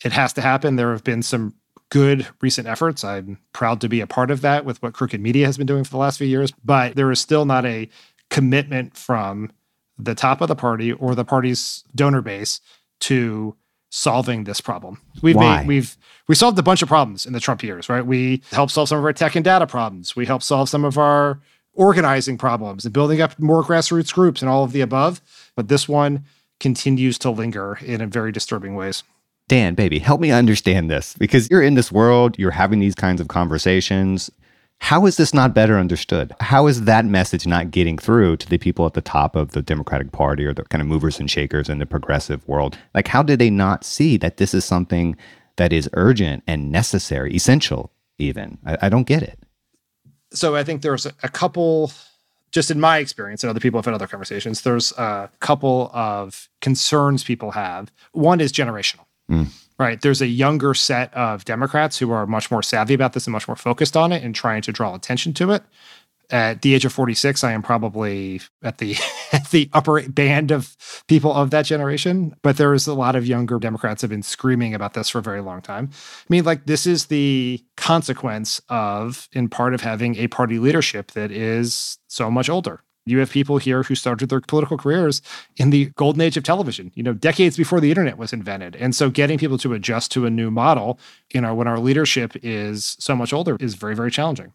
It 0.03 0.11
has 0.11 0.33
to 0.33 0.41
happen. 0.41 0.75
There 0.75 0.91
have 0.91 1.03
been 1.03 1.23
some 1.23 1.53
good 1.89 2.27
recent 2.41 2.67
efforts. 2.67 3.03
I'm 3.03 3.39
proud 3.53 3.79
to 3.81 3.89
be 3.89 4.01
a 4.01 4.07
part 4.07 4.29
of 4.29 4.41
that 4.41 4.65
with 4.65 4.81
what 4.81 4.93
Crooked 4.93 5.21
Media 5.21 5.45
has 5.45 5.57
been 5.57 5.67
doing 5.67 5.83
for 5.83 5.91
the 5.91 5.97
last 5.97 6.17
few 6.17 6.27
years, 6.27 6.51
but 6.63 6.95
there 6.95 7.11
is 7.11 7.19
still 7.19 7.45
not 7.45 7.65
a 7.65 7.87
commitment 8.29 8.97
from 8.97 9.51
the 9.97 10.15
top 10.15 10.41
of 10.41 10.49
the 10.49 10.55
party 10.55 10.91
or 10.91 11.15
the 11.15 11.23
party's 11.23 11.85
donor 11.95 12.21
base 12.21 12.59
to 12.99 13.55
solving 13.89 14.43
this 14.43 14.59
problem. 14.59 14.99
We've 15.21 15.37
Why? 15.37 15.59
made 15.59 15.67
we've 15.67 15.97
we 16.27 16.35
solved 16.35 16.59
a 16.59 16.63
bunch 16.63 16.81
of 16.81 16.89
problems 16.89 17.25
in 17.25 17.31
the 17.31 17.39
Trump 17.39 17.63
years, 17.63 17.87
right? 17.87 18.05
We 18.05 18.41
helped 18.51 18.73
solve 18.73 18.89
some 18.89 18.97
of 18.97 19.05
our 19.05 19.13
tech 19.13 19.35
and 19.35 19.45
data 19.45 19.65
problems. 19.65 20.15
We 20.15 20.25
helped 20.25 20.43
solve 20.43 20.67
some 20.67 20.83
of 20.83 20.97
our 20.97 21.39
organizing 21.75 22.37
problems 22.37 22.85
and 22.85 22.93
building 22.93 23.21
up 23.21 23.37
more 23.39 23.63
grassroots 23.63 24.13
groups 24.13 24.41
and 24.41 24.49
all 24.49 24.63
of 24.63 24.71
the 24.71 24.81
above. 24.81 25.21
But 25.55 25.67
this 25.67 25.87
one 25.87 26.25
continues 26.59 27.17
to 27.19 27.29
linger 27.29 27.77
in 27.81 28.01
a 28.01 28.07
very 28.07 28.31
disturbing 28.31 28.75
ways. 28.75 29.03
Dan, 29.47 29.75
baby, 29.75 29.99
help 29.99 30.19
me 30.19 30.31
understand 30.31 30.89
this 30.89 31.13
because 31.19 31.49
you're 31.51 31.61
in 31.61 31.75
this 31.75 31.91
world, 31.91 32.39
you're 32.39 32.51
having 32.51 32.79
these 32.79 32.95
kinds 32.95 33.21
of 33.21 33.27
conversations. 33.27 34.31
How 34.79 35.05
is 35.05 35.17
this 35.17 35.33
not 35.33 35.53
better 35.53 35.77
understood? 35.77 36.33
How 36.39 36.67
is 36.67 36.83
that 36.83 37.05
message 37.05 37.45
not 37.45 37.71
getting 37.71 37.97
through 37.97 38.37
to 38.37 38.49
the 38.49 38.57
people 38.57 38.85
at 38.85 38.93
the 38.93 39.01
top 39.01 39.35
of 39.35 39.51
the 39.51 39.61
Democratic 39.61 40.11
Party 40.11 40.45
or 40.45 40.53
the 40.53 40.63
kind 40.63 40.81
of 40.81 40.87
movers 40.87 41.19
and 41.19 41.29
shakers 41.29 41.69
in 41.69 41.77
the 41.77 41.85
progressive 41.85 42.45
world? 42.47 42.77
Like, 42.93 43.07
how 43.07 43.23
did 43.23 43.39
they 43.39 43.49
not 43.49 43.83
see 43.83 44.17
that 44.17 44.37
this 44.37 44.53
is 44.53 44.65
something 44.65 45.15
that 45.57 45.71
is 45.71 45.89
urgent 45.93 46.43
and 46.47 46.71
necessary, 46.71 47.33
essential, 47.33 47.91
even? 48.17 48.57
I, 48.65 48.77
I 48.83 48.89
don't 48.89 49.07
get 49.07 49.23
it. 49.23 49.39
So 50.35 50.55
I 50.55 50.63
think 50.63 50.81
there's 50.81 51.05
a, 51.05 51.29
couple 51.29 51.91
just 52.51 52.71
in 52.71 52.79
my 52.79 52.99
experience, 52.99 53.43
and 53.43 53.49
other 53.49 53.59
people 53.59 53.77
have 53.77 53.85
had 53.85 53.93
other 53.93 54.07
conversations, 54.07 54.61
there's 54.61 54.93
a 54.93 55.29
couple 55.41 55.91
of 55.93 56.47
concerns 56.61 57.23
people 57.23 57.51
have. 57.51 57.91
One 58.13 58.39
is 58.39 58.53
generational, 58.53 59.05
mm. 59.29 59.47
right? 59.77 59.99
There's 59.99 60.21
a 60.21 60.27
younger 60.27 60.73
set 60.73 61.13
of 61.13 61.43
Democrats 61.43 61.97
who 61.97 62.11
are 62.11 62.25
much 62.25 62.49
more 62.49 62.63
savvy 62.63 62.93
about 62.93 63.11
this 63.11 63.27
and 63.27 63.33
much 63.33 63.47
more 63.49 63.57
focused 63.57 63.97
on 63.97 64.13
it 64.13 64.23
and 64.23 64.33
trying 64.33 64.61
to 64.61 64.71
draw 64.71 64.95
attention 64.95 65.33
to 65.33 65.51
it 65.51 65.63
at 66.29 66.61
the 66.61 66.73
age 66.73 66.85
of 66.85 66.93
46 66.93 67.43
i 67.43 67.51
am 67.51 67.61
probably 67.61 68.41
at 68.63 68.77
the 68.77 68.95
at 69.31 69.49
the 69.51 69.69
upper 69.73 70.07
band 70.09 70.51
of 70.51 70.75
people 71.07 71.33
of 71.33 71.49
that 71.51 71.65
generation 71.65 72.35
but 72.41 72.57
there's 72.57 72.87
a 72.87 72.93
lot 72.93 73.15
of 73.15 73.25
younger 73.25 73.59
democrats 73.59 74.01
have 74.01 74.09
been 74.09 74.23
screaming 74.23 74.73
about 74.73 74.93
this 74.93 75.09
for 75.09 75.19
a 75.19 75.23
very 75.23 75.41
long 75.41 75.61
time. 75.61 75.89
I 75.93 76.25
mean 76.29 76.43
like 76.43 76.65
this 76.65 76.85
is 76.85 77.07
the 77.07 77.63
consequence 77.77 78.61
of 78.69 79.27
in 79.31 79.49
part 79.49 79.73
of 79.73 79.81
having 79.81 80.15
a 80.17 80.27
party 80.27 80.59
leadership 80.59 81.11
that 81.11 81.31
is 81.31 81.97
so 82.07 82.29
much 82.29 82.49
older. 82.49 82.81
You 83.07 83.19
have 83.19 83.29
people 83.29 83.59
here 83.59 83.83
who 83.83 83.93
started 83.93 84.29
their 84.29 84.41
political 84.41 84.79
careers 84.79 85.21
in 85.57 85.69
the 85.69 85.91
golden 85.95 86.21
age 86.21 86.37
of 86.37 86.43
television, 86.43 86.91
you 86.95 87.03
know, 87.03 87.13
decades 87.13 87.55
before 87.55 87.79
the 87.79 87.91
internet 87.91 88.17
was 88.17 88.33
invented. 88.33 88.75
And 88.77 88.95
so 88.95 89.11
getting 89.11 89.37
people 89.37 89.59
to 89.59 89.73
adjust 89.73 90.11
to 90.13 90.25
a 90.25 90.31
new 90.31 90.49
model, 90.49 90.99
you 91.31 91.39
know, 91.39 91.53
when 91.53 91.67
our 91.67 91.77
leadership 91.77 92.33
is 92.41 92.95
so 92.99 93.15
much 93.15 93.31
older 93.31 93.57
is 93.59 93.75
very, 93.75 93.95
very 93.95 94.09
challenging 94.09 94.53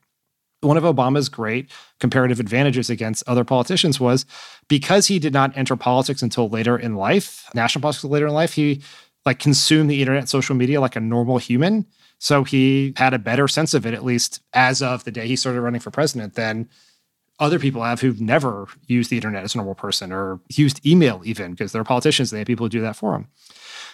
one 0.61 0.76
of 0.76 0.84
Obama's 0.84 1.28
great 1.28 1.70
comparative 2.00 2.40
advantages 2.40 2.90
against 2.90 3.26
other 3.26 3.44
politicians 3.44 3.98
was 3.98 4.26
because 4.68 5.06
he 5.06 5.18
did 5.18 5.32
not 5.32 5.56
enter 5.56 5.76
politics 5.76 6.22
until 6.22 6.48
later 6.48 6.78
in 6.78 6.96
life, 6.96 7.48
national 7.54 7.82
politics 7.82 8.04
later 8.04 8.26
in 8.26 8.34
life, 8.34 8.52
he 8.52 8.82
like 9.24 9.38
consumed 9.38 9.90
the 9.90 10.00
internet, 10.00 10.28
social 10.28 10.54
media 10.54 10.80
like 10.80 10.96
a 10.96 11.00
normal 11.00 11.38
human. 11.38 11.86
So 12.18 12.44
he 12.44 12.92
had 12.96 13.14
a 13.14 13.18
better 13.18 13.48
sense 13.48 13.72
of 13.72 13.86
it, 13.86 13.94
at 13.94 14.04
least 14.04 14.42
as 14.52 14.82
of 14.82 15.04
the 15.04 15.11
day 15.11 15.26
he 15.26 15.36
started 15.36 15.61
running 15.62 15.80
for 15.80 15.90
president, 15.90 16.34
than 16.34 16.68
other 17.38 17.58
people 17.58 17.82
have 17.82 18.00
who've 18.00 18.20
never 18.20 18.68
used 18.86 19.11
the 19.11 19.16
internet 19.16 19.42
as 19.42 19.54
a 19.54 19.58
normal 19.58 19.74
person 19.74 20.12
or 20.12 20.40
used 20.50 20.84
email 20.86 21.22
even 21.24 21.52
because 21.52 21.72
they're 21.72 21.84
politicians. 21.84 22.30
And 22.30 22.36
they 22.36 22.40
have 22.40 22.46
people 22.46 22.66
who 22.66 22.70
do 22.70 22.82
that 22.82 22.96
for 22.96 23.12
them. 23.12 23.28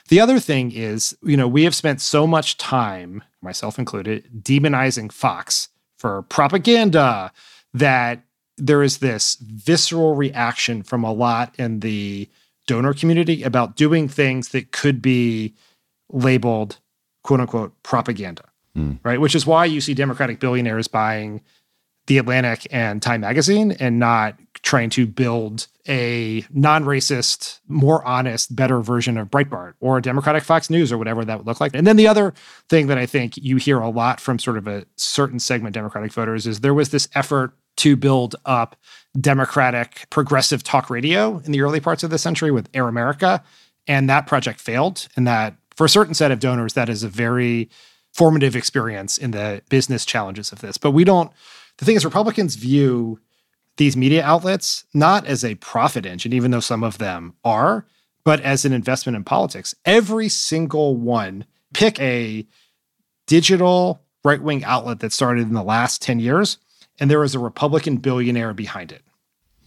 The 0.08 0.20
other 0.20 0.40
thing 0.40 0.72
is, 0.72 1.16
you 1.22 1.36
know, 1.36 1.46
we 1.46 1.62
have 1.62 1.74
spent 1.74 2.00
so 2.00 2.26
much 2.26 2.56
time, 2.56 3.22
myself 3.42 3.78
included, 3.78 4.28
demonizing 4.42 5.12
Fox 5.12 5.68
for 5.98 6.22
propaganda 6.22 7.32
that 7.74 8.22
there 8.56 8.82
is 8.82 8.98
this 8.98 9.36
visceral 9.36 10.14
reaction 10.14 10.82
from 10.82 11.04
a 11.04 11.12
lot 11.12 11.54
in 11.58 11.80
the 11.80 12.28
donor 12.66 12.94
community 12.94 13.42
about 13.42 13.76
doing 13.76 14.08
things 14.08 14.48
that 14.48 14.72
could 14.72 15.00
be 15.00 15.54
labeled 16.10 16.78
quote 17.22 17.40
unquote 17.40 17.82
propaganda, 17.82 18.44
mm. 18.76 18.98
right? 19.02 19.20
Which 19.20 19.34
is 19.34 19.46
why 19.46 19.64
you 19.64 19.80
see 19.80 19.94
Democratic 19.94 20.40
billionaires 20.40 20.88
buying 20.88 21.42
The 22.06 22.18
Atlantic 22.18 22.66
and 22.70 23.02
Time 23.02 23.20
Magazine 23.20 23.72
and 23.72 23.98
not 23.98 24.38
trying 24.66 24.90
to 24.90 25.06
build 25.06 25.68
a 25.88 26.44
non 26.50 26.84
racist, 26.84 27.60
more 27.68 28.04
honest, 28.04 28.54
better 28.54 28.80
version 28.80 29.16
of 29.16 29.30
Breitbart 29.30 29.74
or 29.78 30.00
Democratic 30.00 30.42
Fox 30.42 30.68
News 30.68 30.90
or 30.90 30.98
whatever 30.98 31.24
that 31.24 31.38
would 31.38 31.46
look 31.46 31.60
like. 31.60 31.72
And 31.72 31.86
then 31.86 31.96
the 31.96 32.08
other 32.08 32.34
thing 32.68 32.88
that 32.88 32.98
I 32.98 33.06
think 33.06 33.36
you 33.36 33.58
hear 33.58 33.78
a 33.78 33.88
lot 33.88 34.20
from 34.20 34.40
sort 34.40 34.58
of 34.58 34.66
a 34.66 34.84
certain 34.96 35.38
segment 35.38 35.76
of 35.76 35.80
Democratic 35.80 36.12
voters 36.12 36.48
is 36.48 36.60
there 36.60 36.74
was 36.74 36.88
this 36.88 37.08
effort 37.14 37.52
to 37.76 37.94
build 37.94 38.34
up 38.44 38.74
Democratic 39.18 40.10
progressive 40.10 40.64
talk 40.64 40.90
radio 40.90 41.38
in 41.44 41.52
the 41.52 41.60
early 41.60 41.78
parts 41.78 42.02
of 42.02 42.10
the 42.10 42.18
century 42.18 42.50
with 42.50 42.68
Air 42.74 42.88
America. 42.88 43.44
And 43.86 44.10
that 44.10 44.26
project 44.26 44.60
failed. 44.60 45.06
And 45.14 45.28
that 45.28 45.54
for 45.76 45.84
a 45.84 45.88
certain 45.88 46.14
set 46.14 46.32
of 46.32 46.40
donors, 46.40 46.72
that 46.72 46.88
is 46.88 47.04
a 47.04 47.08
very 47.08 47.70
formative 48.12 48.56
experience 48.56 49.16
in 49.16 49.30
the 49.30 49.62
business 49.68 50.04
challenges 50.04 50.50
of 50.50 50.58
this. 50.58 50.76
But 50.76 50.90
we 50.90 51.04
don't, 51.04 51.30
the 51.78 51.84
thing 51.84 51.94
is, 51.94 52.04
Republicans 52.04 52.56
view 52.56 53.20
these 53.76 53.96
media 53.96 54.22
outlets 54.24 54.84
not 54.94 55.26
as 55.26 55.44
a 55.44 55.54
profit 55.56 56.06
engine, 56.06 56.32
even 56.32 56.50
though 56.50 56.60
some 56.60 56.82
of 56.82 56.98
them 56.98 57.34
are, 57.44 57.86
but 58.24 58.40
as 58.40 58.64
an 58.64 58.72
investment 58.72 59.16
in 59.16 59.24
politics. 59.24 59.74
Every 59.84 60.28
single 60.28 60.96
one, 60.96 61.44
pick 61.74 62.00
a 62.00 62.46
digital 63.26 64.02
right 64.24 64.42
wing 64.42 64.64
outlet 64.64 65.00
that 65.00 65.12
started 65.12 65.46
in 65.46 65.54
the 65.54 65.62
last 65.62 66.02
10 66.02 66.18
years, 66.18 66.58
and 66.98 67.10
there 67.10 67.22
is 67.22 67.34
a 67.34 67.38
Republican 67.38 67.98
billionaire 67.98 68.54
behind 68.54 68.92
it. 68.92 69.02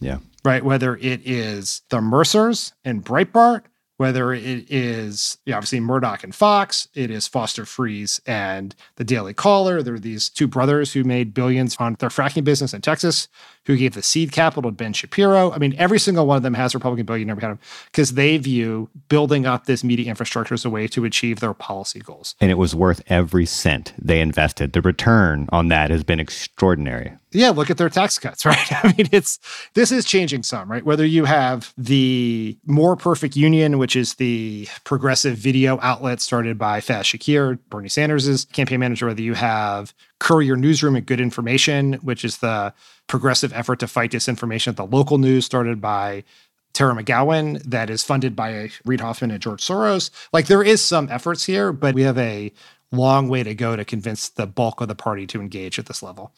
Yeah. 0.00 0.18
Right. 0.44 0.64
Whether 0.64 0.96
it 0.96 1.20
is 1.24 1.82
the 1.90 2.00
Mercers 2.00 2.72
and 2.84 3.04
Breitbart, 3.04 3.62
whether 4.00 4.32
it 4.32 4.64
is 4.72 5.36
you 5.44 5.50
know, 5.50 5.58
obviously 5.58 5.78
Murdoch 5.78 6.24
and 6.24 6.34
Fox, 6.34 6.88
it 6.94 7.10
is 7.10 7.28
Foster 7.28 7.66
Friess 7.66 8.18
and 8.24 8.74
the 8.96 9.04
Daily 9.04 9.34
Caller. 9.34 9.82
There 9.82 9.92
are 9.92 9.98
these 9.98 10.30
two 10.30 10.48
brothers 10.48 10.94
who 10.94 11.04
made 11.04 11.34
billions 11.34 11.76
on 11.78 11.96
their 11.98 12.08
fracking 12.08 12.42
business 12.42 12.72
in 12.72 12.80
Texas, 12.80 13.28
who 13.66 13.76
gave 13.76 13.92
the 13.92 14.02
seed 14.02 14.32
capital 14.32 14.70
to 14.70 14.74
Ben 14.74 14.94
Shapiro. 14.94 15.52
I 15.52 15.58
mean, 15.58 15.74
every 15.76 15.98
single 15.98 16.26
one 16.26 16.38
of 16.38 16.42
them 16.42 16.54
has 16.54 16.72
Republican 16.72 17.04
billionaire 17.04 17.36
behind 17.36 17.58
them 17.58 17.66
because 17.92 18.14
they 18.14 18.38
view 18.38 18.88
building 19.10 19.44
up 19.44 19.66
this 19.66 19.84
media 19.84 20.08
infrastructure 20.08 20.54
as 20.54 20.64
a 20.64 20.70
way 20.70 20.88
to 20.88 21.04
achieve 21.04 21.40
their 21.40 21.52
policy 21.52 22.00
goals. 22.00 22.36
And 22.40 22.50
it 22.50 22.56
was 22.56 22.74
worth 22.74 23.02
every 23.08 23.44
cent 23.44 23.92
they 23.98 24.22
invested. 24.22 24.72
The 24.72 24.80
return 24.80 25.46
on 25.52 25.68
that 25.68 25.90
has 25.90 26.04
been 26.04 26.20
extraordinary 26.20 27.18
yeah, 27.32 27.50
look 27.50 27.70
at 27.70 27.76
their 27.76 27.88
tax 27.88 28.18
cuts, 28.18 28.44
right? 28.46 28.72
I 28.84 28.94
mean, 28.96 29.08
it's 29.12 29.38
this 29.74 29.92
is 29.92 30.04
changing 30.04 30.42
some, 30.42 30.70
right? 30.70 30.84
Whether 30.84 31.06
you 31.06 31.24
have 31.24 31.72
the 31.76 32.58
More 32.66 32.96
Perfect 32.96 33.36
Union, 33.36 33.78
which 33.78 33.96
is 33.96 34.14
the 34.14 34.68
progressive 34.84 35.36
video 35.36 35.78
outlet 35.82 36.20
started 36.20 36.58
by 36.58 36.80
Faz 36.80 37.02
Shakir, 37.02 37.58
Bernie 37.68 37.88
Sanders' 37.88 38.44
campaign 38.46 38.80
manager, 38.80 39.06
whether 39.06 39.22
you 39.22 39.34
have 39.34 39.94
Courier 40.18 40.56
Newsroom 40.56 40.96
and 40.96 41.06
Good 41.06 41.20
Information, 41.20 41.94
which 41.94 42.24
is 42.24 42.38
the 42.38 42.72
progressive 43.06 43.52
effort 43.52 43.80
to 43.80 43.88
fight 43.88 44.12
disinformation 44.12 44.68
at 44.68 44.76
the 44.76 44.86
local 44.86 45.18
news 45.18 45.44
started 45.44 45.80
by 45.80 46.24
Tara 46.72 46.94
McGowan 46.94 47.62
that 47.64 47.90
is 47.90 48.04
funded 48.04 48.36
by 48.36 48.70
Reid 48.84 49.00
Hoffman 49.00 49.30
and 49.30 49.42
George 49.42 49.64
Soros. 49.64 50.10
Like 50.32 50.46
there 50.46 50.62
is 50.62 50.82
some 50.82 51.08
efforts 51.10 51.44
here, 51.44 51.72
but 51.72 51.94
we 51.94 52.02
have 52.02 52.18
a 52.18 52.52
long 52.92 53.28
way 53.28 53.42
to 53.42 53.54
go 53.54 53.76
to 53.76 53.84
convince 53.84 54.28
the 54.28 54.46
bulk 54.46 54.80
of 54.80 54.88
the 54.88 54.94
party 54.94 55.26
to 55.28 55.40
engage 55.40 55.78
at 55.78 55.86
this 55.86 56.02
level. 56.02 56.32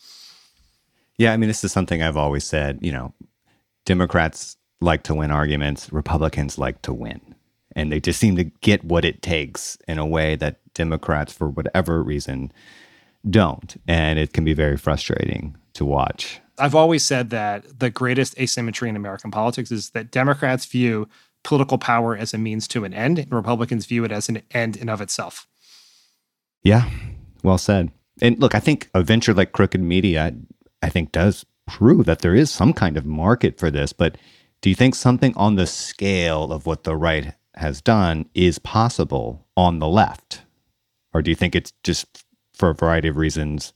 Yeah, 1.19 1.33
I 1.33 1.37
mean, 1.37 1.49
this 1.49 1.65
is 1.65 1.73
something 1.73 2.03
I've 2.03 2.17
always 2.17 2.45
said. 2.45 2.79
You 2.83 2.93
know, 2.93 3.15
Democrats 3.85 4.57
like 4.81 5.03
to 5.05 5.15
win 5.15 5.31
arguments, 5.31 5.93
Republicans 5.93 6.59
like 6.59 6.83
to 6.83 6.93
win. 6.93 7.21
And 7.75 7.91
they 7.91 8.01
just 8.01 8.21
seem 8.21 8.37
to 8.37 8.45
get 8.45 8.85
what 8.85 9.05
it 9.05 9.23
takes 9.23 9.79
in 9.89 9.99
a 9.99 10.07
way 10.07 10.37
that 10.37 10.61
Democrats, 10.75 11.33
for 11.33 11.49
whatever 11.49 12.03
reason, 12.03 12.53
don't. 13.29 13.77
And 13.89 14.19
it 14.19 14.33
can 14.33 14.45
be 14.45 14.53
very 14.53 14.77
frustrating 14.77 15.57
to 15.75 15.85
watch. 15.85 16.41
I've 16.59 16.75
always 16.75 17.03
said 17.03 17.31
that 17.31 17.79
the 17.81 17.89
greatest 17.89 18.39
asymmetry 18.39 18.89
in 18.89 18.97
American 18.97 19.31
politics 19.31 19.71
is 19.71 19.91
that 19.91 20.11
Democrats 20.11 20.67
view 20.67 21.09
political 21.45 21.79
power 21.79 22.17
as 22.17 22.35
a 22.35 22.39
means 22.39 22.69
to 22.69 22.85
an 22.85 22.93
end, 22.93 23.19
and 23.19 23.33
Republicans 23.33 23.87
view 23.87 24.05
it 24.05 24.13
as 24.13 24.29
an 24.29 24.43
end 24.53 24.77
in 24.77 24.89
of 24.89 25.01
itself. 25.01 25.49
Yeah, 26.63 26.89
well 27.43 27.59
said. 27.59 27.91
And 28.21 28.39
look, 28.39 28.55
I 28.55 28.61
think 28.61 28.91
a 28.95 29.03
venture 29.03 29.35
like 29.35 29.53
Crooked 29.53 29.81
Media 29.81 30.35
I 30.83 30.89
think 30.89 31.13
does 31.13 31.47
prove 31.67 32.07
that 32.07 32.21
there 32.21 32.35
is 32.35 32.51
some 32.51 32.73
kind 32.73 32.97
of 32.97 33.07
market 33.07 33.59
for 33.59 33.71
this. 33.71 33.93
But 33.93 34.19
do 34.61 34.69
you 34.69 34.75
think 34.75 34.95
something 34.95 35.35
on 35.37 35.57
the 35.57 35.67
scale 35.67 36.53
of 36.53 36.67
what 36.67 36.85
the 36.85 36.97
right 36.97 37.35
has 37.55 37.81
done 37.81 38.27
is 38.35 38.59
possible 38.59 39.47
on 39.57 39.79
the 39.79 39.89
left? 39.89 40.43
Or 41.15 41.23
do 41.23 41.31
you 41.31 41.35
think 41.35 41.55
it's 41.55 41.73
just 41.83 42.25
for 42.53 42.71
a 42.71 42.75
variety 42.75 43.09
of 43.09 43.17
reasons 43.17 43.73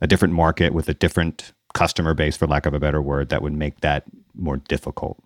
a 0.00 0.06
different 0.06 0.34
market 0.34 0.74
with 0.74 0.88
a 0.88 0.94
different 0.94 1.52
customer 1.72 2.14
base, 2.14 2.36
for 2.36 2.46
lack 2.46 2.66
of 2.66 2.74
a 2.74 2.80
better 2.80 3.00
word, 3.00 3.28
that 3.30 3.42
would 3.42 3.52
make 3.52 3.80
that 3.80 4.04
more 4.34 4.58
difficult? 4.58 5.22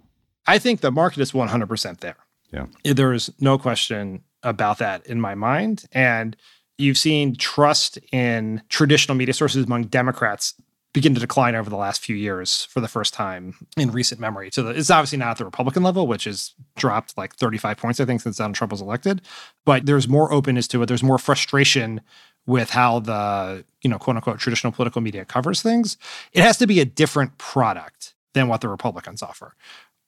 I 0.46 0.58
think 0.58 0.80
the 0.80 0.90
market 0.90 1.20
is 1.20 1.32
100% 1.32 2.00
there. 2.00 2.16
Yeah. 2.52 2.66
There 2.84 3.12
is 3.12 3.30
no 3.40 3.58
question 3.58 4.22
about 4.42 4.78
that 4.78 5.06
in 5.06 5.20
my 5.20 5.34
mind. 5.34 5.84
And 5.92 6.36
you've 6.78 6.96
seen 6.96 7.36
trust 7.36 7.98
in 8.12 8.62
traditional 8.68 9.16
media 9.16 9.34
sources 9.34 9.66
among 9.66 9.84
Democrats 9.84 10.54
begin 10.92 11.14
to 11.14 11.20
decline 11.20 11.54
over 11.54 11.68
the 11.68 11.76
last 11.76 12.02
few 12.02 12.16
years 12.16 12.64
for 12.64 12.80
the 12.80 12.88
first 12.88 13.12
time 13.12 13.54
in 13.76 13.90
recent 13.90 14.20
memory. 14.20 14.50
So 14.52 14.68
it's 14.68 14.90
obviously 14.90 15.18
not 15.18 15.32
at 15.32 15.38
the 15.38 15.44
Republican 15.44 15.82
level, 15.82 16.06
which 16.06 16.24
has 16.24 16.54
dropped 16.76 17.16
like 17.16 17.34
35 17.36 17.76
points, 17.76 18.00
I 18.00 18.04
think, 18.04 18.20
since 18.20 18.38
Donald 18.38 18.56
Trump 18.56 18.72
was 18.72 18.80
elected. 18.80 19.20
But 19.64 19.86
there's 19.86 20.08
more 20.08 20.32
openness 20.32 20.66
to 20.68 20.82
it. 20.82 20.86
There's 20.86 21.02
more 21.02 21.18
frustration 21.18 22.00
with 22.46 22.70
how 22.70 23.00
the, 23.00 23.64
you 23.82 23.90
know, 23.90 23.98
quote 23.98 24.16
unquote 24.16 24.38
traditional 24.38 24.72
political 24.72 25.02
media 25.02 25.24
covers 25.24 25.60
things. 25.60 25.98
It 26.32 26.42
has 26.42 26.56
to 26.58 26.66
be 26.66 26.80
a 26.80 26.86
different 26.86 27.36
product 27.36 28.14
than 28.32 28.48
what 28.48 28.62
the 28.62 28.68
Republicans 28.68 29.22
offer. 29.22 29.54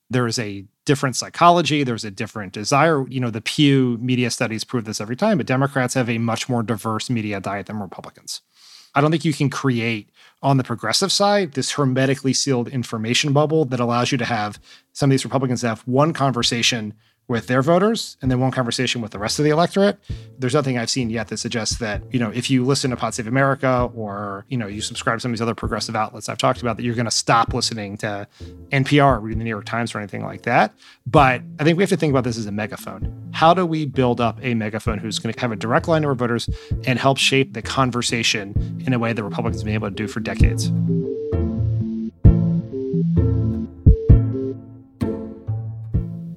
There 0.08 0.26
is 0.26 0.38
a 0.38 0.64
different 0.86 1.14
psychology. 1.14 1.84
There's 1.84 2.04
a 2.04 2.10
different 2.10 2.52
desire. 2.52 3.06
You 3.06 3.20
know, 3.20 3.30
the 3.30 3.42
Pew 3.42 3.98
media 4.00 4.30
studies 4.30 4.64
prove 4.64 4.86
this 4.86 5.00
every 5.00 5.16
time, 5.16 5.36
but 5.36 5.46
Democrats 5.46 5.94
have 5.94 6.08
a 6.08 6.18
much 6.18 6.48
more 6.48 6.62
diverse 6.62 7.10
media 7.10 7.38
diet 7.38 7.66
than 7.66 7.78
Republicans. 7.78 8.40
I 8.94 9.00
don't 9.00 9.10
think 9.10 9.24
you 9.24 9.32
can 9.32 9.50
create 9.50 10.10
on 10.42 10.56
the 10.56 10.64
progressive 10.64 11.12
side 11.12 11.52
this 11.52 11.72
hermetically 11.72 12.32
sealed 12.32 12.68
information 12.68 13.32
bubble 13.32 13.64
that 13.64 13.80
allows 13.80 14.10
you 14.10 14.18
to 14.18 14.24
have 14.24 14.60
some 14.92 15.10
of 15.10 15.12
these 15.12 15.24
Republicans 15.24 15.62
have 15.62 15.80
one 15.82 16.12
conversation 16.12 16.94
with 17.30 17.46
their 17.46 17.62
voters 17.62 18.16
and 18.20 18.28
then 18.28 18.40
one 18.40 18.50
conversation 18.50 19.00
with 19.00 19.12
the 19.12 19.18
rest 19.18 19.38
of 19.38 19.44
the 19.44 19.52
electorate. 19.52 19.96
There's 20.40 20.52
nothing 20.52 20.76
I've 20.76 20.90
seen 20.90 21.10
yet 21.10 21.28
that 21.28 21.36
suggests 21.36 21.78
that, 21.78 22.02
you 22.12 22.18
know, 22.18 22.30
if 22.30 22.50
you 22.50 22.64
listen 22.64 22.90
to 22.90 22.96
Pod 22.96 23.14
Save 23.14 23.28
America 23.28 23.88
or, 23.94 24.44
you 24.48 24.56
know, 24.58 24.66
you 24.66 24.80
subscribe 24.80 25.18
to 25.18 25.20
some 25.20 25.30
of 25.30 25.36
these 25.36 25.40
other 25.40 25.54
progressive 25.54 25.94
outlets 25.94 26.28
I've 26.28 26.38
talked 26.38 26.60
about, 26.60 26.76
that 26.76 26.82
you're 26.82 26.96
going 26.96 27.04
to 27.04 27.10
stop 27.12 27.54
listening 27.54 27.96
to 27.98 28.26
NPR 28.72 29.18
or 29.18 29.20
reading 29.20 29.38
the 29.38 29.44
New 29.44 29.50
York 29.50 29.64
Times 29.64 29.94
or 29.94 29.98
anything 29.98 30.24
like 30.24 30.42
that. 30.42 30.74
But 31.06 31.42
I 31.60 31.62
think 31.62 31.78
we 31.78 31.84
have 31.84 31.90
to 31.90 31.96
think 31.96 32.10
about 32.10 32.24
this 32.24 32.36
as 32.36 32.46
a 32.46 32.52
megaphone. 32.52 33.30
How 33.32 33.54
do 33.54 33.64
we 33.64 33.86
build 33.86 34.20
up 34.20 34.40
a 34.42 34.54
megaphone 34.54 34.98
who's 34.98 35.20
going 35.20 35.32
to 35.32 35.40
have 35.40 35.52
a 35.52 35.56
direct 35.56 35.86
line 35.86 36.02
to 36.02 36.08
our 36.08 36.16
voters 36.16 36.50
and 36.84 36.98
help 36.98 37.16
shape 37.16 37.52
the 37.52 37.62
conversation 37.62 38.82
in 38.84 38.92
a 38.92 38.98
way 38.98 39.12
that 39.12 39.22
Republicans 39.22 39.62
have 39.62 39.66
been 39.66 39.74
able 39.74 39.88
to 39.88 39.94
do 39.94 40.08
for 40.08 40.18
decades? 40.18 40.72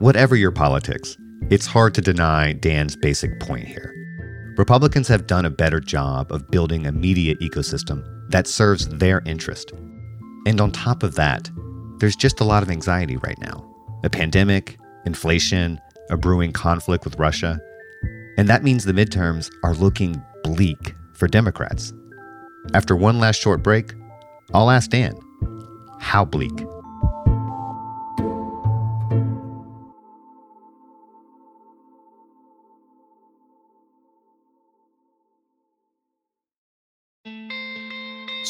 Whatever 0.03 0.35
your 0.35 0.51
politics, 0.51 1.15
it's 1.49 1.65
hard 1.65 1.95
to 1.95 2.01
deny 2.01 2.51
Dan's 2.51 2.93
basic 2.93 3.39
point 3.39 3.65
here. 3.65 3.95
Republicans 4.57 5.07
have 5.07 5.27
done 5.27 5.45
a 5.45 5.49
better 5.49 5.79
job 5.79 6.29
of 6.29 6.51
building 6.51 6.85
a 6.85 6.91
media 6.91 7.35
ecosystem 7.35 8.03
that 8.29 8.45
serves 8.45 8.89
their 8.89 9.21
interest. 9.25 9.71
And 10.45 10.59
on 10.59 10.73
top 10.73 11.03
of 11.03 11.15
that, 11.15 11.49
there's 11.99 12.17
just 12.17 12.41
a 12.41 12.43
lot 12.43 12.63
of 12.63 12.69
anxiety 12.69 13.15
right 13.15 13.39
now 13.39 13.65
a 14.03 14.09
pandemic, 14.09 14.77
inflation, 15.05 15.79
a 16.09 16.17
brewing 16.17 16.51
conflict 16.51 17.05
with 17.05 17.17
Russia. 17.17 17.57
And 18.37 18.49
that 18.49 18.61
means 18.61 18.83
the 18.83 18.91
midterms 18.91 19.49
are 19.63 19.73
looking 19.73 20.21
bleak 20.43 20.95
for 21.13 21.29
Democrats. 21.29 21.93
After 22.73 22.97
one 22.97 23.19
last 23.19 23.39
short 23.39 23.63
break, 23.63 23.93
I'll 24.53 24.69
ask 24.69 24.89
Dan 24.89 25.15
how 26.01 26.25
bleak? 26.25 26.72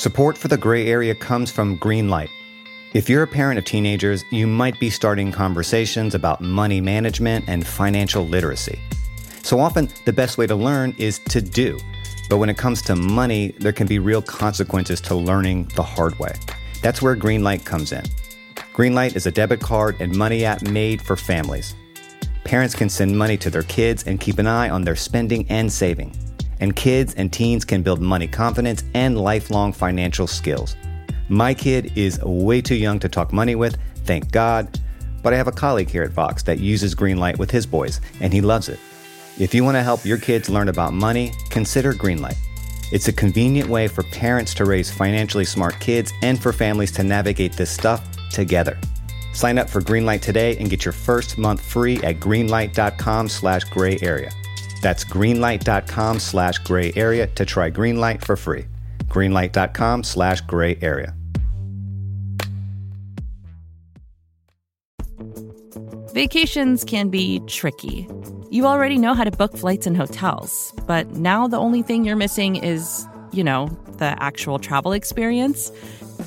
Support 0.03 0.37
for 0.37 0.49
the 0.49 0.57
gray 0.57 0.87
area 0.87 1.15
comes 1.15 1.49
from 1.49 1.79
Greenlight. 1.79 2.27
If 2.93 3.07
you're 3.07 3.23
a 3.23 3.27
parent 3.27 3.57
of 3.57 3.63
teenagers, 3.63 4.25
you 4.31 4.47
might 4.47 4.77
be 4.77 4.89
starting 4.89 5.31
conversations 5.31 6.13
about 6.13 6.41
money 6.41 6.81
management 6.81 7.45
and 7.47 7.65
financial 7.65 8.27
literacy. 8.27 8.81
So 9.43 9.61
often, 9.61 9.87
the 10.03 10.11
best 10.11 10.37
way 10.37 10.45
to 10.45 10.55
learn 10.55 10.93
is 10.97 11.19
to 11.29 11.41
do. 11.41 11.79
But 12.29 12.39
when 12.39 12.49
it 12.49 12.57
comes 12.57 12.81
to 12.81 12.97
money, 12.97 13.55
there 13.59 13.71
can 13.71 13.87
be 13.87 13.97
real 13.97 14.21
consequences 14.21 14.99
to 14.99 15.15
learning 15.15 15.71
the 15.77 15.83
hard 15.83 16.19
way. 16.19 16.33
That's 16.81 17.01
where 17.01 17.15
Greenlight 17.15 17.63
comes 17.63 17.93
in. 17.93 18.03
Greenlight 18.73 19.15
is 19.15 19.25
a 19.25 19.31
debit 19.31 19.61
card 19.61 19.95
and 20.01 20.13
money 20.13 20.43
app 20.43 20.63
made 20.63 21.01
for 21.01 21.15
families. 21.15 21.75
Parents 22.43 22.75
can 22.75 22.89
send 22.89 23.17
money 23.17 23.37
to 23.37 23.49
their 23.49 23.63
kids 23.63 24.03
and 24.03 24.19
keep 24.19 24.37
an 24.37 24.47
eye 24.47 24.69
on 24.69 24.81
their 24.81 24.97
spending 24.97 25.47
and 25.47 25.71
saving. 25.71 26.13
And 26.63 26.73
kids 26.73 27.13
and 27.15 27.31
teens 27.31 27.65
can 27.65 27.81
build 27.81 27.99
money 27.99 28.25
confidence 28.25 28.85
and 28.93 29.19
lifelong 29.19 29.73
financial 29.73 30.27
skills. 30.27 30.77
My 31.27 31.53
kid 31.53 31.91
is 31.97 32.23
way 32.23 32.61
too 32.61 32.75
young 32.75 32.99
to 32.99 33.09
talk 33.09 33.33
money 33.33 33.53
with, 33.53 33.77
thank 34.05 34.31
God, 34.31 34.79
but 35.21 35.33
I 35.33 35.35
have 35.35 35.49
a 35.49 35.51
colleague 35.51 35.89
here 35.89 36.03
at 36.03 36.11
Vox 36.11 36.41
that 36.43 36.59
uses 36.59 36.95
Greenlight 36.95 37.37
with 37.37 37.51
his 37.51 37.65
boys, 37.65 37.99
and 38.21 38.31
he 38.31 38.39
loves 38.39 38.69
it. 38.69 38.79
If 39.37 39.53
you 39.53 39.65
want 39.65 39.75
to 39.75 39.83
help 39.83 40.05
your 40.05 40.17
kids 40.17 40.47
learn 40.47 40.69
about 40.69 40.93
money, 40.93 41.33
consider 41.49 41.91
Greenlight. 41.91 42.37
It's 42.93 43.09
a 43.09 43.13
convenient 43.13 43.67
way 43.67 43.89
for 43.89 44.03
parents 44.03 44.53
to 44.53 44.63
raise 44.63 44.89
financially 44.89 45.43
smart 45.43 45.77
kids 45.81 46.13
and 46.21 46.41
for 46.41 46.53
families 46.53 46.93
to 46.93 47.03
navigate 47.03 47.57
this 47.57 47.71
stuff 47.71 48.07
together. 48.29 48.79
Sign 49.33 49.57
up 49.57 49.69
for 49.69 49.81
Greenlight 49.81 50.21
today 50.21 50.55
and 50.59 50.69
get 50.69 50.85
your 50.85 50.93
first 50.93 51.37
month 51.37 51.59
free 51.59 51.97
at 52.03 52.21
greenlight.com 52.21 53.27
slash 53.27 53.65
gray 53.65 53.99
area. 54.01 54.31
That's 54.83 55.05
greenlight.com 55.05 56.19
slash 56.19 56.57
gray 56.59 56.91
area 56.97 57.27
to 57.27 57.45
try 57.45 57.71
Greenlight 57.71 58.23
for 58.25 58.35
free. 58.35 58.65
Greenlight.com 59.05 60.03
slash 60.03 60.41
gray 60.41 60.77
area. 60.81 61.15
Vacations 66.13 66.83
can 66.83 67.07
be 67.07 67.39
tricky. 67.47 68.09
You 68.51 68.65
already 68.65 68.97
know 68.97 69.13
how 69.13 69.23
to 69.23 69.31
book 69.31 69.55
flights 69.55 69.87
and 69.87 69.95
hotels, 69.95 70.73
but 70.85 71.09
now 71.11 71.47
the 71.47 71.57
only 71.57 71.81
thing 71.81 72.03
you're 72.03 72.17
missing 72.17 72.57
is, 72.57 73.07
you 73.31 73.43
know, 73.43 73.67
the 73.99 74.21
actual 74.21 74.59
travel 74.59 74.91
experience. 74.91 75.71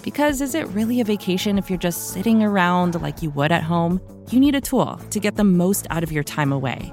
Because 0.03 0.41
is 0.41 0.55
it 0.55 0.67
really 0.69 1.01
a 1.03 1.05
vacation 1.05 1.59
if 1.59 1.69
you're 1.69 1.79
just 1.79 2.15
sitting 2.15 2.43
around 2.43 3.01
like 3.03 3.23
you 3.23 3.29
would 3.31 3.53
at 3.53 3.63
home? 3.63 4.01
You 4.31 4.41
need 4.41 4.55
a 4.55 4.63
tool 4.63 4.97
to 5.11 5.21
get 5.21 5.37
the 5.37 5.45
most 5.45 5.87
out 5.91 6.03
of 6.03 6.11
your 6.11 6.25
time 6.25 6.53
away. 6.53 6.93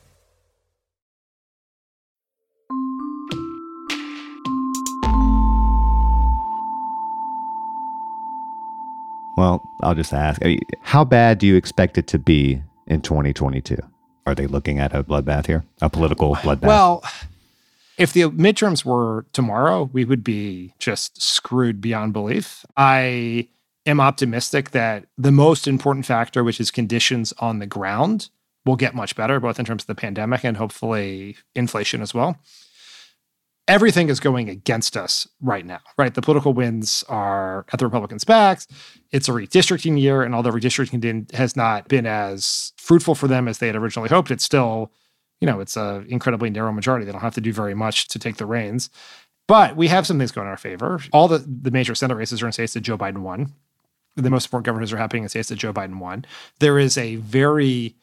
Well, 9.41 9.67
I'll 9.81 9.95
just 9.95 10.13
ask 10.13 10.39
I 10.45 10.49
mean, 10.49 10.59
how 10.83 11.03
bad 11.03 11.39
do 11.39 11.47
you 11.47 11.55
expect 11.55 11.97
it 11.97 12.05
to 12.09 12.19
be 12.19 12.61
in 12.85 13.01
2022? 13.01 13.75
Are 14.27 14.35
they 14.35 14.45
looking 14.45 14.77
at 14.77 14.93
a 14.93 15.03
bloodbath 15.03 15.47
here? 15.47 15.65
A 15.81 15.89
political 15.89 16.35
bloodbath? 16.35 16.67
Well, 16.67 17.03
if 17.97 18.13
the 18.13 18.21
midterms 18.25 18.85
were 18.85 19.25
tomorrow, 19.33 19.89
we 19.91 20.05
would 20.05 20.23
be 20.23 20.75
just 20.77 21.19
screwed 21.19 21.81
beyond 21.81 22.13
belief. 22.13 22.63
I 22.77 23.47
am 23.87 23.99
optimistic 23.99 24.71
that 24.71 25.07
the 25.17 25.31
most 25.31 25.67
important 25.67 26.05
factor, 26.05 26.43
which 26.43 26.59
is 26.59 26.69
conditions 26.69 27.33
on 27.39 27.57
the 27.57 27.65
ground, 27.65 28.29
will 28.63 28.75
get 28.75 28.93
much 28.93 29.15
better, 29.15 29.39
both 29.39 29.57
in 29.57 29.65
terms 29.65 29.81
of 29.81 29.87
the 29.87 29.95
pandemic 29.95 30.43
and 30.43 30.55
hopefully 30.55 31.35
inflation 31.55 32.03
as 32.03 32.13
well 32.13 32.37
everything 33.67 34.09
is 34.09 34.19
going 34.19 34.49
against 34.49 34.97
us 34.97 35.27
right 35.41 35.65
now, 35.65 35.79
right? 35.97 36.13
The 36.13 36.21
political 36.21 36.53
winds 36.53 37.03
are 37.07 37.65
at 37.71 37.79
the 37.79 37.85
Republicans' 37.85 38.23
backs. 38.23 38.67
It's 39.11 39.29
a 39.29 39.31
redistricting 39.31 39.99
year, 39.99 40.23
and 40.23 40.33
although 40.33 40.51
redistricting 40.51 41.31
has 41.33 41.55
not 41.55 41.87
been 41.87 42.05
as 42.05 42.73
fruitful 42.77 43.15
for 43.15 43.27
them 43.27 43.47
as 43.47 43.59
they 43.59 43.67
had 43.67 43.75
originally 43.75 44.09
hoped, 44.09 44.31
it's 44.31 44.43
still, 44.43 44.91
you 45.39 45.45
know, 45.45 45.59
it's 45.59 45.77
an 45.77 46.05
incredibly 46.09 46.49
narrow 46.49 46.71
majority. 46.71 47.05
They 47.05 47.11
don't 47.11 47.21
have 47.21 47.35
to 47.35 47.41
do 47.41 47.53
very 47.53 47.73
much 47.73 48.07
to 48.09 48.19
take 48.19 48.37
the 48.37 48.45
reins. 48.45 48.89
But 49.47 49.75
we 49.75 49.87
have 49.89 50.07
some 50.07 50.17
things 50.17 50.31
going 50.31 50.47
in 50.47 50.51
our 50.51 50.57
favor. 50.57 51.01
All 51.11 51.27
the, 51.27 51.39
the 51.39 51.71
major 51.71 51.95
Senate 51.95 52.15
races 52.15 52.41
are 52.41 52.45
in 52.45 52.51
states 52.51 52.73
that 52.73 52.81
Joe 52.81 52.97
Biden 52.97 53.19
won. 53.19 53.53
The 54.15 54.29
most 54.29 54.45
important 54.45 54.65
governors 54.65 54.93
are 54.93 54.97
happening 54.97 55.23
in 55.23 55.29
states 55.29 55.49
that 55.49 55.55
Joe 55.55 55.73
Biden 55.73 55.99
won. 55.99 56.25
There 56.59 56.79
is 56.79 56.97
a 56.97 57.15
very 57.17 57.95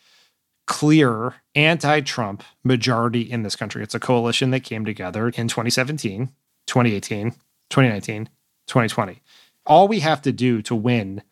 clear 0.69 1.35
anti 1.55 2.01
Trump 2.03 2.45
majority 2.63 3.23
in 3.23 3.43
this 3.43 3.57
country. 3.57 3.83
It's 3.83 3.95
a 3.95 4.01
coalition 4.01 4.53
that 4.53 4.61
came 4.61 4.85
together 4.85 5.29
in 5.31 5.49
2017, 5.49 6.27
2018, 6.67 7.31
2019, 7.71 8.27
2020. 8.67 9.21
All 9.67 9.89
we 9.89 10.01
have 10.01 10.23
to 10.23 10.31
do 10.31 10.63
to 10.63 10.75
win 10.75 11.23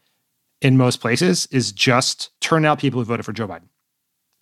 in 0.60 0.76
most 0.76 1.00
places 1.00 1.46
is 1.52 1.70
just 1.70 2.30
turn 2.40 2.64
out 2.64 2.80
people 2.80 2.98
who 3.00 3.04
voted 3.04 3.24
for 3.24 3.32
Joe 3.32 3.46
Biden. 3.46 3.68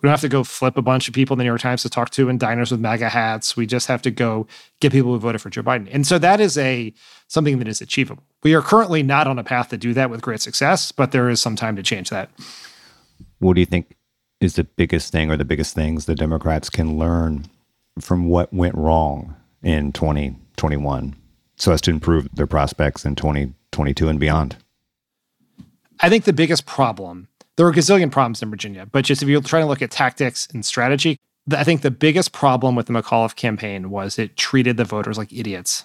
We 0.01 0.07
don't 0.07 0.12
have 0.12 0.20
to 0.20 0.28
go 0.28 0.45
flip 0.45 0.76
a 0.76 0.82
bunch 0.82 1.09
of 1.09 1.14
people 1.14 1.34
in 1.34 1.38
the 1.38 1.45
New 1.45 1.51
York 1.51 1.61
Times 1.61 1.82
to 1.82 1.88
talk 1.90 2.11
to 2.11 2.28
in 2.28 2.38
diners 2.38 2.70
with 2.70 2.80
MAGA 2.80 3.09
hats. 3.09 3.57
We 3.57 3.66
just 3.66 3.88
have 3.88 4.03
to 4.03 4.11
go 4.11 4.47
get 4.80 4.92
people 4.92 5.12
who 5.12 5.18
voted 5.18 5.40
for 5.40 5.51
Joe 5.51 5.62
Biden. 5.62 5.88
And 5.90 6.07
so 6.07 6.18
that 6.18 6.40
is 6.40 6.57
a 6.59 6.92
something 7.26 7.59
that 7.59 7.68
is 7.68 7.80
achievable. 7.80 8.22
We 8.42 8.55
are 8.55 8.62
currently 8.62 9.03
not 9.03 9.26
on 9.26 9.38
a 9.38 9.45
path 9.45 9.70
to 9.70 9.76
do 9.76 9.92
that 9.95 10.11
with 10.11 10.20
great 10.20 10.40
success, 10.40 10.92
but 10.92 11.11
there 11.11 11.28
is 11.30 11.40
some 11.40 11.57
time 11.57 11.74
to 11.76 11.82
change 11.82 12.11
that. 12.11 12.30
What 13.38 13.55
do 13.55 13.61
you 13.61 13.66
think 13.66 13.97
is 14.45 14.55
the 14.55 14.64
biggest 14.64 15.11
thing 15.11 15.30
or 15.30 15.36
the 15.36 15.45
biggest 15.45 15.74
things 15.74 16.05
the 16.05 16.14
Democrats 16.14 16.70
can 16.70 16.99
learn 16.99 17.47
from 18.01 18.26
what 18.26 18.53
went 18.53 18.74
wrong 18.74 19.34
in 19.62 19.92
2021 19.92 21.16
so 21.57 21.72
as 21.72 21.80
to 21.80 21.90
improve 21.90 22.28
their 22.34 22.47
prospects 22.47 23.05
in 23.05 23.16
2022 23.16 24.09
and 24.09 24.20
beyond? 24.20 24.57
I 26.01 26.09
think 26.09 26.24
the 26.24 26.32
biggest 26.32 26.66
problem, 26.66 27.28
there 27.57 27.66
are 27.66 27.72
gazillion 27.72 28.11
problems 28.11 28.42
in 28.42 28.51
Virginia, 28.51 28.86
but 28.86 29.05
just 29.05 29.22
if 29.22 29.28
you're 29.28 29.40
trying 29.40 29.62
to 29.62 29.68
look 29.68 29.82
at 29.82 29.90
tactics 29.90 30.49
and 30.53 30.64
strategy, 30.64 31.18
I 31.51 31.64
think 31.64 31.82
the 31.82 31.90
biggest 31.90 32.32
problem 32.32 32.74
with 32.74 32.86
the 32.86 32.92
McAuliffe 32.92 33.36
campaign 33.36 33.90
was 33.90 34.18
it 34.18 34.36
treated 34.36 34.76
the 34.76 34.84
voters 34.84 35.18
like 35.18 35.32
idiots. 35.32 35.84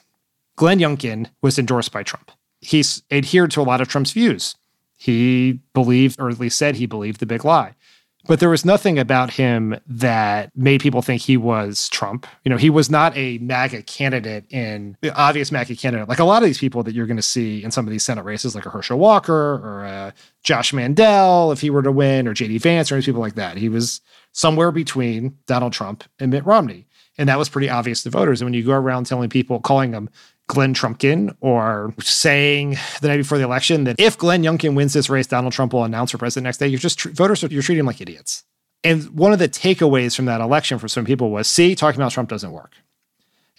Glenn 0.55 0.79
Youngkin 0.79 1.27
was 1.41 1.59
endorsed 1.59 1.91
by 1.91 2.03
Trump. 2.03 2.31
He's 2.61 3.03
adhered 3.11 3.51
to 3.51 3.61
a 3.61 3.63
lot 3.63 3.79
of 3.79 3.87
Trump's 3.87 4.11
views. 4.11 4.55
He 4.97 5.59
believed, 5.73 6.19
or 6.19 6.29
at 6.29 6.39
least 6.39 6.57
said 6.57 6.75
he 6.75 6.85
believed, 6.85 7.21
the 7.21 7.25
big 7.25 7.45
lie. 7.45 7.75
But 8.29 8.39
there 8.39 8.49
was 8.49 8.63
nothing 8.63 8.99
about 8.99 9.31
him 9.31 9.75
that 9.87 10.55
made 10.55 10.81
people 10.81 11.01
think 11.01 11.23
he 11.23 11.35
was 11.35 11.89
Trump. 11.89 12.27
You 12.43 12.51
know, 12.51 12.57
he 12.57 12.69
was 12.69 12.87
not 12.87 13.17
a 13.17 13.39
MAGA 13.39 13.81
candidate 13.81 14.45
in 14.51 14.95
the 15.01 15.11
obvious 15.15 15.51
MAGA 15.51 15.75
candidate. 15.77 16.07
Like 16.07 16.19
a 16.19 16.23
lot 16.23 16.43
of 16.43 16.47
these 16.47 16.59
people 16.59 16.83
that 16.83 16.93
you're 16.93 17.07
going 17.07 17.17
to 17.17 17.23
see 17.23 17.63
in 17.63 17.71
some 17.71 17.87
of 17.87 17.91
these 17.91 18.05
Senate 18.05 18.23
races, 18.23 18.53
like 18.53 18.67
a 18.67 18.69
Herschel 18.69 18.99
Walker 18.99 19.33
or 19.33 19.83
a 19.83 20.13
Josh 20.43 20.73
Mandel, 20.73 21.51
if 21.51 21.61
he 21.61 21.71
were 21.71 21.81
to 21.81 21.91
win, 21.91 22.27
or 22.27 22.35
JD 22.35 22.61
Vance 22.61 22.91
or 22.91 22.95
any 22.97 23.03
people 23.03 23.19
like 23.19 23.33
that. 23.33 23.57
He 23.57 23.67
was 23.67 23.99
somewhere 24.31 24.71
between 24.71 25.35
Donald 25.47 25.73
Trump 25.73 26.03
and 26.19 26.29
Mitt 26.29 26.45
Romney. 26.45 26.85
And 27.17 27.29
that 27.29 27.39
was 27.39 27.49
pretty 27.49 27.67
obvious 27.67 28.03
to 28.03 28.11
voters. 28.11 28.41
And 28.41 28.45
when 28.45 28.53
you 28.53 28.63
go 28.63 28.73
around 28.73 29.07
telling 29.07 29.31
people, 29.31 29.59
calling 29.59 29.89
them 29.89 30.07
Glenn 30.49 30.73
Trumpkin 30.73 31.35
or 31.41 31.93
saying 31.99 32.75
the 33.01 33.07
night 33.07 33.17
before 33.17 33.37
the 33.37 33.43
election 33.43 33.83
that 33.83 33.99
if 33.99 34.17
Glenn 34.17 34.41
Youngkin 34.41 34.75
wins 34.75 34.93
this 34.93 35.07
race, 35.07 35.27
Donald 35.27 35.53
Trump 35.53 35.73
will 35.73 35.83
announce 35.83 36.09
for 36.11 36.17
president 36.17 36.45
next 36.45 36.57
day. 36.57 36.67
You're 36.67 36.79
just 36.79 37.01
voters, 37.01 37.43
you're 37.43 37.61
treating 37.61 37.77
them 37.77 37.85
like 37.85 38.01
idiots. 38.01 38.43
And 38.83 39.11
one 39.11 39.31
of 39.31 39.37
the 39.37 39.47
takeaways 39.47 40.15
from 40.15 40.25
that 40.25 40.41
election 40.41 40.79
for 40.79 40.87
some 40.87 41.05
people 41.05 41.29
was 41.29 41.47
see, 41.47 41.75
talking 41.75 42.01
about 42.01 42.11
Trump 42.11 42.29
doesn't 42.29 42.51
work. 42.51 42.73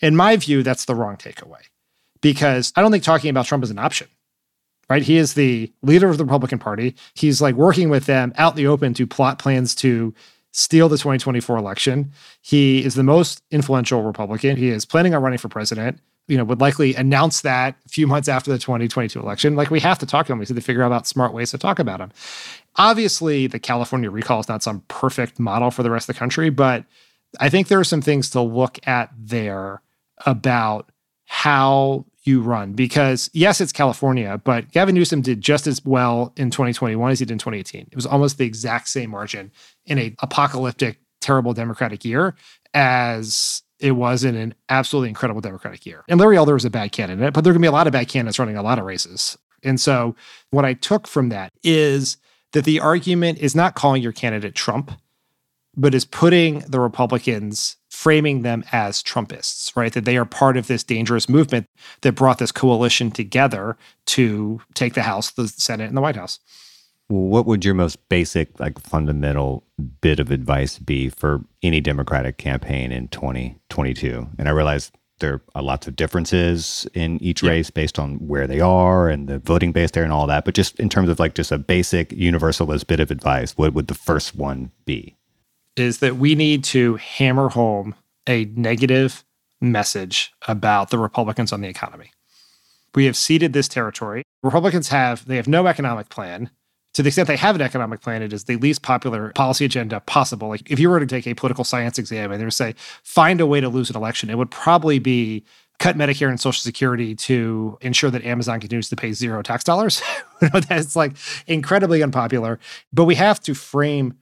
In 0.02 0.16
my 0.16 0.34
view, 0.36 0.64
that's 0.64 0.84
the 0.84 0.96
wrong 0.96 1.16
takeaway 1.16 1.60
because 2.22 2.72
I 2.74 2.82
don't 2.82 2.90
think 2.90 3.04
talking 3.04 3.30
about 3.30 3.46
Trump 3.46 3.62
is 3.62 3.70
an 3.70 3.78
option, 3.78 4.08
right? 4.88 5.02
He 5.02 5.16
is 5.16 5.34
the 5.34 5.72
leader 5.82 6.08
of 6.08 6.18
the 6.18 6.24
Republican 6.24 6.58
Party. 6.58 6.96
He's 7.14 7.40
like 7.40 7.54
working 7.54 7.88
with 7.88 8.06
them 8.06 8.32
out 8.36 8.54
in 8.54 8.56
the 8.56 8.66
open 8.66 8.94
to 8.94 9.06
plot 9.06 9.38
plans 9.38 9.76
to 9.76 10.12
steal 10.50 10.88
the 10.88 10.96
2024 10.96 11.56
election. 11.56 12.10
He 12.42 12.84
is 12.84 12.96
the 12.96 13.04
most 13.04 13.44
influential 13.52 14.02
Republican. 14.02 14.56
He 14.56 14.70
is 14.70 14.84
planning 14.84 15.14
on 15.14 15.22
running 15.22 15.38
for 15.38 15.48
president 15.48 16.00
you 16.28 16.36
know, 16.36 16.44
would 16.44 16.60
likely 16.60 16.94
announce 16.94 17.40
that 17.40 17.76
a 17.84 17.88
few 17.88 18.06
months 18.06 18.28
after 18.28 18.50
the 18.50 18.58
2022 18.58 19.18
election. 19.18 19.56
Like 19.56 19.70
we 19.70 19.80
have 19.80 19.98
to 19.98 20.06
talk 20.06 20.26
to 20.26 20.32
them. 20.32 20.38
We 20.38 20.46
have 20.46 20.56
to 20.56 20.60
figure 20.62 20.82
out 20.82 21.06
smart 21.06 21.34
ways 21.34 21.50
to 21.50 21.58
talk 21.58 21.78
about 21.78 21.98
them. 21.98 22.12
Obviously, 22.76 23.46
the 23.46 23.58
California 23.58 24.10
recall 24.10 24.40
is 24.40 24.48
not 24.48 24.62
some 24.62 24.84
perfect 24.88 25.40
model 25.40 25.70
for 25.70 25.82
the 25.82 25.90
rest 25.90 26.08
of 26.08 26.14
the 26.14 26.18
country, 26.18 26.50
but 26.50 26.84
I 27.40 27.48
think 27.48 27.68
there 27.68 27.80
are 27.80 27.84
some 27.84 28.02
things 28.02 28.30
to 28.30 28.40
look 28.40 28.78
at 28.86 29.10
there 29.18 29.82
about 30.26 30.90
how 31.26 32.04
you 32.24 32.40
run 32.42 32.72
because 32.72 33.30
yes, 33.32 33.60
it's 33.60 33.72
California, 33.72 34.40
but 34.44 34.70
Gavin 34.72 34.94
Newsom 34.94 35.22
did 35.22 35.40
just 35.40 35.66
as 35.66 35.84
well 35.84 36.32
in 36.36 36.50
2021 36.50 37.10
as 37.10 37.18
he 37.18 37.24
did 37.24 37.32
in 37.32 37.38
2018. 37.38 37.88
It 37.90 37.96
was 37.96 38.06
almost 38.06 38.38
the 38.38 38.44
exact 38.44 38.88
same 38.88 39.10
margin 39.10 39.50
in 39.86 39.98
a 39.98 40.14
apocalyptic, 40.20 41.00
terrible 41.20 41.54
Democratic 41.54 42.04
year 42.04 42.34
as 42.74 43.62
it 43.80 43.92
was 43.92 44.24
in 44.24 44.36
an 44.36 44.54
absolutely 44.68 45.08
incredible 45.08 45.40
Democratic 45.40 45.86
year. 45.86 46.04
And 46.08 46.20
Larry 46.20 46.36
Elder 46.36 46.54
was 46.54 46.64
a 46.64 46.70
bad 46.70 46.92
candidate, 46.92 47.32
but 47.32 47.42
there 47.42 47.50
are 47.50 47.54
going 47.54 47.62
to 47.62 47.66
be 47.66 47.68
a 47.68 47.72
lot 47.72 47.86
of 47.86 47.92
bad 47.92 48.08
candidates 48.08 48.38
running 48.38 48.56
a 48.56 48.62
lot 48.62 48.78
of 48.78 48.84
races. 48.84 49.38
And 49.62 49.80
so 49.80 50.14
what 50.50 50.64
I 50.64 50.74
took 50.74 51.06
from 51.06 51.28
that 51.30 51.52
is 51.62 52.16
that 52.52 52.64
the 52.64 52.80
argument 52.80 53.38
is 53.38 53.54
not 53.54 53.74
calling 53.74 54.02
your 54.02 54.12
candidate 54.12 54.54
Trump, 54.54 54.92
but 55.76 55.94
is 55.94 56.04
putting 56.04 56.60
the 56.60 56.80
Republicans, 56.80 57.76
framing 57.90 58.42
them 58.42 58.64
as 58.72 59.02
Trumpists, 59.02 59.74
right? 59.76 59.92
That 59.92 60.04
they 60.04 60.16
are 60.16 60.24
part 60.24 60.56
of 60.56 60.66
this 60.66 60.82
dangerous 60.82 61.28
movement 61.28 61.66
that 62.00 62.12
brought 62.12 62.38
this 62.38 62.52
coalition 62.52 63.10
together 63.10 63.76
to 64.06 64.60
take 64.74 64.94
the 64.94 65.02
House, 65.02 65.30
the 65.30 65.48
Senate, 65.48 65.88
and 65.88 65.96
the 65.96 66.00
White 66.00 66.16
House. 66.16 66.40
What 67.10 67.44
would 67.46 67.64
your 67.64 67.74
most 67.74 68.08
basic, 68.08 68.60
like 68.60 68.78
fundamental 68.78 69.64
bit 70.00 70.20
of 70.20 70.30
advice 70.30 70.78
be 70.78 71.08
for 71.08 71.40
any 71.60 71.80
Democratic 71.80 72.38
campaign 72.38 72.92
in 72.92 73.08
2022? 73.08 74.28
And 74.38 74.48
I 74.48 74.52
realize 74.52 74.92
there 75.18 75.42
are 75.56 75.62
lots 75.62 75.88
of 75.88 75.96
differences 75.96 76.86
in 76.94 77.20
each 77.20 77.42
yeah. 77.42 77.50
race 77.50 77.68
based 77.68 77.98
on 77.98 78.14
where 78.28 78.46
they 78.46 78.60
are 78.60 79.08
and 79.08 79.28
the 79.28 79.40
voting 79.40 79.72
base 79.72 79.90
there 79.90 80.04
and 80.04 80.12
all 80.12 80.28
that. 80.28 80.44
But 80.44 80.54
just 80.54 80.78
in 80.78 80.88
terms 80.88 81.08
of 81.08 81.18
like 81.18 81.34
just 81.34 81.50
a 81.50 81.58
basic 81.58 82.12
universalist 82.12 82.86
bit 82.86 83.00
of 83.00 83.10
advice, 83.10 83.58
what 83.58 83.74
would 83.74 83.88
the 83.88 83.94
first 83.94 84.36
one 84.36 84.70
be? 84.84 85.16
Is 85.74 85.98
that 85.98 86.14
we 86.14 86.36
need 86.36 86.62
to 86.64 86.94
hammer 86.94 87.48
home 87.48 87.96
a 88.28 88.44
negative 88.44 89.24
message 89.60 90.32
about 90.46 90.90
the 90.90 90.98
Republicans 90.98 91.52
on 91.52 91.60
the 91.60 91.68
economy. 91.68 92.12
We 92.94 93.06
have 93.06 93.16
ceded 93.16 93.52
this 93.52 93.66
territory. 93.66 94.22
Republicans 94.44 94.88
have 94.88 95.26
they 95.26 95.36
have 95.36 95.48
no 95.48 95.66
economic 95.66 96.08
plan 96.08 96.50
to 96.94 97.02
the 97.02 97.08
extent 97.08 97.28
they 97.28 97.36
have 97.36 97.54
an 97.54 97.62
economic 97.62 98.00
plan, 98.00 98.22
it 98.22 98.32
is 98.32 98.44
the 98.44 98.56
least 98.56 98.82
popular 98.82 99.32
policy 99.34 99.64
agenda 99.64 100.00
possible. 100.00 100.48
Like 100.48 100.68
if 100.70 100.78
you 100.78 100.90
were 100.90 101.00
to 101.00 101.06
take 101.06 101.26
a 101.26 101.34
political 101.34 101.64
science 101.64 101.98
exam 101.98 102.32
and 102.32 102.40
they 102.40 102.44
were 102.44 102.50
say, 102.50 102.74
find 103.04 103.40
a 103.40 103.46
way 103.46 103.60
to 103.60 103.68
lose 103.68 103.90
an 103.90 103.96
election, 103.96 104.30
it 104.30 104.38
would 104.38 104.50
probably 104.50 104.98
be 104.98 105.44
cut 105.78 105.96
Medicare 105.96 106.28
and 106.28 106.38
Social 106.38 106.60
Security 106.60 107.14
to 107.14 107.78
ensure 107.80 108.10
that 108.10 108.24
Amazon 108.24 108.60
continues 108.60 108.88
to 108.90 108.96
pay 108.96 109.12
zero 109.12 109.42
tax 109.42 109.64
dollars. 109.64 110.02
That's 110.68 110.94
like 110.94 111.16
incredibly 111.46 112.02
unpopular. 112.02 112.58
But 112.92 113.04
we 113.04 113.14
have 113.14 113.40
to 113.40 113.54
frame 113.54 114.14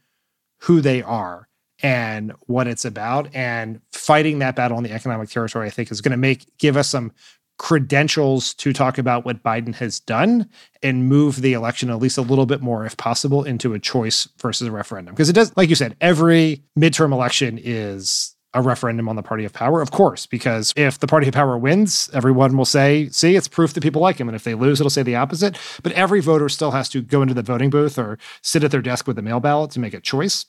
who 0.62 0.80
they 0.80 1.02
are 1.02 1.48
and 1.82 2.32
what 2.46 2.66
it's 2.66 2.84
about. 2.84 3.34
And 3.34 3.80
fighting 3.92 4.38
that 4.40 4.56
battle 4.56 4.78
in 4.78 4.84
the 4.84 4.92
economic 4.92 5.30
territory, 5.30 5.66
I 5.66 5.70
think, 5.70 5.90
is 5.90 6.00
going 6.00 6.12
to 6.12 6.16
make 6.16 6.46
give 6.58 6.76
us 6.76 6.88
some 6.88 7.12
credentials 7.58 8.54
to 8.54 8.72
talk 8.72 8.98
about 8.98 9.24
what 9.24 9.42
Biden 9.42 9.74
has 9.74 10.00
done 10.00 10.48
and 10.82 11.08
move 11.08 11.42
the 11.42 11.52
election 11.52 11.90
at 11.90 11.98
least 11.98 12.16
a 12.16 12.22
little 12.22 12.46
bit 12.46 12.62
more, 12.62 12.86
if 12.86 12.96
possible, 12.96 13.44
into 13.44 13.74
a 13.74 13.78
choice 13.78 14.28
versus 14.40 14.66
a 14.66 14.70
referendum. 14.72 15.14
Because 15.14 15.28
it 15.28 15.34
does, 15.34 15.54
like 15.56 15.68
you 15.68 15.74
said, 15.74 15.96
every 16.00 16.62
midterm 16.78 17.12
election 17.12 17.58
is 17.62 18.34
a 18.54 18.62
referendum 18.62 19.08
on 19.08 19.16
the 19.16 19.22
party 19.22 19.44
of 19.44 19.52
power, 19.52 19.82
of 19.82 19.90
course, 19.90 20.24
because 20.24 20.72
if 20.74 21.00
the 21.00 21.06
party 21.06 21.28
of 21.28 21.34
power 21.34 21.58
wins, 21.58 22.08
everyone 22.14 22.56
will 22.56 22.64
say, 22.64 23.08
see, 23.10 23.36
it's 23.36 23.48
proof 23.48 23.74
that 23.74 23.82
people 23.82 24.00
like 24.00 24.18
him. 24.18 24.28
And 24.28 24.36
if 24.36 24.44
they 24.44 24.54
lose, 24.54 24.80
it'll 24.80 24.88
say 24.88 25.02
the 25.02 25.16
opposite. 25.16 25.58
But 25.82 25.92
every 25.92 26.20
voter 26.20 26.48
still 26.48 26.70
has 26.70 26.88
to 26.90 27.02
go 27.02 27.20
into 27.20 27.34
the 27.34 27.42
voting 27.42 27.68
booth 27.70 27.98
or 27.98 28.18
sit 28.42 28.64
at 28.64 28.70
their 28.70 28.80
desk 28.80 29.06
with 29.06 29.18
a 29.18 29.22
mail 29.22 29.40
ballot 29.40 29.72
to 29.72 29.80
make 29.80 29.94
a 29.94 30.00
choice. 30.00 30.46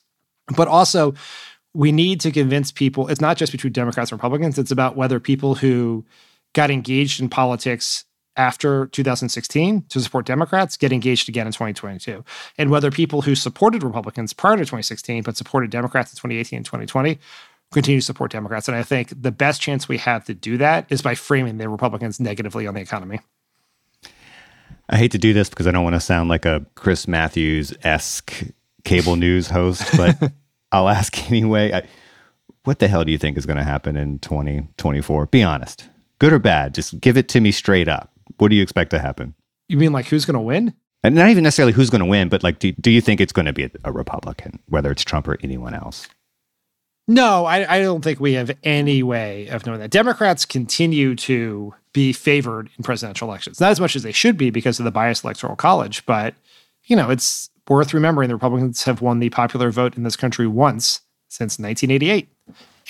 But 0.56 0.66
also, 0.66 1.14
we 1.74 1.92
need 1.92 2.20
to 2.20 2.30
convince 2.30 2.72
people 2.72 3.08
it's 3.08 3.20
not 3.20 3.36
just 3.36 3.52
between 3.52 3.72
Democrats 3.72 4.10
and 4.10 4.18
Republicans, 4.18 4.58
it's 4.58 4.70
about 4.70 4.96
whether 4.96 5.20
people 5.20 5.56
who 5.56 6.04
got 6.52 6.70
engaged 6.70 7.20
in 7.20 7.28
politics 7.28 8.04
after 8.36 8.86
2016 8.86 9.84
to 9.88 10.00
support 10.00 10.24
Democrats 10.24 10.76
get 10.76 10.92
engaged 10.92 11.28
again 11.28 11.46
in 11.46 11.52
2022. 11.52 12.24
And 12.56 12.70
whether 12.70 12.90
people 12.90 13.22
who 13.22 13.34
supported 13.34 13.82
Republicans 13.82 14.32
prior 14.32 14.56
to 14.56 14.62
2016 14.62 15.22
but 15.22 15.36
supported 15.36 15.70
Democrats 15.70 16.12
in 16.12 16.16
2018 16.16 16.58
and 16.58 16.66
2020 16.66 17.18
continue 17.72 18.00
to 18.00 18.04
support 18.04 18.32
Democrats. 18.32 18.68
And 18.68 18.76
I 18.76 18.82
think 18.82 19.12
the 19.20 19.30
best 19.30 19.60
chance 19.60 19.88
we 19.88 19.98
have 19.98 20.24
to 20.24 20.34
do 20.34 20.58
that 20.58 20.86
is 20.90 21.02
by 21.02 21.14
framing 21.14 21.58
the 21.58 21.68
Republicans 21.68 22.18
negatively 22.18 22.66
on 22.66 22.74
the 22.74 22.80
economy. 22.80 23.20
I 24.88 24.96
hate 24.96 25.12
to 25.12 25.18
do 25.18 25.32
this 25.32 25.48
because 25.48 25.66
I 25.66 25.70
don't 25.70 25.84
want 25.84 25.94
to 25.94 26.00
sound 26.00 26.28
like 26.28 26.44
a 26.44 26.66
Chris 26.74 27.06
Matthews 27.06 27.72
esque 27.84 28.42
cable 28.84 29.16
news 29.16 29.48
host, 29.48 29.84
but 29.96 30.32
I'll 30.72 30.88
ask 30.88 31.30
anyway. 31.30 31.72
I, 31.72 31.82
what 32.64 32.80
the 32.80 32.88
hell 32.88 33.04
do 33.04 33.12
you 33.12 33.18
think 33.18 33.38
is 33.38 33.46
going 33.46 33.56
to 33.56 33.64
happen 33.64 33.96
in 33.96 34.18
2024? 34.18 35.26
Be 35.26 35.42
honest. 35.42 35.88
Good 36.20 36.32
or 36.32 36.38
bad? 36.38 36.74
Just 36.74 37.00
give 37.00 37.16
it 37.16 37.28
to 37.30 37.40
me 37.40 37.50
straight 37.50 37.88
up. 37.88 38.12
What 38.38 38.48
do 38.48 38.54
you 38.54 38.62
expect 38.62 38.90
to 38.90 38.98
happen? 38.98 39.34
You 39.68 39.78
mean 39.78 39.92
like 39.92 40.06
who's 40.06 40.24
going 40.24 40.34
to 40.34 40.40
win? 40.40 40.74
And 41.02 41.14
not 41.14 41.30
even 41.30 41.42
necessarily 41.44 41.72
who's 41.72 41.88
going 41.88 42.00
to 42.00 42.06
win, 42.06 42.28
but 42.28 42.42
like, 42.42 42.58
do, 42.58 42.72
do 42.72 42.90
you 42.90 43.00
think 43.00 43.20
it's 43.20 43.32
going 43.32 43.46
to 43.46 43.54
be 43.54 43.70
a, 43.84 43.90
Republican, 43.90 44.58
whether 44.68 44.90
it's 44.90 45.02
Trump 45.02 45.26
or 45.26 45.38
anyone 45.42 45.72
else? 45.72 46.06
No, 47.08 47.46
I, 47.46 47.76
I, 47.76 47.80
don't 47.80 48.02
think 48.02 48.20
we 48.20 48.34
have 48.34 48.54
any 48.62 49.02
way 49.02 49.48
of 49.48 49.64
knowing 49.66 49.80
that. 49.80 49.90
Democrats 49.90 50.44
continue 50.44 51.16
to 51.16 51.74
be 51.92 52.12
favored 52.12 52.68
in 52.76 52.84
presidential 52.84 53.26
elections, 53.26 53.58
not 53.58 53.70
as 53.70 53.80
much 53.80 53.96
as 53.96 54.02
they 54.02 54.12
should 54.12 54.36
be 54.36 54.50
because 54.50 54.78
of 54.78 54.84
the 54.84 54.90
biased 54.90 55.24
electoral 55.24 55.56
college, 55.56 56.04
but 56.04 56.34
you 56.84 56.94
know, 56.94 57.10
it's 57.10 57.50
worth 57.68 57.94
remembering 57.94 58.28
the 58.28 58.34
Republicans 58.34 58.84
have 58.84 59.00
won 59.00 59.20
the 59.20 59.30
popular 59.30 59.70
vote 59.70 59.96
in 59.96 60.02
this 60.02 60.16
country 60.16 60.46
once 60.46 61.00
since 61.28 61.58
1988. 61.58 62.28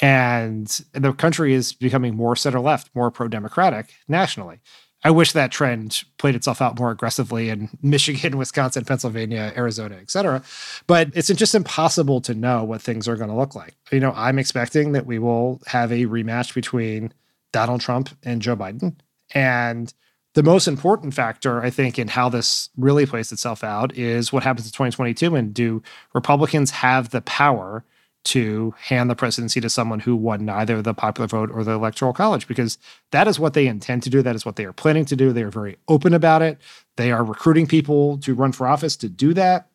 And 0.00 0.66
the 0.92 1.12
country 1.12 1.54
is 1.54 1.72
becoming 1.72 2.14
more 2.16 2.36
center 2.36 2.60
left, 2.60 2.90
more 2.94 3.10
pro 3.10 3.28
democratic 3.28 3.94
nationally. 4.08 4.60
I 5.02 5.10
wish 5.10 5.32
that 5.32 5.50
trend 5.50 6.02
played 6.18 6.34
itself 6.34 6.60
out 6.60 6.78
more 6.78 6.90
aggressively 6.90 7.48
in 7.48 7.70
Michigan, 7.82 8.36
Wisconsin, 8.36 8.84
Pennsylvania, 8.84 9.52
Arizona, 9.56 9.96
et 10.00 10.10
cetera. 10.10 10.42
But 10.86 11.10
it's 11.14 11.28
just 11.28 11.54
impossible 11.54 12.20
to 12.22 12.34
know 12.34 12.64
what 12.64 12.82
things 12.82 13.08
are 13.08 13.16
going 13.16 13.30
to 13.30 13.36
look 13.36 13.54
like. 13.54 13.76
You 13.90 14.00
know, 14.00 14.12
I'm 14.14 14.38
expecting 14.38 14.92
that 14.92 15.06
we 15.06 15.18
will 15.18 15.60
have 15.66 15.90
a 15.90 16.06
rematch 16.06 16.54
between 16.54 17.12
Donald 17.52 17.80
Trump 17.80 18.10
and 18.22 18.42
Joe 18.42 18.56
Biden. 18.56 18.96
And 19.32 19.92
the 20.34 20.42
most 20.42 20.68
important 20.68 21.14
factor, 21.14 21.62
I 21.62 21.70
think, 21.70 21.98
in 21.98 22.08
how 22.08 22.28
this 22.28 22.68
really 22.76 23.06
plays 23.06 23.32
itself 23.32 23.64
out 23.64 23.96
is 23.96 24.32
what 24.32 24.44
happens 24.44 24.66
in 24.66 24.72
2022. 24.72 25.34
And 25.34 25.52
do 25.52 25.82
Republicans 26.14 26.70
have 26.70 27.10
the 27.10 27.22
power 27.22 27.84
to 28.22 28.74
hand 28.78 29.08
the 29.08 29.14
presidency 29.14 29.60
to 29.60 29.70
someone 29.70 30.00
who 30.00 30.14
won 30.14 30.44
neither 30.44 30.82
the 30.82 30.92
popular 30.92 31.26
vote 31.26 31.50
or 31.50 31.64
the 31.64 31.72
electoral 31.72 32.12
college 32.12 32.46
because 32.46 32.76
that 33.12 33.26
is 33.26 33.40
what 33.40 33.54
they 33.54 33.66
intend 33.66 34.02
to 34.02 34.10
do 34.10 34.22
that 34.22 34.36
is 34.36 34.44
what 34.44 34.56
they 34.56 34.64
are 34.64 34.72
planning 34.72 35.04
to 35.06 35.16
do. 35.16 35.32
They 35.32 35.42
are 35.42 35.50
very 35.50 35.78
open 35.88 36.12
about 36.12 36.42
it. 36.42 36.58
They 36.96 37.12
are 37.12 37.24
recruiting 37.24 37.66
people 37.66 38.18
to 38.18 38.34
run 38.34 38.52
for 38.52 38.66
office 38.66 38.96
to 38.98 39.08
do 39.08 39.32
that. 39.34 39.68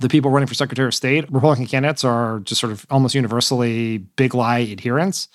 The 0.00 0.08
people 0.08 0.30
running 0.30 0.46
for 0.46 0.54
secretary 0.54 0.86
of 0.86 0.94
state 0.94 1.30
republican 1.30 1.66
candidates 1.66 2.04
are 2.04 2.40
just 2.40 2.60
sort 2.60 2.72
of 2.72 2.86
almost 2.90 3.14
universally 3.14 3.98
big 3.98 4.34
lie 4.34 4.62
adherents. 4.62 5.28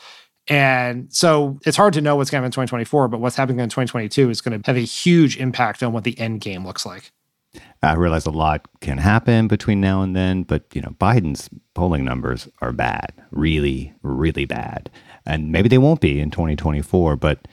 And 0.48 1.14
so 1.14 1.60
it's 1.66 1.78
hard 1.78 1.94
to 1.94 2.02
know 2.02 2.16
what's 2.16 2.32
going 2.32 2.42
to 2.42 2.46
happen 2.46 2.64
in 2.64 2.68
2024 2.68 3.10
but 3.10 3.20
what's 3.20 3.36
happening 3.36 3.60
in 3.60 3.70
2022 3.70 4.30
is 4.30 4.42
going 4.42 4.60
to 4.60 4.66
have 4.66 4.78
a 4.78 4.82
huge 4.82 5.38
impact 5.38 5.84
on 5.84 5.92
what 5.94 6.06
the 6.06 6.18
end 6.18 6.42
game 6.42 6.66
looks 6.66 6.86
like 6.86 7.12
I 7.82 7.94
realize 7.96 8.26
a 8.26 8.32
lot 8.32 8.68
can 8.82 8.98
happen 8.98 9.48
between 9.48 9.80
now 9.80 10.02
and 10.02 10.16
then, 10.16 10.44
but 10.44 10.64
you 10.74 10.82
know, 10.82 10.96
Biden's 11.00 11.50
polling 11.74 12.04
numbers 12.04 12.48
are 12.62 12.74
bad, 12.74 13.14
really, 13.32 13.94
really 14.02 14.46
bad. 14.46 14.90
And 15.26 15.52
maybe 15.52 15.70
they 15.70 15.78
won't 15.78 16.02
be 16.02 16.20
in 16.20 16.32
2024, 16.32 17.16
but 17.16 17.48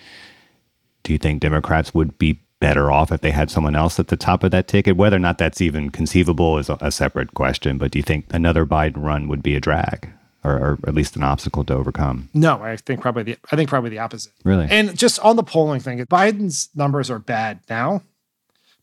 do 1.03 1.13
you 1.13 1.19
think 1.19 1.41
Democrats 1.41 1.95
would 1.95 2.19
be 2.19 2.41
better 2.59 2.91
off 2.91 3.13
if 3.13 3.21
they 3.21 3.31
had 3.31 3.51
someone 3.51 3.77
else 3.77 4.01
at 4.01 4.09
the 4.09 4.17
top 4.17 4.43
of 4.43 4.51
that 4.51 4.67
ticket? 4.67 4.97
Whether 4.97 5.17
or 5.17 5.21
not 5.21 5.39
that's 5.39 5.61
even 5.61 5.91
conceivable 5.91 6.59
is 6.59 6.69
a, 6.69 6.77
a 6.81 6.91
separate 6.91 7.35
question, 7.35 7.79
but 7.79 7.93
do 7.93 7.99
you 7.99 8.03
think 8.03 8.27
another 8.31 8.67
Biden 8.67 9.03
run 9.03 9.29
would 9.29 9.43
be 9.43 9.55
a 9.55 9.61
drag? 9.61 10.11
Or, 10.45 10.53
or, 10.53 10.79
at 10.87 10.95
least 10.95 11.17
an 11.17 11.25
obstacle 11.25 11.65
to 11.65 11.75
overcome. 11.75 12.29
No, 12.33 12.63
I 12.63 12.77
think 12.77 13.01
probably 13.01 13.25
the 13.25 13.37
I 13.51 13.57
think 13.57 13.69
probably 13.69 13.91
the 13.91 13.99
opposite. 13.99 14.33
Really, 14.45 14.69
and 14.71 14.97
just 14.97 15.19
on 15.19 15.35
the 15.35 15.43
polling 15.43 15.81
thing, 15.81 15.99
Biden's 16.07 16.69
numbers 16.73 17.11
are 17.11 17.19
bad 17.19 17.59
now. 17.69 18.03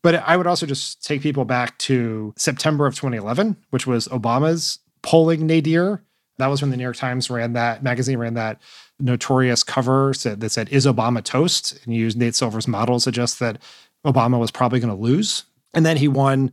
But 0.04 0.16
I 0.16 0.36
would 0.36 0.48
also 0.48 0.66
just 0.66 1.04
take 1.04 1.22
people 1.22 1.46
back 1.46 1.78
to 1.80 2.34
September 2.38 2.86
of 2.86 2.94
2011, 2.94 3.56
which 3.70 3.88
was 3.88 4.08
Obama's 4.10 4.80
polling 5.02 5.48
nadir. 5.48 6.04
That 6.38 6.48
was 6.48 6.62
when 6.62 6.72
the 6.72 6.78
New 6.78 6.84
York 6.84 6.98
Times 6.98 7.30
ran 7.30 7.54
that 7.54 7.84
magazine 7.84 8.18
ran 8.18 8.34
that 8.34 8.62
notorious 9.00 9.64
cover 9.64 10.14
said, 10.14 10.42
that 10.42 10.52
said, 10.52 10.70
"Is 10.70 10.86
Obama 10.86 11.24
toast?" 11.24 11.80
and 11.86 11.96
used 11.96 12.18
Nate 12.18 12.36
Silver's 12.36 12.68
model 12.68 12.98
to 12.98 13.02
suggest 13.02 13.40
that 13.40 13.62
Obama 14.06 14.40
was 14.40 14.52
probably 14.52 14.80
going 14.80 14.96
to 14.96 15.02
lose. 15.02 15.44
And 15.74 15.86
then 15.86 15.98
he 15.98 16.08
won 16.08 16.52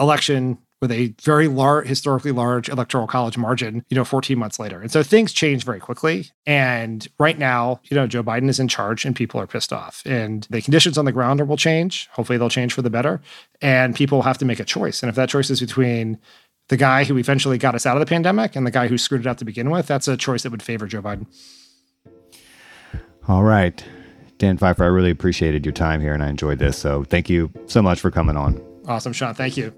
election 0.00 0.58
with 0.80 0.92
a 0.92 1.14
very 1.22 1.48
large, 1.48 1.86
historically 1.86 2.32
large 2.32 2.68
electoral 2.68 3.06
college 3.06 3.38
margin, 3.38 3.84
you 3.88 3.94
know, 3.94 4.04
14 4.04 4.38
months 4.38 4.58
later. 4.58 4.80
And 4.80 4.90
so 4.90 5.02
things 5.02 5.32
change 5.32 5.64
very 5.64 5.80
quickly. 5.80 6.30
And 6.44 7.06
right 7.18 7.38
now, 7.38 7.80
you 7.84 7.94
know, 7.94 8.06
Joe 8.06 8.22
Biden 8.22 8.48
is 8.48 8.60
in 8.60 8.68
charge 8.68 9.04
and 9.04 9.16
people 9.16 9.40
are 9.40 9.46
pissed 9.46 9.72
off. 9.72 10.02
And 10.04 10.46
the 10.50 10.60
conditions 10.60 10.98
on 10.98 11.06
the 11.06 11.12
ground 11.12 11.46
will 11.48 11.56
change. 11.56 12.08
Hopefully 12.12 12.38
they'll 12.38 12.50
change 12.50 12.74
for 12.74 12.82
the 12.82 12.90
better. 12.90 13.22
And 13.62 13.94
people 13.94 14.22
have 14.22 14.38
to 14.38 14.44
make 14.44 14.60
a 14.60 14.64
choice. 14.64 15.02
And 15.02 15.08
if 15.08 15.16
that 15.16 15.30
choice 15.30 15.48
is 15.48 15.60
between 15.60 16.18
the 16.68 16.76
guy 16.76 17.04
who 17.04 17.16
eventually 17.16 17.58
got 17.58 17.74
us 17.74 17.86
out 17.86 17.96
of 17.96 18.00
the 18.00 18.06
pandemic 18.06 18.54
and 18.54 18.66
the 18.66 18.70
guy 18.70 18.88
who 18.88 18.98
screwed 18.98 19.22
it 19.22 19.26
up 19.26 19.38
to 19.38 19.44
begin 19.44 19.70
with, 19.70 19.86
that's 19.86 20.08
a 20.08 20.16
choice 20.16 20.42
that 20.42 20.50
would 20.50 20.62
favor 20.62 20.86
Joe 20.86 21.00
Biden. 21.00 21.26
All 23.28 23.44
right. 23.44 23.82
Dan 24.38 24.58
Pfeiffer, 24.58 24.84
I 24.84 24.88
really 24.88 25.10
appreciated 25.10 25.64
your 25.64 25.72
time 25.72 26.02
here 26.02 26.12
and 26.12 26.22
I 26.22 26.28
enjoyed 26.28 26.58
this. 26.58 26.76
So 26.76 27.04
thank 27.04 27.30
you 27.30 27.50
so 27.66 27.80
much 27.80 28.00
for 28.00 28.10
coming 28.10 28.36
on. 28.36 28.62
Awesome, 28.86 29.14
Sean. 29.14 29.34
Thank 29.34 29.56
you. 29.56 29.74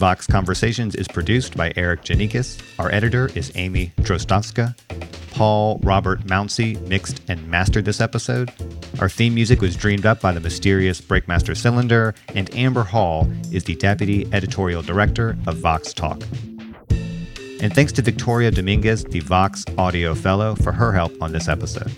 Vox 0.00 0.26
Conversations 0.26 0.94
is 0.94 1.06
produced 1.06 1.58
by 1.58 1.74
Erikk 1.74 2.04
Geannikis. 2.06 2.58
Our 2.78 2.90
editor 2.90 3.30
is 3.34 3.52
Amy 3.54 3.92
Drozdowska. 3.98 4.74
Paul 5.32 5.78
Robert 5.82 6.22
Mounsey 6.22 6.80
mixed 6.88 7.20
and 7.28 7.46
mastered 7.50 7.84
this 7.84 8.00
episode. 8.00 8.50
Our 8.98 9.10
theme 9.10 9.34
music 9.34 9.60
was 9.60 9.76
dreamed 9.76 10.06
up 10.06 10.22
by 10.22 10.32
the 10.32 10.40
mysterious 10.40 11.02
Breakmaster 11.02 11.54
Cylinder, 11.54 12.14
and 12.34 12.48
Amber 12.56 12.82
Hall 12.82 13.30
is 13.52 13.64
the 13.64 13.74
deputy 13.74 14.26
editorial 14.32 14.80
director 14.80 15.36
of 15.46 15.58
Vox 15.58 15.92
Talk. 15.92 16.22
And 17.60 17.74
thanks 17.74 17.92
to 17.92 18.00
Victoria 18.00 18.50
Dominguez, 18.50 19.04
the 19.04 19.20
Vox 19.20 19.66
Audio 19.76 20.14
Fellow, 20.14 20.54
for 20.54 20.72
her 20.72 20.94
help 20.94 21.12
on 21.20 21.32
this 21.32 21.46
episode. 21.46 21.92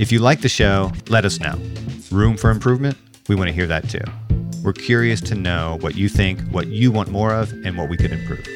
If 0.00 0.10
you 0.10 0.20
like 0.20 0.40
the 0.40 0.48
show, 0.48 0.92
let 1.10 1.26
us 1.26 1.40
know. 1.40 1.60
Room 2.10 2.38
for 2.38 2.48
improvement? 2.48 2.96
We 3.28 3.34
want 3.34 3.48
to 3.48 3.52
hear 3.52 3.66
that 3.66 3.90
too. 3.90 4.00
We're 4.62 4.72
curious 4.72 5.20
to 5.22 5.34
know 5.34 5.78
what 5.80 5.96
you 5.96 6.08
think, 6.08 6.40
what 6.50 6.68
you 6.68 6.92
want 6.92 7.10
more 7.10 7.34
of, 7.34 7.52
and 7.64 7.76
what 7.76 7.88
we 7.88 7.96
could 7.96 8.12
improve. 8.12 8.46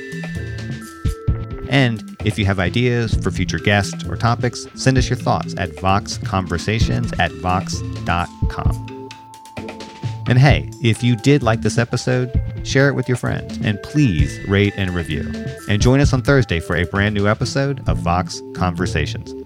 And 1.69 2.17
if 2.25 2.39
you 2.39 2.47
have 2.47 2.59
ideas 2.61 3.15
for 3.15 3.31
future 3.31 3.59
guests 3.59 4.05
or 4.05 4.17
topics, 4.17 4.67
send 4.75 4.99
us 4.99 5.11
your 5.11 5.17
thoughts 5.17 5.55
at 5.59 5.71
voxconversations 5.71 7.19
at 7.19 7.33
vox.com. 7.33 8.87
And 10.29 10.39
hey, 10.39 10.71
if 10.83 11.03
you 11.03 11.17
did 11.17 11.43
like 11.43 11.63
this 11.63 11.79
episode, 11.79 12.33
share 12.65 12.89
it 12.89 12.95
with 12.95 13.09
your 13.09 13.17
friends, 13.17 13.59
and 13.63 13.81
please 13.83 14.41
rate 14.49 14.75
and 14.77 14.91
review. 14.91 15.23
And 15.69 15.81
join 15.81 16.01
us 16.01 16.13
on 16.13 16.23
Thursday 16.23 16.59
for 16.59 16.77
a 16.77 16.85
brand 16.85 17.15
new 17.15 17.29
episode 17.29 17.89
of 17.89 17.99
Vox 17.99 18.43
Conversations. 18.55 19.46